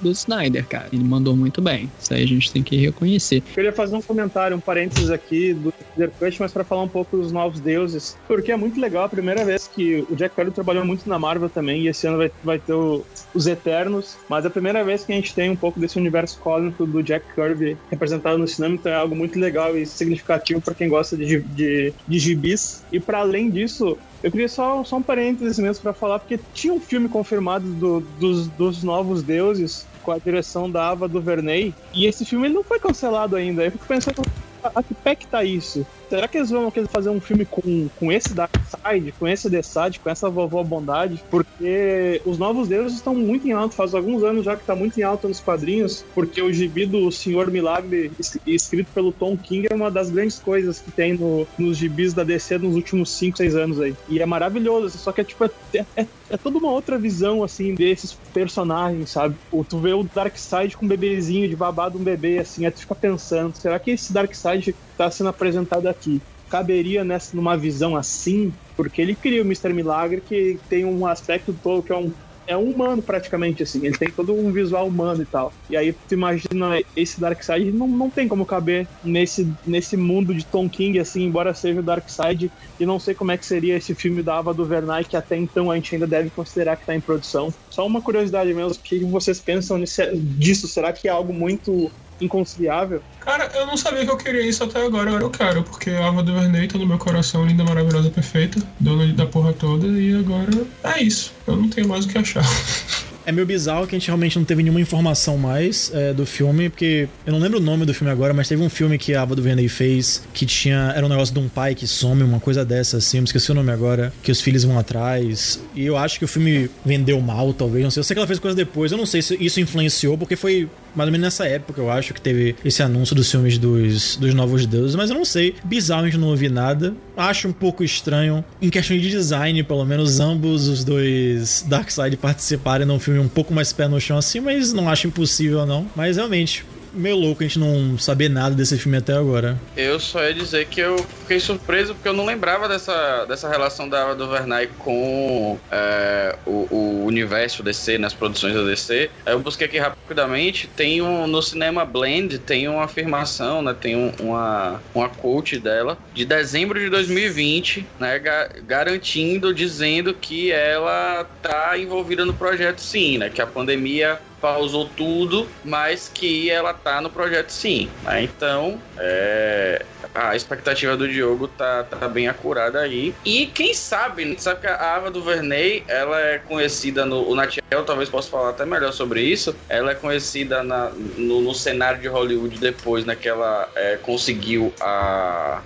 [0.00, 0.88] do Snyder, cara.
[0.92, 1.90] Ele mandou muito bem.
[2.00, 3.36] Isso aí a gente tem que reconhecer.
[3.48, 6.88] Eu queria fazer um comentário, um parênteses aqui do Snyder Cut, mas para falar um
[6.88, 10.52] pouco dos novos deuses, porque é muito legal a primeira vez que o Jack Kirby
[10.52, 14.44] trabalhou muito na Marvel também, e esse ano vai, vai ter o- os Eternos, mas
[14.44, 17.24] é a primeira vez que a gente tem um pouco desse universo cósmico do Jack
[17.34, 21.26] Kirby representado no cinema, então é algo muito legal e significativo para quem gosta de,
[21.28, 22.84] gi- de, de gibis.
[22.90, 26.72] E para além disso, eu queria só, só um parênteses mesmo para falar, porque tinha
[26.72, 32.06] um filme confirmado do- dos, dos novos deuses com a direção da Ava DuVernay, e
[32.06, 33.64] esse filme ele não foi cancelado ainda.
[33.64, 34.22] Eu fico pensando,
[34.62, 35.84] a, que pé que tá isso?
[36.10, 40.00] Será que eles vão querer fazer um filme com, com esse Darkseid, com esse Desade,
[40.00, 41.24] com essa vovó Bondade?
[41.30, 44.98] Porque os novos deuses estão muito em alta, faz alguns anos já que tá muito
[44.98, 49.68] em alta nos quadrinhos, porque o gibi do Senhor Milagre, es- escrito pelo Tom King,
[49.70, 53.36] é uma das grandes coisas que tem no- nos gibis da DC nos últimos 5,
[53.36, 53.94] 6 anos aí.
[54.08, 57.74] E é maravilhoso, só que é tipo, é, é, é toda uma outra visão, assim,
[57.74, 59.36] desses personagens, sabe?
[59.50, 62.80] O, tu vê o Darkseid com um bebezinho de babado, um bebê, assim, aí tu
[62.80, 66.22] fica pensando, será que esse Darkseid tá sendo apresentado aqui?
[66.48, 68.52] Caberia nessa, numa visão assim?
[68.76, 69.72] Porque ele cria o Mr.
[69.72, 72.12] Milagre, que tem um aspecto todo que é um
[72.46, 73.84] é um humano praticamente, assim.
[73.84, 75.52] Ele tem todo um visual humano e tal.
[75.68, 80.44] E aí tu imagina esse Darkseid, não, não tem como caber nesse, nesse mundo de
[80.44, 82.50] Tom King, assim, embora seja o Darkseid.
[82.78, 85.70] E não sei como é que seria esse filme da Ava DuVernay, que até então
[85.70, 87.52] a gente ainda deve considerar que tá em produção.
[87.70, 90.68] Só uma curiosidade mesmo, o que vocês pensam disso?
[90.68, 93.02] Será que é algo muito inconciliável?
[93.20, 96.06] Cara, eu não sabia que eu queria isso até agora, agora eu quero, porque a
[96.06, 100.50] Ava DuVernay tá no meu coração, linda, maravilhosa, perfeita, dona da porra toda, e agora
[100.84, 101.32] é isso.
[101.46, 102.44] Eu não tenho mais o que achar.
[103.24, 106.68] É meio bizarro que a gente realmente não teve nenhuma informação mais é, do filme,
[106.68, 109.22] porque eu não lembro o nome do filme agora, mas teve um filme que a
[109.22, 112.64] Ava DuVernay fez que tinha era um negócio de um pai que some, uma coisa
[112.64, 115.60] dessa assim, eu me esqueci o nome agora, que os filhos vão atrás.
[115.74, 118.00] E eu acho que o filme vendeu mal, talvez, não sei.
[118.00, 120.68] Eu sei que ela fez coisa depois, eu não sei se isso influenciou, porque foi
[120.94, 124.34] mais ou menos nessa época, eu acho que teve esse anúncio dos filmes dos, dos
[124.34, 125.54] novos deuses, mas eu não sei.
[125.64, 126.94] Bizarramente não ouvi nada.
[127.16, 132.86] Acho um pouco estranho, em questão de design, pelo menos ambos os dois Darkseid participarem
[132.86, 135.86] num filme um pouco mais pé no chão assim, mas não acho impossível não.
[135.96, 139.58] Mas realmente, meio louco a gente não saber nada desse filme até agora.
[139.76, 143.88] Eu só ia dizer que eu fiquei surpreso porque eu não lembrava dessa, dessa relação
[143.88, 149.10] da Ava DuVernay com é, o, o universo DC, nas produções da DC.
[149.26, 153.96] Aí eu busquei aqui rapidamente, tem um, no cinema Blend, tem uma afirmação, né, tem
[153.96, 161.24] um- uma, uma quote dela, de dezembro de 2020, né, ga- garantindo, dizendo que ela
[161.42, 167.00] tá envolvida no projeto sim, né, que a pandemia pausou tudo, mas que ela tá
[167.00, 167.90] no projeto sim.
[168.04, 168.22] né?
[168.22, 169.84] Então, é,
[170.14, 173.14] a expectativa do Diogo tá, tá bem acurada aí.
[173.24, 174.36] E quem sabe, né?
[174.38, 178.64] sabe que a Ava DuVernay, ela é conhecida no o Natiel, talvez possa falar até
[178.64, 179.54] melhor sobre isso.
[179.68, 184.72] Ela é conhecida na- no, no cenário de Hollywood depois, né, que ela é, conseguiu
[184.80, 185.62] a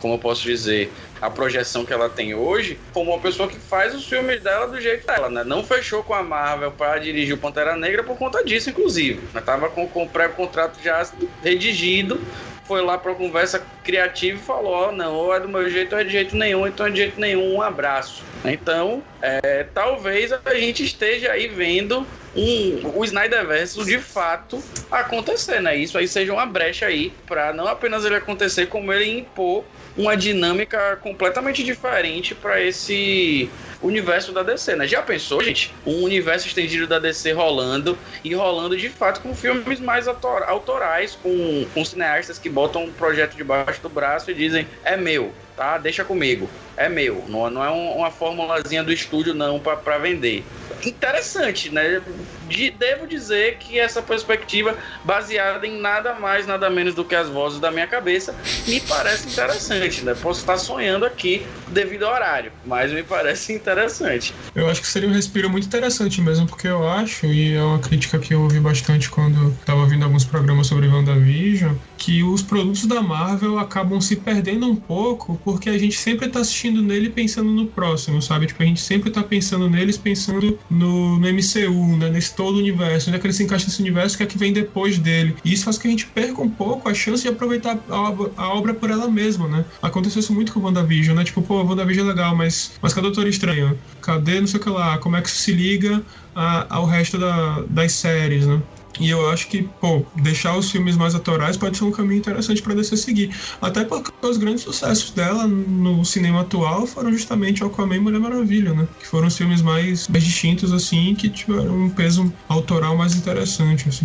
[0.00, 3.94] como eu posso dizer, a projeção que ela tem hoje, como uma pessoa que faz
[3.94, 5.44] os filmes dela do jeito dela, né?
[5.44, 9.20] Não fechou com a Marvel para dirigir o Pantera Negra por conta disso, inclusive.
[9.32, 11.06] Ela tava com, com o pré-contrato já
[11.42, 12.20] redigido,
[12.68, 16.00] foi lá para conversa criativa e falou: ó, não, ou é do meu jeito ou
[16.00, 18.22] é de jeito nenhum, então é de jeito nenhum, um abraço.
[18.44, 25.76] Então, é, talvez a gente esteja aí vendo um, o Snyderverse de fato acontecer, né?
[25.76, 30.16] Isso aí seja uma brecha aí para não apenas ele acontecer, como ele impor uma
[30.16, 34.86] dinâmica completamente diferente para esse universo da DC, né?
[34.86, 35.76] Já pensou, gente?
[35.84, 41.14] Um universo estendido da DC rolando e rolando de fato com filmes mais autor- autorais,
[41.16, 45.36] com, com cineastas que botam um projeto debaixo do braço e dizem é meu.
[45.58, 45.76] Tá?
[45.76, 46.48] Deixa comigo.
[46.76, 47.24] É meu.
[47.28, 50.44] Não, não é um- uma formulazinha do estúdio, não, pra vender.
[50.84, 52.00] Interessante, né?
[52.48, 57.28] De- devo dizer que essa perspectiva, baseada em nada mais, nada menos do que as
[57.28, 58.32] vozes da minha cabeça,
[58.68, 60.14] me parece interessante, né?
[60.14, 64.32] Posso estar sonhando aqui devido ao horário, mas me parece interessante.
[64.54, 67.80] Eu acho que seria um respiro muito interessante mesmo, porque eu acho, e é uma
[67.80, 72.86] crítica que eu ouvi bastante quando estava ouvindo alguns programas sobre WandaVision, que os produtos
[72.86, 77.52] da Marvel acabam se perdendo um pouco, porque a gente sempre tá assistindo nele pensando
[77.52, 78.46] no próximo, sabe?
[78.46, 82.08] Tipo, a gente sempre tá pensando neles pensando no, no MCU, né?
[82.10, 84.38] Nesse todo o universo, onde é que ele se encaixa nesse universo que é que
[84.38, 85.36] vem depois dele.
[85.44, 88.00] E isso faz com que a gente perca um pouco a chance de aproveitar a
[88.10, 89.64] obra, a obra por ela mesma, né?
[89.82, 91.24] Aconteceu isso muito com o WandaVision, né?
[91.24, 93.80] Tipo, pô, WandaVision é legal, mas, mas cadê o Doutor Estranho?
[94.00, 94.98] Cadê não sei o que lá?
[94.98, 96.04] Como é que isso se liga
[96.34, 98.62] a- ao resto da- das séries, né?
[99.00, 102.62] E eu acho que, pô, deixar os filmes mais autorais pode ser um caminho interessante
[102.62, 103.34] para DC seguir.
[103.60, 108.72] Até porque os grandes sucessos dela no cinema atual foram justamente Aquaman e Mulher Maravilha,
[108.72, 108.88] né?
[108.98, 113.88] Que foram os filmes mais, mais distintos, assim, que tiveram um peso autoral mais interessante,
[113.88, 114.04] assim.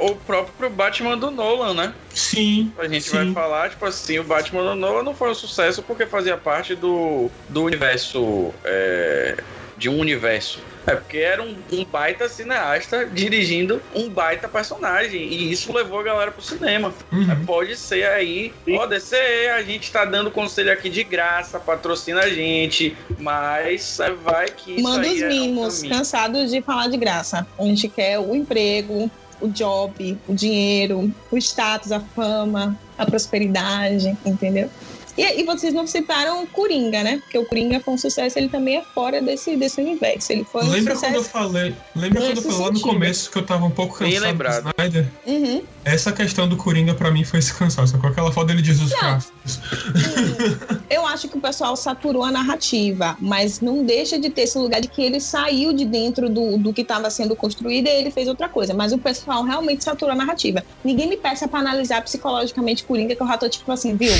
[0.00, 1.94] O, o próprio Batman do Nolan, né?
[2.14, 2.72] Sim.
[2.78, 3.16] A gente sim.
[3.16, 6.74] vai falar, tipo assim, o Batman do Nolan não foi um sucesso porque fazia parte
[6.74, 8.52] do, do universo.
[8.64, 9.36] é,
[9.76, 10.60] de um universo.
[10.86, 15.22] É porque era um, um baita cineasta dirigindo um baita personagem.
[15.22, 16.92] E isso levou a galera pro cinema.
[17.12, 17.30] Uhum.
[17.30, 18.52] É, pode ser aí.
[18.64, 22.96] Pode ser, a gente tá dando conselho aqui de graça, patrocina a gente.
[23.18, 25.94] Mas é, vai que isso Manda aí os é um mimos, caminho.
[25.94, 27.46] cansados de falar de graça.
[27.58, 29.10] A gente quer o emprego,
[29.40, 34.70] o job, o dinheiro, o status, a fama, a prosperidade, entendeu?
[35.16, 37.18] E, e vocês não citaram o Coringa, né?
[37.18, 40.32] Porque o Coringa foi um sucesso, ele também é fora desse, desse universo.
[40.32, 41.30] Ele foi um Lembra quando eu sucesso.
[41.30, 44.62] falei, lembra quando eu falei lá no começo que eu tava um pouco Bem cansado
[44.62, 44.70] do.
[44.78, 45.06] Snyder?
[45.26, 45.62] Uhum.
[45.84, 48.90] Essa questão do Coringa pra mim foi esse cansaço, com aquela foto dele de Jesus
[48.90, 49.00] Não.
[49.00, 49.60] Castros.
[50.88, 54.80] Eu acho que o pessoal saturou a narrativa, mas não deixa de ter esse lugar
[54.80, 58.28] de que ele saiu de dentro do, do que estava sendo construído e ele fez
[58.28, 58.72] outra coisa.
[58.72, 60.62] Mas o pessoal realmente saturou a narrativa.
[60.84, 64.12] Ninguém me peça pra analisar psicologicamente Coringa, que eu já tô tipo assim, viu?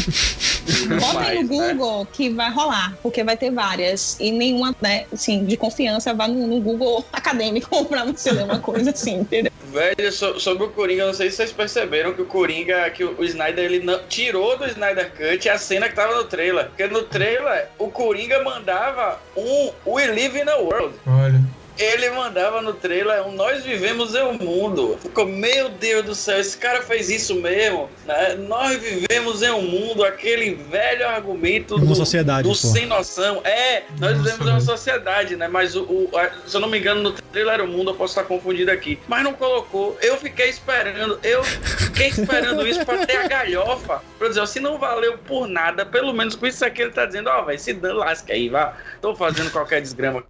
[1.01, 1.73] Bota aí no né?
[1.75, 4.19] Google que vai rolar, porque vai ter várias.
[4.21, 8.59] E nenhuma, né, assim, de confiança, vá no, no Google acadêmico pra você ler uma
[8.59, 9.53] coisa assim, entendeu?
[9.73, 13.13] Velho, so- sobre o Coringa, não sei se vocês perceberam que o Coringa, que o
[13.19, 16.67] o Snyder, ele não, tirou do Snyder Cut a cena que tava no trailer.
[16.69, 20.95] Porque no trailer, o Coringa mandava um We Live in a World.
[21.07, 21.41] Olha.
[21.79, 24.99] Ele mandava no trailer um Nós vivemos em um mundo.
[25.01, 27.89] Ficou, meu Deus do céu, esse cara fez isso mesmo.
[28.07, 28.35] né?
[28.35, 33.41] Nós vivemos em um mundo, aquele velho argumento Uma do, sociedade, do sem noção.
[33.45, 35.49] É, nós Nossa, vivemos em uma sociedade, né?
[35.49, 37.95] Mas o, o- a- se eu não me engano, no trailer era o mundo, eu
[37.95, 38.99] posso estar confundido aqui.
[39.09, 39.97] Mas não colocou.
[40.03, 44.03] Eu fiquei esperando, eu fiquei esperando isso pra ter a galhofa.
[44.19, 47.07] Pra dizer, ó, se não valeu por nada, pelo menos com isso aqui ele tá
[47.07, 48.77] dizendo, ó, vai se dando lasca aí, vá.
[49.01, 50.23] Tô fazendo qualquer desgrama.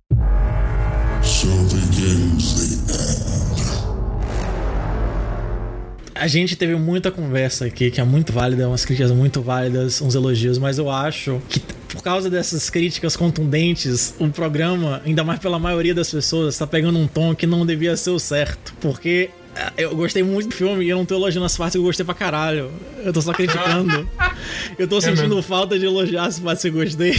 [6.15, 10.15] A gente teve muita conversa aqui, que é muito válida, umas críticas muito válidas, uns
[10.15, 15.59] elogios, mas eu acho que por causa dessas críticas contundentes, o programa, ainda mais pela
[15.59, 18.75] maioria das pessoas, tá pegando um tom que não devia ser o certo.
[18.81, 21.79] Porque eh, eu gostei muito do filme e eu não tô elogiando as partes que
[21.79, 22.71] eu gostei pra caralho.
[23.05, 24.09] Eu tô só criticando.
[24.79, 25.43] Eu tô sentindo mesmo.
[25.43, 27.15] falta de elogiar as partes que eu gostei.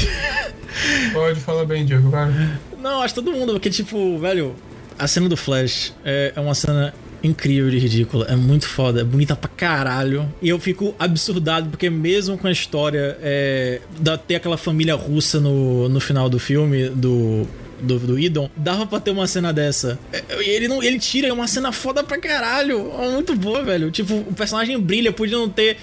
[1.14, 2.34] Pode falar bem, Diego, vai.
[2.82, 4.56] Não, acho todo mundo, porque, tipo, velho,
[4.98, 8.26] a cena do Flash é, é uma cena incrível de ridícula.
[8.30, 10.32] É muito foda, é bonita pra caralho.
[10.42, 15.40] E eu fico absurdado, porque mesmo com a história é, da ter aquela família russa
[15.40, 17.48] no, no final do filme, do.
[17.82, 20.00] Do, do Idon, dava pra ter uma cena dessa.
[20.14, 22.90] É, Ele não, ele tira uma cena foda pra caralho.
[22.98, 23.92] É muito boa, velho.
[23.92, 25.76] Tipo, o personagem brilha, podia não ter.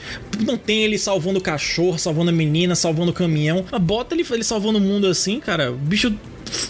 [0.47, 3.67] Não tem ele salvando o cachorro, salvando a menina, salvando o caminhão.
[3.71, 5.73] Mas bota ele, ele salvando o mundo assim, cara.
[5.73, 6.11] O bicho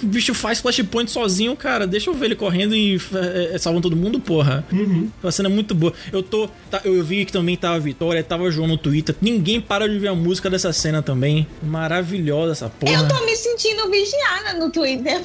[0.03, 1.87] o bicho faz flashpoint sozinho, cara.
[1.87, 4.65] Deixa eu ver ele correndo e é, é, salvando todo mundo, porra.
[4.73, 5.11] Uhum.
[5.23, 5.93] Uma cena muito boa.
[6.13, 6.49] Eu tô.
[6.71, 9.15] tá, eu vi que também tava a Vitória, tava o João no Twitter.
[9.21, 11.47] Ninguém para de ver a música dessa cena também.
[11.63, 12.93] Maravilhosa essa porra.
[12.93, 15.21] Eu tô me sentindo vigiada no Twitter.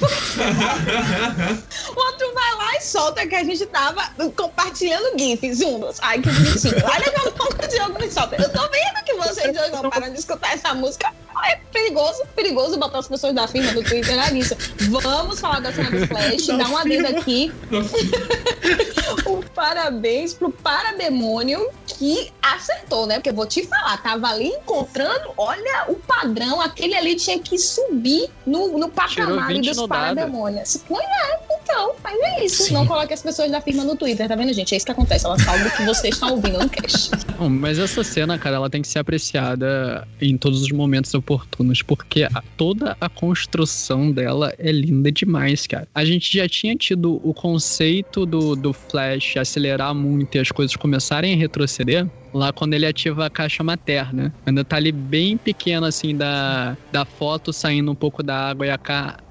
[1.96, 4.02] o outro vai lá e solta que a gente tava
[4.34, 5.98] compartilhando GIFs juntos.
[6.00, 6.74] Ai, que bonitinho.
[6.84, 8.36] Olha como o Diogo me solta.
[8.36, 11.12] Eu tô vendo que você o Diogo não param de escutar essa música.
[11.44, 14.56] É perigoso, perigoso botar as pessoas da firma do Twitter na lista.
[14.90, 17.52] Vamos falar da cena do Flash, Da dá um adendo aqui.
[19.26, 23.16] um parabéns pro Parademônio que acertou, né?
[23.16, 27.58] Porque eu vou te falar, tava ali encontrando, olha o padrão, aquele ali tinha que
[27.58, 30.84] subir no, no patamar ali 20 dos no parademônios.
[30.88, 31.66] Pois é, então.
[31.76, 32.64] Não, mas é isso.
[32.64, 32.74] Sim.
[32.74, 34.72] Não coloque as pessoas da firma no Twitter, tá vendo, gente?
[34.72, 35.26] É isso que acontece.
[35.26, 37.10] Elas falam do que vocês estão ouvindo no cast.
[37.38, 41.82] Bom, mas essa cena, cara, ela tem que ser apreciada em todos os momentos oportunos,
[41.82, 45.88] porque a- toda a construção dela é linda demais, cara.
[45.92, 50.76] A gente já tinha tido o conceito do, do Flash acelerar muito e as coisas
[50.76, 52.06] começarem a retroceder.
[52.32, 54.34] Lá quando ele ativa a caixa materna.
[54.44, 58.70] Ainda tá ali bem pequeno, assim, da, da foto saindo um pouco da água e
[58.70, 58.78] a,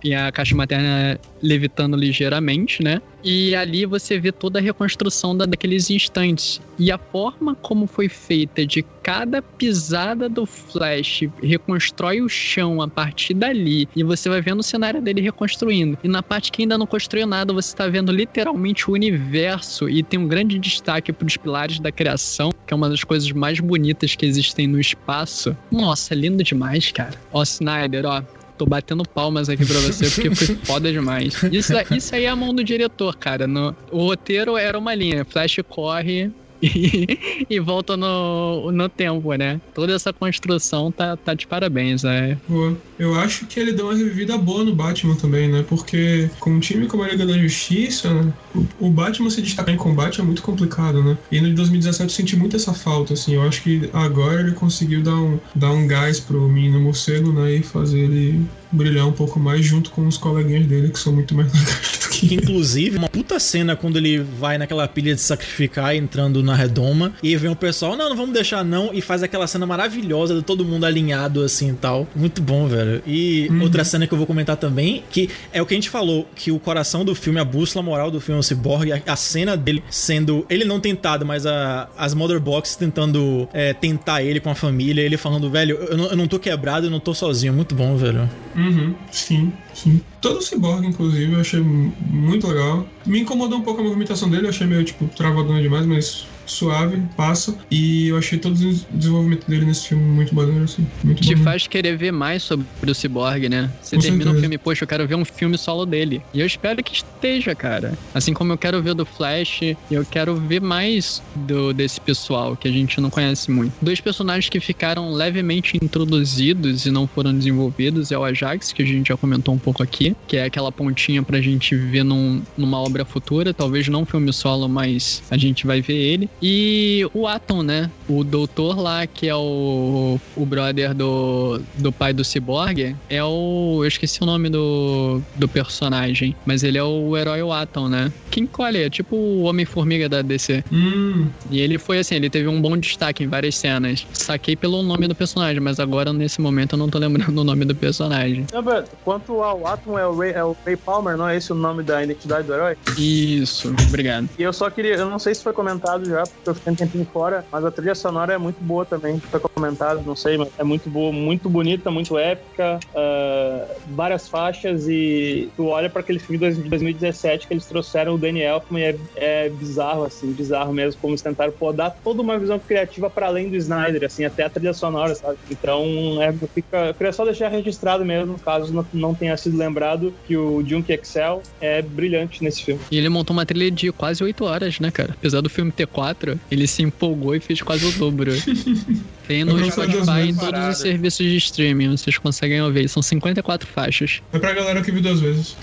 [0.05, 3.01] e a caixa materna levitando ligeiramente, né?
[3.23, 6.61] E ali você vê toda a reconstrução da, daqueles instantes.
[6.77, 12.87] E a forma como foi feita de cada pisada do Flash reconstrói o chão a
[12.87, 13.89] partir dali.
[13.95, 15.97] E você vai vendo o cenário dele reconstruindo.
[16.03, 19.89] E na parte que ainda não construiu nada, você tá vendo literalmente o universo.
[19.89, 23.31] E tem um grande destaque para os pilares da criação, que é uma das coisas
[23.31, 25.57] mais bonitas que existem no espaço.
[25.71, 27.15] Nossa, lindo demais, cara.
[27.33, 28.21] Ó, Snyder, ó.
[28.57, 31.41] Tô batendo palmas aqui pra você porque foi foda demais.
[31.51, 33.47] Isso, isso aí é a mão do diretor, cara.
[33.47, 37.19] No, o roteiro era uma linha: Flash corre e,
[37.49, 39.59] e volta no, no tempo, né?
[39.73, 42.37] Toda essa construção tá, tá de parabéns, né?
[42.47, 42.77] Boa.
[42.97, 45.63] Eu acho que ele deu uma revivida boa no Batman também, né?
[45.67, 48.33] Porque com um time como a Liga da Justiça, né?
[48.79, 51.17] O, Batman se destacar em combate é muito complicado, né?
[51.31, 53.35] E no de 2017 eu senti muito essa falta, assim.
[53.35, 57.55] Eu acho que agora ele conseguiu dar um, dar um gás pro menino morcego, né?
[57.55, 61.33] E fazer ele brilhar um pouco mais junto com os coleguinhas dele, que são muito
[61.33, 62.35] mais legais do que.
[62.35, 67.35] Inclusive, uma puta cena quando ele vai naquela pilha de sacrificar entrando na redoma e
[67.35, 70.65] vem o pessoal, não, não vamos deixar não, e faz aquela cena maravilhosa de todo
[70.65, 72.07] mundo alinhado assim e tal.
[72.15, 73.01] Muito bom, velho.
[73.07, 76.27] E outra cena que eu vou comentar também, que é o que a gente falou,
[76.35, 79.83] que o coração do filme, a bússola moral do filme Cyborg, a, a cena dele
[79.89, 84.55] sendo, ele não tentado, mas a, as Mother Box tentando é, tentar ele com a
[84.55, 87.53] família, ele falando, velho, eu não, eu não tô quebrado, eu não tô sozinho.
[87.53, 88.29] Muito bom, velho.
[88.55, 90.01] Uhum, sim, sim.
[90.21, 92.85] Todo o Cyborg, inclusive, eu achei mu- muito legal.
[93.05, 97.07] Me incomodou um pouco a movimentação dele, eu achei meio, tipo, travadona demais, mas suave,
[97.15, 97.55] passa.
[97.71, 100.91] E eu achei todo o des- desenvolvimento dele nesse filme muito maneiro, assim.
[101.03, 103.73] Muito Te faz querer ver mais sobre o Cyborg, né?
[103.81, 104.41] Você Com termina o certeza.
[104.41, 106.25] filme, poxa, eu quero ver um filme solo dele.
[106.33, 107.99] E eu espero que esteja, cara.
[108.13, 109.59] Assim como eu quero ver do Flash,
[109.89, 113.75] eu quero ver mais do desse pessoal que a gente não conhece muito.
[113.81, 118.85] Dois personagens que ficaram levemente introduzidos e não foram desenvolvidos é o Ajax, que a
[118.85, 122.79] gente já comentou um pouco aqui, que é aquela pontinha pra gente ver num, numa
[122.79, 126.29] obra futura, talvez não um filme solo, mas a gente vai ver ele.
[126.41, 127.89] E o Atom, né?
[128.07, 133.79] O doutor lá, que é o, o brother do, do pai do Cyborg, é o.
[133.81, 138.11] Eu esqueci o nome do, do personagem, mas ele é o herói o Atom, né?
[138.29, 138.79] Quem colhe?
[138.79, 140.63] É tipo o Homem-Formiga da DC.
[140.71, 144.05] Hum, E ele foi assim, ele teve um bom destaque em várias cenas.
[144.13, 147.63] Saquei pelo nome do personagem, mas agora nesse momento eu não tô lembrando o nome
[147.65, 148.45] do personagem.
[148.51, 151.51] Não, Beto, Quanto ao Atom, é o, Ray, é o Ray Palmer, não é esse
[151.51, 152.75] o nome da identidade do herói?
[152.97, 154.29] Isso, obrigado.
[154.37, 156.75] E eu só queria, eu não sei se foi comentado já, porque eu fiquei um
[156.75, 159.19] tempinho fora, mas a trilha sonora é muito boa também.
[159.31, 164.87] Foi comentado, não sei, mas é muito boa, muito bonita, muito épica, ah, várias faixas
[164.87, 168.97] e tu olha para aquele filme de 2017 que eles trouxeram o Danny Elfman é,
[169.15, 173.27] é bizarro, assim, bizarro mesmo, como eles tentaram pô, dar toda uma visão criativa para
[173.27, 175.37] além do Snyder, assim, até a trilha sonora, sabe?
[175.49, 180.15] Então, é, fica, eu queria só deixar registrado mesmo, caso não, não tenha sido lembrado,
[180.25, 182.81] que o Junk Excel é brilhante nesse filme.
[182.91, 185.13] E ele montou uma trilha de quase 8 horas, né, cara?
[185.13, 186.14] Apesar do filme ter 4,
[186.49, 188.31] ele se empolgou e fez quase o dobro.
[189.27, 192.87] Tem no Spotify em todos os serviços de streaming, vocês conseguem ouvir.
[192.87, 194.21] São 54 faixas.
[194.31, 195.55] é pra galera que viu duas vezes.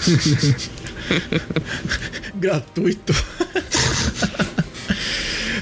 [2.36, 3.14] Gratuito.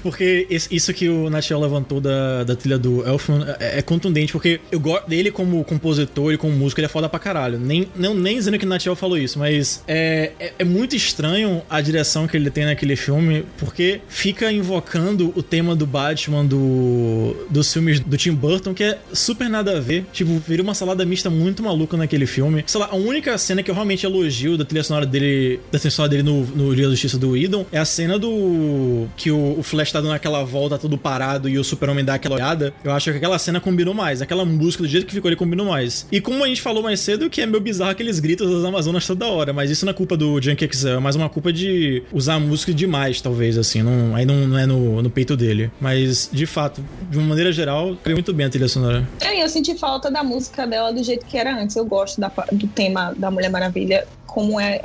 [0.00, 4.60] Porque isso que o Natiel levantou da, da trilha do Elfman é, é contundente, porque
[4.70, 7.58] eu gosto dele como compositor e como músico, ele é foda pra caralho.
[7.58, 11.62] Nem, não, nem dizendo que o Natiel falou isso, mas é, é, é muito estranho
[11.68, 17.46] a direção que ele tem naquele filme, porque fica invocando o tema do Batman do,
[17.50, 20.06] dos filmes do Tim Burton, que é super nada a ver.
[20.12, 22.64] Tipo, vira uma salada mista muito maluca naquele filme.
[22.66, 25.90] Sei lá, a única cena que eu realmente elogio da trilha sonora dele, da trilha
[25.90, 29.06] sonora dele no, no Dia da Justiça do Idon é a cena do.
[29.16, 32.34] que o, o Flash tá dando aquela volta tudo parado e o Super-Homem dá aquela
[32.36, 32.72] olhada.
[32.84, 34.22] Eu acho que aquela cena combinou mais.
[34.22, 36.06] Aquela música, do jeito que ficou ali, combinou mais.
[36.10, 39.06] E como a gente falou mais cedo, que é meio bizarro aqueles gritos das Amazonas
[39.06, 39.52] toda hora.
[39.52, 42.40] Mas isso não é culpa do Junkie XL, é mais uma culpa de usar a
[42.40, 43.82] música demais, talvez, assim.
[43.82, 45.70] Não, aí não, não é no, no peito dele.
[45.80, 49.06] Mas, de fato, de uma maneira geral, criou muito bem a trilha sonora.
[49.20, 51.76] É, eu senti falta da música dela do jeito que era antes.
[51.76, 54.06] Eu gosto da- do tema da Mulher Maravilha.
[54.28, 54.80] Como é,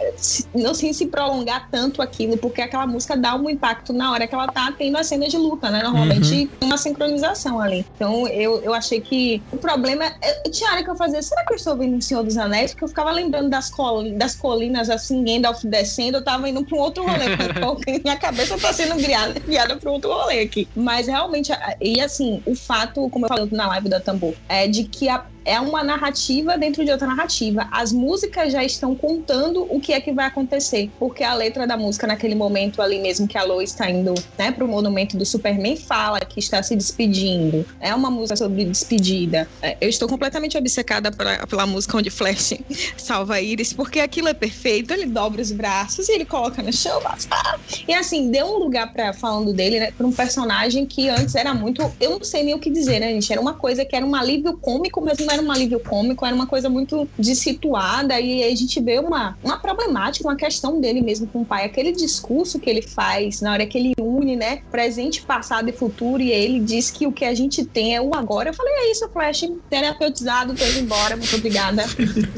[0.55, 4.33] não sem se prolongar tanto aquilo, porque aquela música dá um impacto na hora que
[4.33, 5.83] ela tá tendo as cenas de luta, né?
[5.83, 7.85] Normalmente tem uma sincronização ali.
[7.95, 10.05] Então eu, eu achei que o problema.
[10.45, 12.71] Eu, tinha hora que eu fazia, será que eu estou vendo o Senhor dos Anéis?
[12.71, 16.77] Porque eu ficava lembrando das, col das colinas assim, Gandalf descendo, eu tava indo pra
[16.77, 17.25] um outro rolê.
[17.61, 20.67] porque minha cabeça tá sendo guiada, guiada pra um outro rolê aqui.
[20.75, 24.67] Mas realmente, a- e assim, o fato, como eu falei na live da Tambor, é
[24.67, 27.67] de que a é uma narrativa dentro de outra narrativa.
[27.71, 31.77] As músicas já estão contando o que é que vai acontecer, porque a letra da
[31.77, 35.75] música naquele momento ali mesmo que a Lois está indo, né, pro monumento do Superman
[35.75, 37.65] fala que está se despedindo.
[37.79, 39.47] É uma música sobre despedida.
[39.61, 42.53] É, Eu estou completamente obcecada pela, pela música onde Flash
[42.97, 44.93] salva Iris, porque aquilo é perfeito.
[44.93, 47.59] Ele dobra os braços e ele coloca no chão, ah!
[47.87, 51.53] e assim deu um lugar para falando dele, né, para um personagem que antes era
[51.53, 53.31] muito, eu não sei nem o que dizer, né, gente?
[53.31, 56.47] Era uma coisa que era um alívio cômico, mas era um alívio cômico, era uma
[56.47, 61.41] coisa muito dissituada e a gente vê uma, uma problemática, uma questão dele mesmo com
[61.41, 65.69] o pai, aquele discurso que ele faz na hora que ele une, né, presente, passado
[65.69, 68.49] e futuro e ele diz que o que a gente tem é o agora.
[68.49, 71.83] Eu falei, é isso, Flash, terapeutizado, tô indo embora, muito obrigada.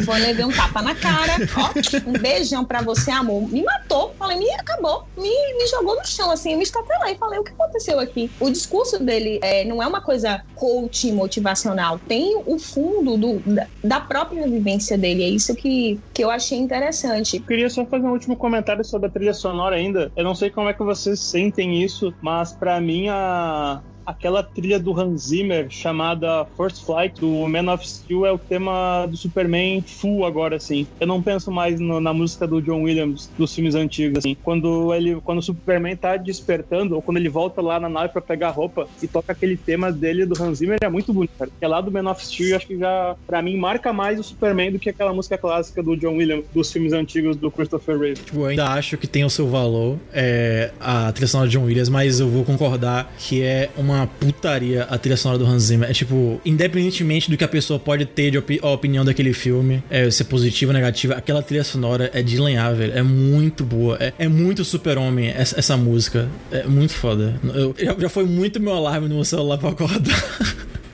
[0.06, 3.52] Vou levar um tapa na cara, ó, um beijão pra você, amor.
[3.52, 7.40] Me matou, falei, me acabou, me, me jogou no chão, assim, eu me estatelei, falei,
[7.40, 8.32] o que aconteceu aqui?
[8.40, 13.44] O discurso dele é, não é uma coisa coaching motivacional, tem o fundo do,
[13.84, 17.38] da, própria vivência dele, é isso que, que eu achei interessante.
[17.38, 20.12] Eu queria só fazer um último comentário sobre a trilha sonora ainda.
[20.16, 24.80] Eu não sei como é que vocês sentem isso, mas pra mim a aquela trilha
[24.80, 29.82] do Hans Zimmer chamada First Flight do Man of Steel é o tema do Superman
[29.82, 30.88] full agora assim.
[31.00, 34.36] Eu não penso mais no- na música do John Williams dos filmes antigos assim.
[34.44, 38.22] Quando ele quando o Superman tá despertando ou quando ele volta lá na nave pra
[38.22, 41.50] pegar roupa e toca aquele tema dele do Hans Zimmer é muito bonito, cara.
[41.62, 44.24] É lá do Man of Steel, eu acho que já pra mim marca mais o
[44.24, 48.22] Superman do que aquela música clássica do John Williams dos filmes antigos do Christopher Reeve.
[48.22, 51.64] Tipo, eu ainda acho que tem o seu valor é, a trilha sonora de John
[51.66, 55.90] Williams, mas eu vou concordar que é uma putaria a trilha sonora do Hans Zimmer.
[55.90, 60.10] É tipo, independentemente do que a pessoa pode ter de opi- opinião daquele filme, é,
[60.10, 62.94] ser positiva ou negativa, aquela trilha sonora é de lenhar, velho.
[62.98, 63.98] É muito boa.
[64.00, 66.28] É, é muito super-homem essa, essa música.
[66.52, 67.40] É muito foda.
[67.54, 70.16] Eu, já, já foi muito meu alarme no meu celular pra acordar.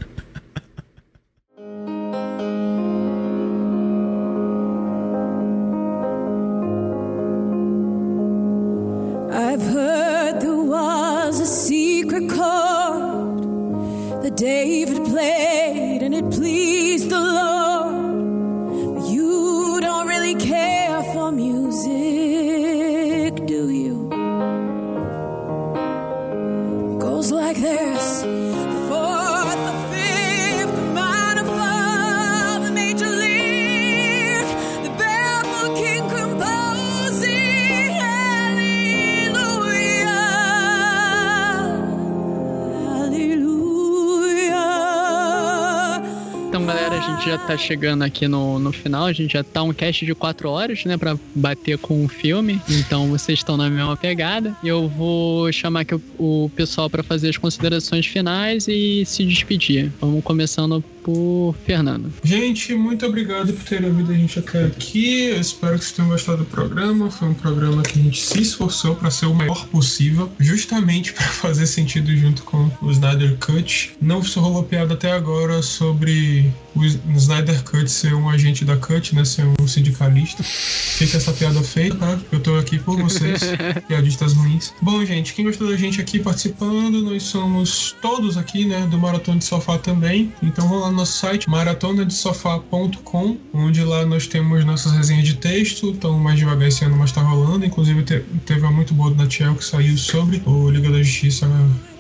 [47.52, 49.06] tá chegando aqui no, no final.
[49.06, 50.98] A gente já tá um cast de quatro horas, né?
[50.98, 52.62] Pra bater com o filme.
[52.70, 54.56] Então, vocês estão na mesma pegada.
[54.64, 59.92] Eu vou chamar aqui o, o pessoal pra fazer as considerações finais e se despedir.
[60.00, 62.12] Vamos começando por Fernando.
[62.24, 65.30] Gente, muito obrigado por terem ouvido a gente até aqui.
[65.30, 67.10] Eu espero que vocês tenham gostado do programa.
[67.10, 71.26] Foi um programa que a gente se esforçou para ser o melhor possível, justamente para
[71.28, 73.96] fazer sentido junto com o Snyder Cut.
[74.02, 79.16] Não só rolou piada até agora sobre o Snyder Cut ser um agente da Cut,
[79.16, 79.26] né?
[79.26, 80.44] Ser um sindicalista.
[80.44, 82.20] Fica essa piada feita, tá?
[82.32, 83.42] Eu tô aqui por vocês,
[83.88, 84.74] piadistas ruins.
[84.82, 88.88] Bom, gente, quem gostou da gente aqui participando, nós somos todos aqui, né?
[88.90, 90.34] Do Maratona de Sofá também.
[90.42, 95.88] Então vão lá no nosso site, maratonadesofá.com, onde lá nós temos nossas resenhas de texto.
[95.90, 97.66] Então, mais devagar esse ano, mas tá rolando.
[97.66, 101.48] Inclusive, te- teve uma muito boa do Natiel que saiu sobre o Liga da Justiça,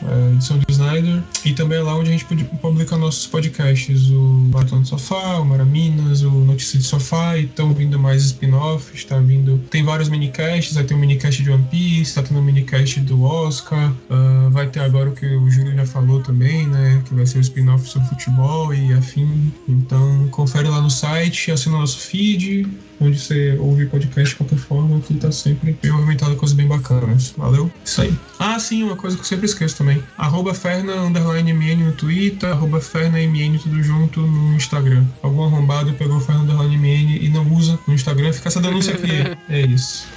[0.08, 1.22] a edição do Snyder.
[1.46, 5.40] E também é lá onde a gente pub- publica nossos podcasts, o Maratona de Sofá,
[5.40, 7.38] o Maraminas, o Notícia de Sofá.
[7.38, 9.60] E estão vindo mais spin-offs, tá vindo.
[9.70, 13.24] Tem vários minicasts, aí tem um minicast de One Piece, tá tendo um minicast do
[13.24, 13.94] Oscar.
[14.10, 17.02] ah, vai ter agora o que o Júlio já falou também, né?
[17.06, 19.52] Que vai ser o spin-off sobre futebol e afim.
[19.68, 22.68] Então, confere lá no site, assina o nosso feed,
[23.02, 27.34] onde você ouve podcast de qualquer forma, que tá sempre bem movimentado, coisas bem bacanas.
[27.38, 27.72] Valeu?
[27.84, 28.14] Isso aí.
[28.40, 30.02] Ah, sim, uma coisa que eu sempre esqueço também.
[30.18, 35.04] Arroba Ferna, underline MN no Twitter, arroba Ferna MN tudo junto no Instagram.
[35.22, 39.12] Algum arrombado pegou Ferna, underline MN e não usa no Instagram, fica essa denúncia aqui.
[39.50, 40.08] É isso.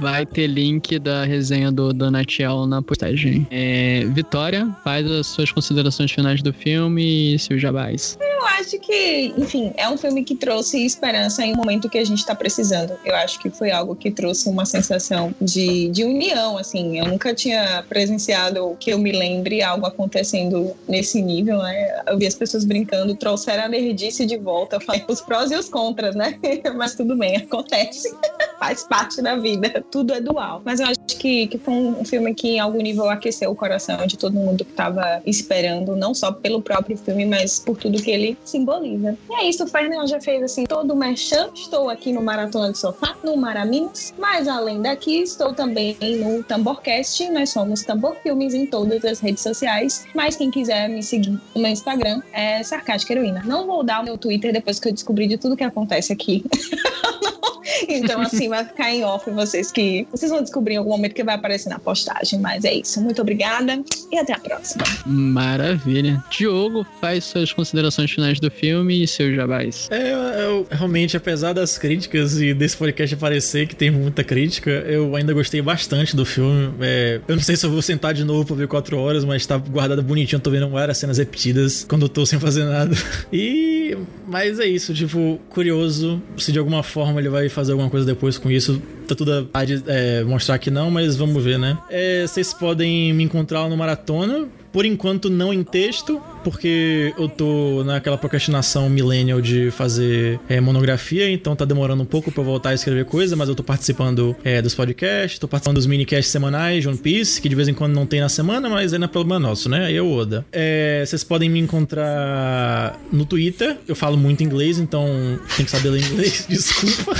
[0.00, 3.46] Vai ter link da resenha do Donatiel na postagem.
[3.50, 8.16] É, Vitória, faz as suas considerações finais do filme e seus jabás.
[8.20, 12.04] Eu acho que, enfim, é um filme que trouxe esperança em um momento que a
[12.04, 12.94] gente tá precisando.
[13.04, 16.98] Eu acho que foi algo que trouxe uma sensação de, de união, assim.
[16.98, 22.02] Eu nunca tinha presenciado que eu me lembre algo acontecendo nesse nível, né?
[22.06, 24.76] Eu vi as pessoas brincando, trouxeram a nerdice de volta.
[24.76, 26.38] Eu falei os prós e os contras, né?
[26.76, 28.14] Mas tudo bem, acontece.
[28.58, 29.84] Faz parte da vida.
[29.90, 30.62] Tudo é dual.
[30.64, 34.06] Mas eu acho que, que foi um filme que, em algum nível, aqueceu o coração
[34.06, 38.10] de todo mundo que tava esperando, não só pelo próprio filme, mas por tudo que
[38.10, 39.16] ele simboliza.
[39.28, 41.50] E é isso, o Fernando já fez assim todo o merchan.
[41.54, 44.14] Estou aqui no Maratona de Sofá, no Maraminas.
[44.18, 47.28] Mas além daqui, estou também no Tamborcast.
[47.30, 50.06] Nós somos Tambor Filmes em todas as redes sociais.
[50.14, 53.42] Mas quem quiser me seguir no meu Instagram é Sarcástica Heroína.
[53.44, 56.44] Não vou dar o meu Twitter depois que eu descobri de tudo que acontece aqui.
[57.88, 60.06] então, assim, vai ficar em off vocês que.
[60.10, 62.38] Vocês vão descobrir em algum momento que vai aparecer na postagem.
[62.40, 63.00] Mas é isso.
[63.00, 63.80] Muito obrigada
[64.12, 64.84] e até a próxima.
[65.06, 66.22] Maravilha.
[66.30, 69.88] Diogo, faz suas considerações finais do filme e seus jabás.
[69.90, 74.70] É, eu, eu- realmente, apesar das críticas e desse podcast parecer que tem muita crítica,
[74.70, 76.72] eu ainda gostei bastante do filme.
[76.80, 79.46] É, eu não sei se eu vou sentar de novo pra ver quatro horas, mas
[79.46, 80.38] tá guardado bonitinho.
[80.38, 82.94] Eu tô vendo várias cenas repetidas quando eu tô sem fazer nada.
[83.32, 83.96] E.
[84.26, 88.38] Mas é isso, tipo, curioso se de alguma forma ele vai fazer alguma coisa depois
[88.38, 88.80] com isso.
[89.06, 91.76] Tá tudo a é, mostrar que não, mas vamos ver, né?
[91.90, 94.48] É, vocês podem me encontrar no Maratona.
[94.72, 101.30] Por enquanto, não em texto, porque eu tô naquela procrastinação millennial de fazer é, monografia,
[101.30, 104.36] então tá demorando um pouco pra eu voltar a escrever coisa, mas eu tô participando
[104.44, 107.74] é, dos podcasts, tô participando dos minicasts semanais de One Piece, que de vez em
[107.74, 109.86] quando não tem na semana, mas aí não é problema nosso, né?
[109.86, 110.46] Aí é o Oda.
[110.52, 115.90] É, vocês podem me encontrar no Twitter, eu falo muito inglês, então tem que saber
[115.90, 117.14] ler inglês, desculpa.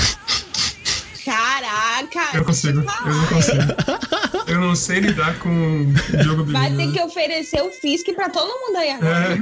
[1.25, 2.37] Caraca!
[2.37, 2.79] Eu consigo.
[2.79, 3.61] Eu não consigo.
[4.61, 5.85] Não sei lidar com
[6.23, 6.93] jogo Vai bilíngue.
[6.93, 9.37] ter que oferecer o FISC pra todo mundo aí agora.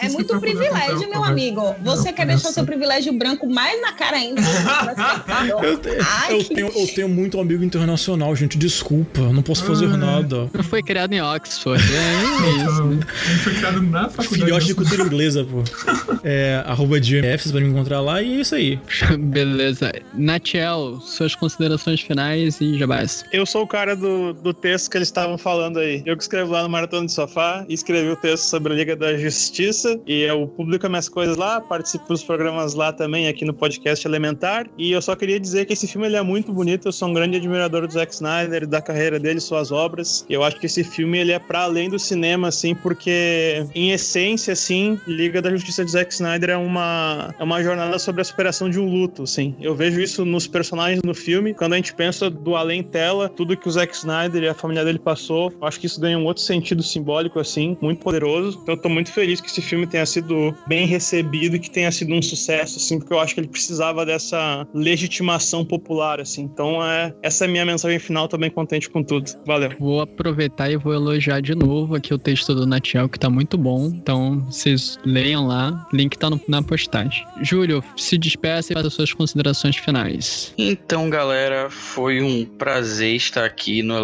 [0.00, 1.74] É, é muito pra privilégio, o meu amigo.
[1.82, 4.40] Você quer deixar o seu privilégio branco mais na cara ainda?
[5.62, 9.86] Eu, te- Ai, eu tenho, eu tenho muito amigo internacional, gente, desculpa, não posso fazer
[9.86, 9.96] Ah.
[9.96, 10.48] nada.
[10.64, 11.82] Foi criado em Oxford.
[11.82, 13.42] É isso.
[13.42, 14.44] Foi criado na faculdade.
[14.44, 15.62] Filhote de cultura inglesa, pô.
[16.28, 18.80] É, arroba GMF, vocês podem me encontrar lá e é isso aí.
[19.16, 19.92] Beleza.
[20.12, 23.24] Natiel, suas considerações finais e jabás.
[23.32, 26.02] Eu sou o cara do, do texto que eles estavam falando aí.
[26.06, 29.16] Eu que escrevo lá no Maratona de Sofá, escrevi o texto sobre a Liga da
[29.16, 34.06] Justiça, e eu publico minhas coisas lá, participo dos programas lá também, aqui no podcast
[34.06, 37.08] Elementar, e eu só queria dizer que esse filme ele é muito bonito, eu sou
[37.08, 40.84] um grande admirador do Zack Snyder, da carreira dele, suas obras, eu acho que esse
[40.84, 45.84] filme ele é para além do cinema, assim, porque em essência, assim, Liga da Justiça
[45.84, 49.56] de Zack Snyder é uma, é uma jornada sobre a superação de um luto, assim.
[49.60, 53.56] Eu vejo isso nos personagens no filme, quando a gente pensa do além tela, tudo
[53.56, 56.24] que o Zack Snyder e a família dele passou, eu acho que isso ganha um
[56.24, 58.58] outro sentido simbólico, assim, muito poderoso.
[58.62, 61.90] Então eu tô muito feliz que esse filme tenha sido bem recebido e que tenha
[61.92, 66.42] sido um sucesso, assim, porque eu acho que ele precisava dessa legitimação popular, assim.
[66.42, 69.30] Então é, essa é a minha mensagem final, tô bem contente com tudo.
[69.46, 69.70] Valeu.
[69.78, 73.56] Vou aproveitar e vou elogiar de novo aqui o texto do Natiel, que tá muito
[73.58, 73.86] bom.
[73.94, 75.86] Então, vocês leiam lá.
[75.92, 77.24] Link tá no- na postagem.
[77.42, 80.52] Júlio, se despeça e faça suas considerações finais.
[80.58, 83.94] Então, galera, foi um prazer estar aqui no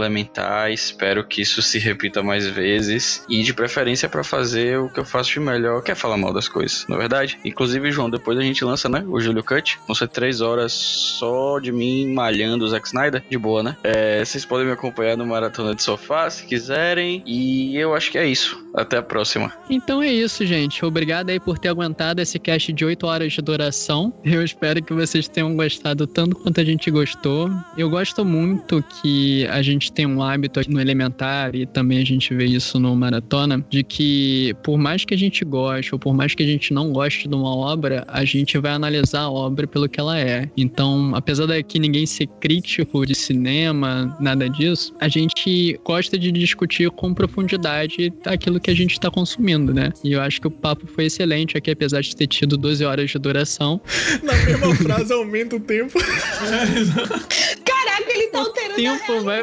[0.70, 3.25] Espero que isso se repita mais vezes.
[3.28, 6.33] E de preferência pra fazer o que eu faço de melhor, que é falar mal
[6.33, 7.39] das coisas, na verdade.
[7.44, 9.05] Inclusive, João, depois a gente lança, né?
[9.07, 9.78] O Júlio Cut.
[9.86, 13.23] Vão ser três horas só de mim malhando o Zack Snyder.
[13.28, 13.76] De boa, né?
[13.83, 17.23] É, vocês podem me acompanhar no Maratona de Sofá, se quiserem.
[17.26, 18.62] E eu acho que é isso.
[18.75, 19.52] Até a próxima.
[19.68, 20.84] Então é isso, gente.
[20.84, 24.12] Obrigado aí por ter aguentado esse cast de 8 horas de duração.
[24.25, 27.51] Eu espero que vocês tenham gostado tanto quanto a gente gostou.
[27.76, 32.05] Eu gosto muito que a gente tem um hábito aqui no Elementar e também a
[32.05, 36.15] gente vê isso no Maratona, de que por mais que a gente goste ou por
[36.15, 39.66] mais que a gente não goste de uma obra, a gente vai analisar a obra
[39.66, 40.49] pelo que ela é.
[40.57, 46.91] Então, apesar daqui ninguém ser crítico de cinema, nada disso, a gente gosta de discutir
[46.91, 49.91] com profundidade aquilo que a gente está consumindo, né?
[50.05, 53.10] E eu acho que o papo foi excelente aqui, apesar de ter tido 12 horas
[53.10, 53.81] de duração.
[54.23, 55.99] Na mesma frase aumenta o tempo.
[57.65, 59.42] Caraca, ele tá alterando tempo a vai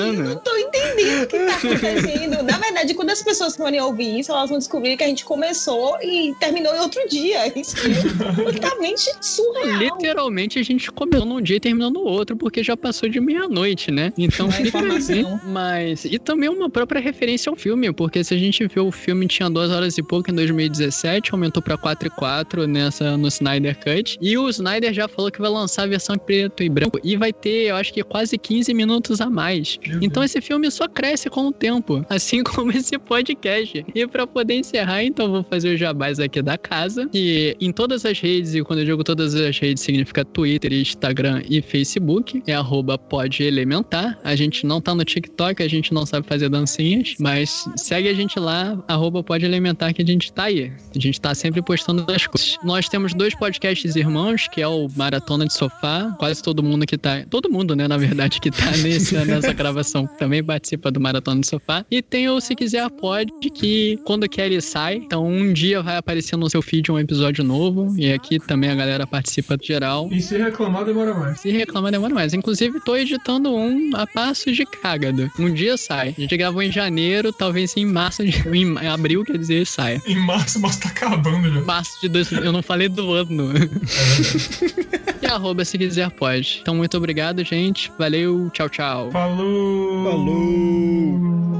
[0.00, 0.24] passando.
[0.24, 1.22] Não tô entendendo.
[1.22, 2.42] o que tá acontecendo.
[2.42, 5.96] Na verdade, quando as pessoas forem ouvir isso, elas vão descobrir que a gente começou
[6.02, 7.46] e terminou em outro dia.
[7.58, 9.78] Isso é completamente surreal.
[9.78, 13.90] Literalmente a gente começou num dia e terminou no outro, porque já passou de meia-noite,
[13.90, 14.12] né?
[14.16, 15.24] Então É fica assim.
[15.44, 16.04] Mas.
[16.04, 19.50] E também uma própria referência ao filme, porque se a gente vê o filme tinha
[19.50, 24.18] duas horas e pouco em 2017, aumentou pra 4 e 4 nessa, no Snyder Cut.
[24.20, 26.98] E o Snyder já falou que vai lançar a versão em preto e branco.
[27.02, 29.78] E vai ter, eu acho que quase 15 minutos a mais.
[29.90, 33.84] Meu Então esse filme só cresce com o tempo, assim como esse podcast.
[33.94, 38.06] E pra poder encerrar, então vou fazer os jabás aqui da casa, que em todas
[38.06, 42.54] as redes, e quando eu digo todas as redes, significa Twitter, Instagram e Facebook, é
[42.54, 44.18] arroba podelementar.
[44.22, 48.14] A gente não tá no TikTok, a gente não sabe fazer dancinhas, mas segue a
[48.14, 50.72] gente lá, arroba podelementar, que a gente tá aí.
[50.94, 52.56] A gente tá sempre postando as coisas.
[52.62, 56.96] Nós temos dois podcasts irmãos, que é o Maratona de Sofá, quase todo mundo que
[56.96, 57.24] tá...
[57.28, 59.79] Todo mundo, né, na verdade, que tá nesse, nessa gravação
[60.18, 61.84] também participa do Maratona de Sofá.
[61.90, 64.96] E tem o Se Quiser Pode, que quando quer ele sai.
[64.96, 67.94] Então um dia vai aparecer no seu feed um episódio novo.
[67.96, 70.08] E aqui também a galera participa geral.
[70.10, 71.40] E se reclamar, demora mais.
[71.40, 72.34] Se reclamar, demora mais.
[72.34, 75.30] Inclusive, tô editando um a passos de cagado.
[75.38, 76.14] Um dia sai.
[76.16, 78.42] A gente gravou em janeiro, talvez em março, de...
[78.48, 80.02] em abril, quer dizer, saia.
[80.06, 81.60] Em março, mas tá acabando já.
[81.62, 82.30] Março de dois...
[82.32, 83.50] Eu não falei do ano.
[85.22, 86.58] e arroba se quiser pode.
[86.62, 87.90] Então, muito obrigado, gente.
[87.98, 89.10] Valeu, tchau, tchau.
[90.02, 91.59] Falou!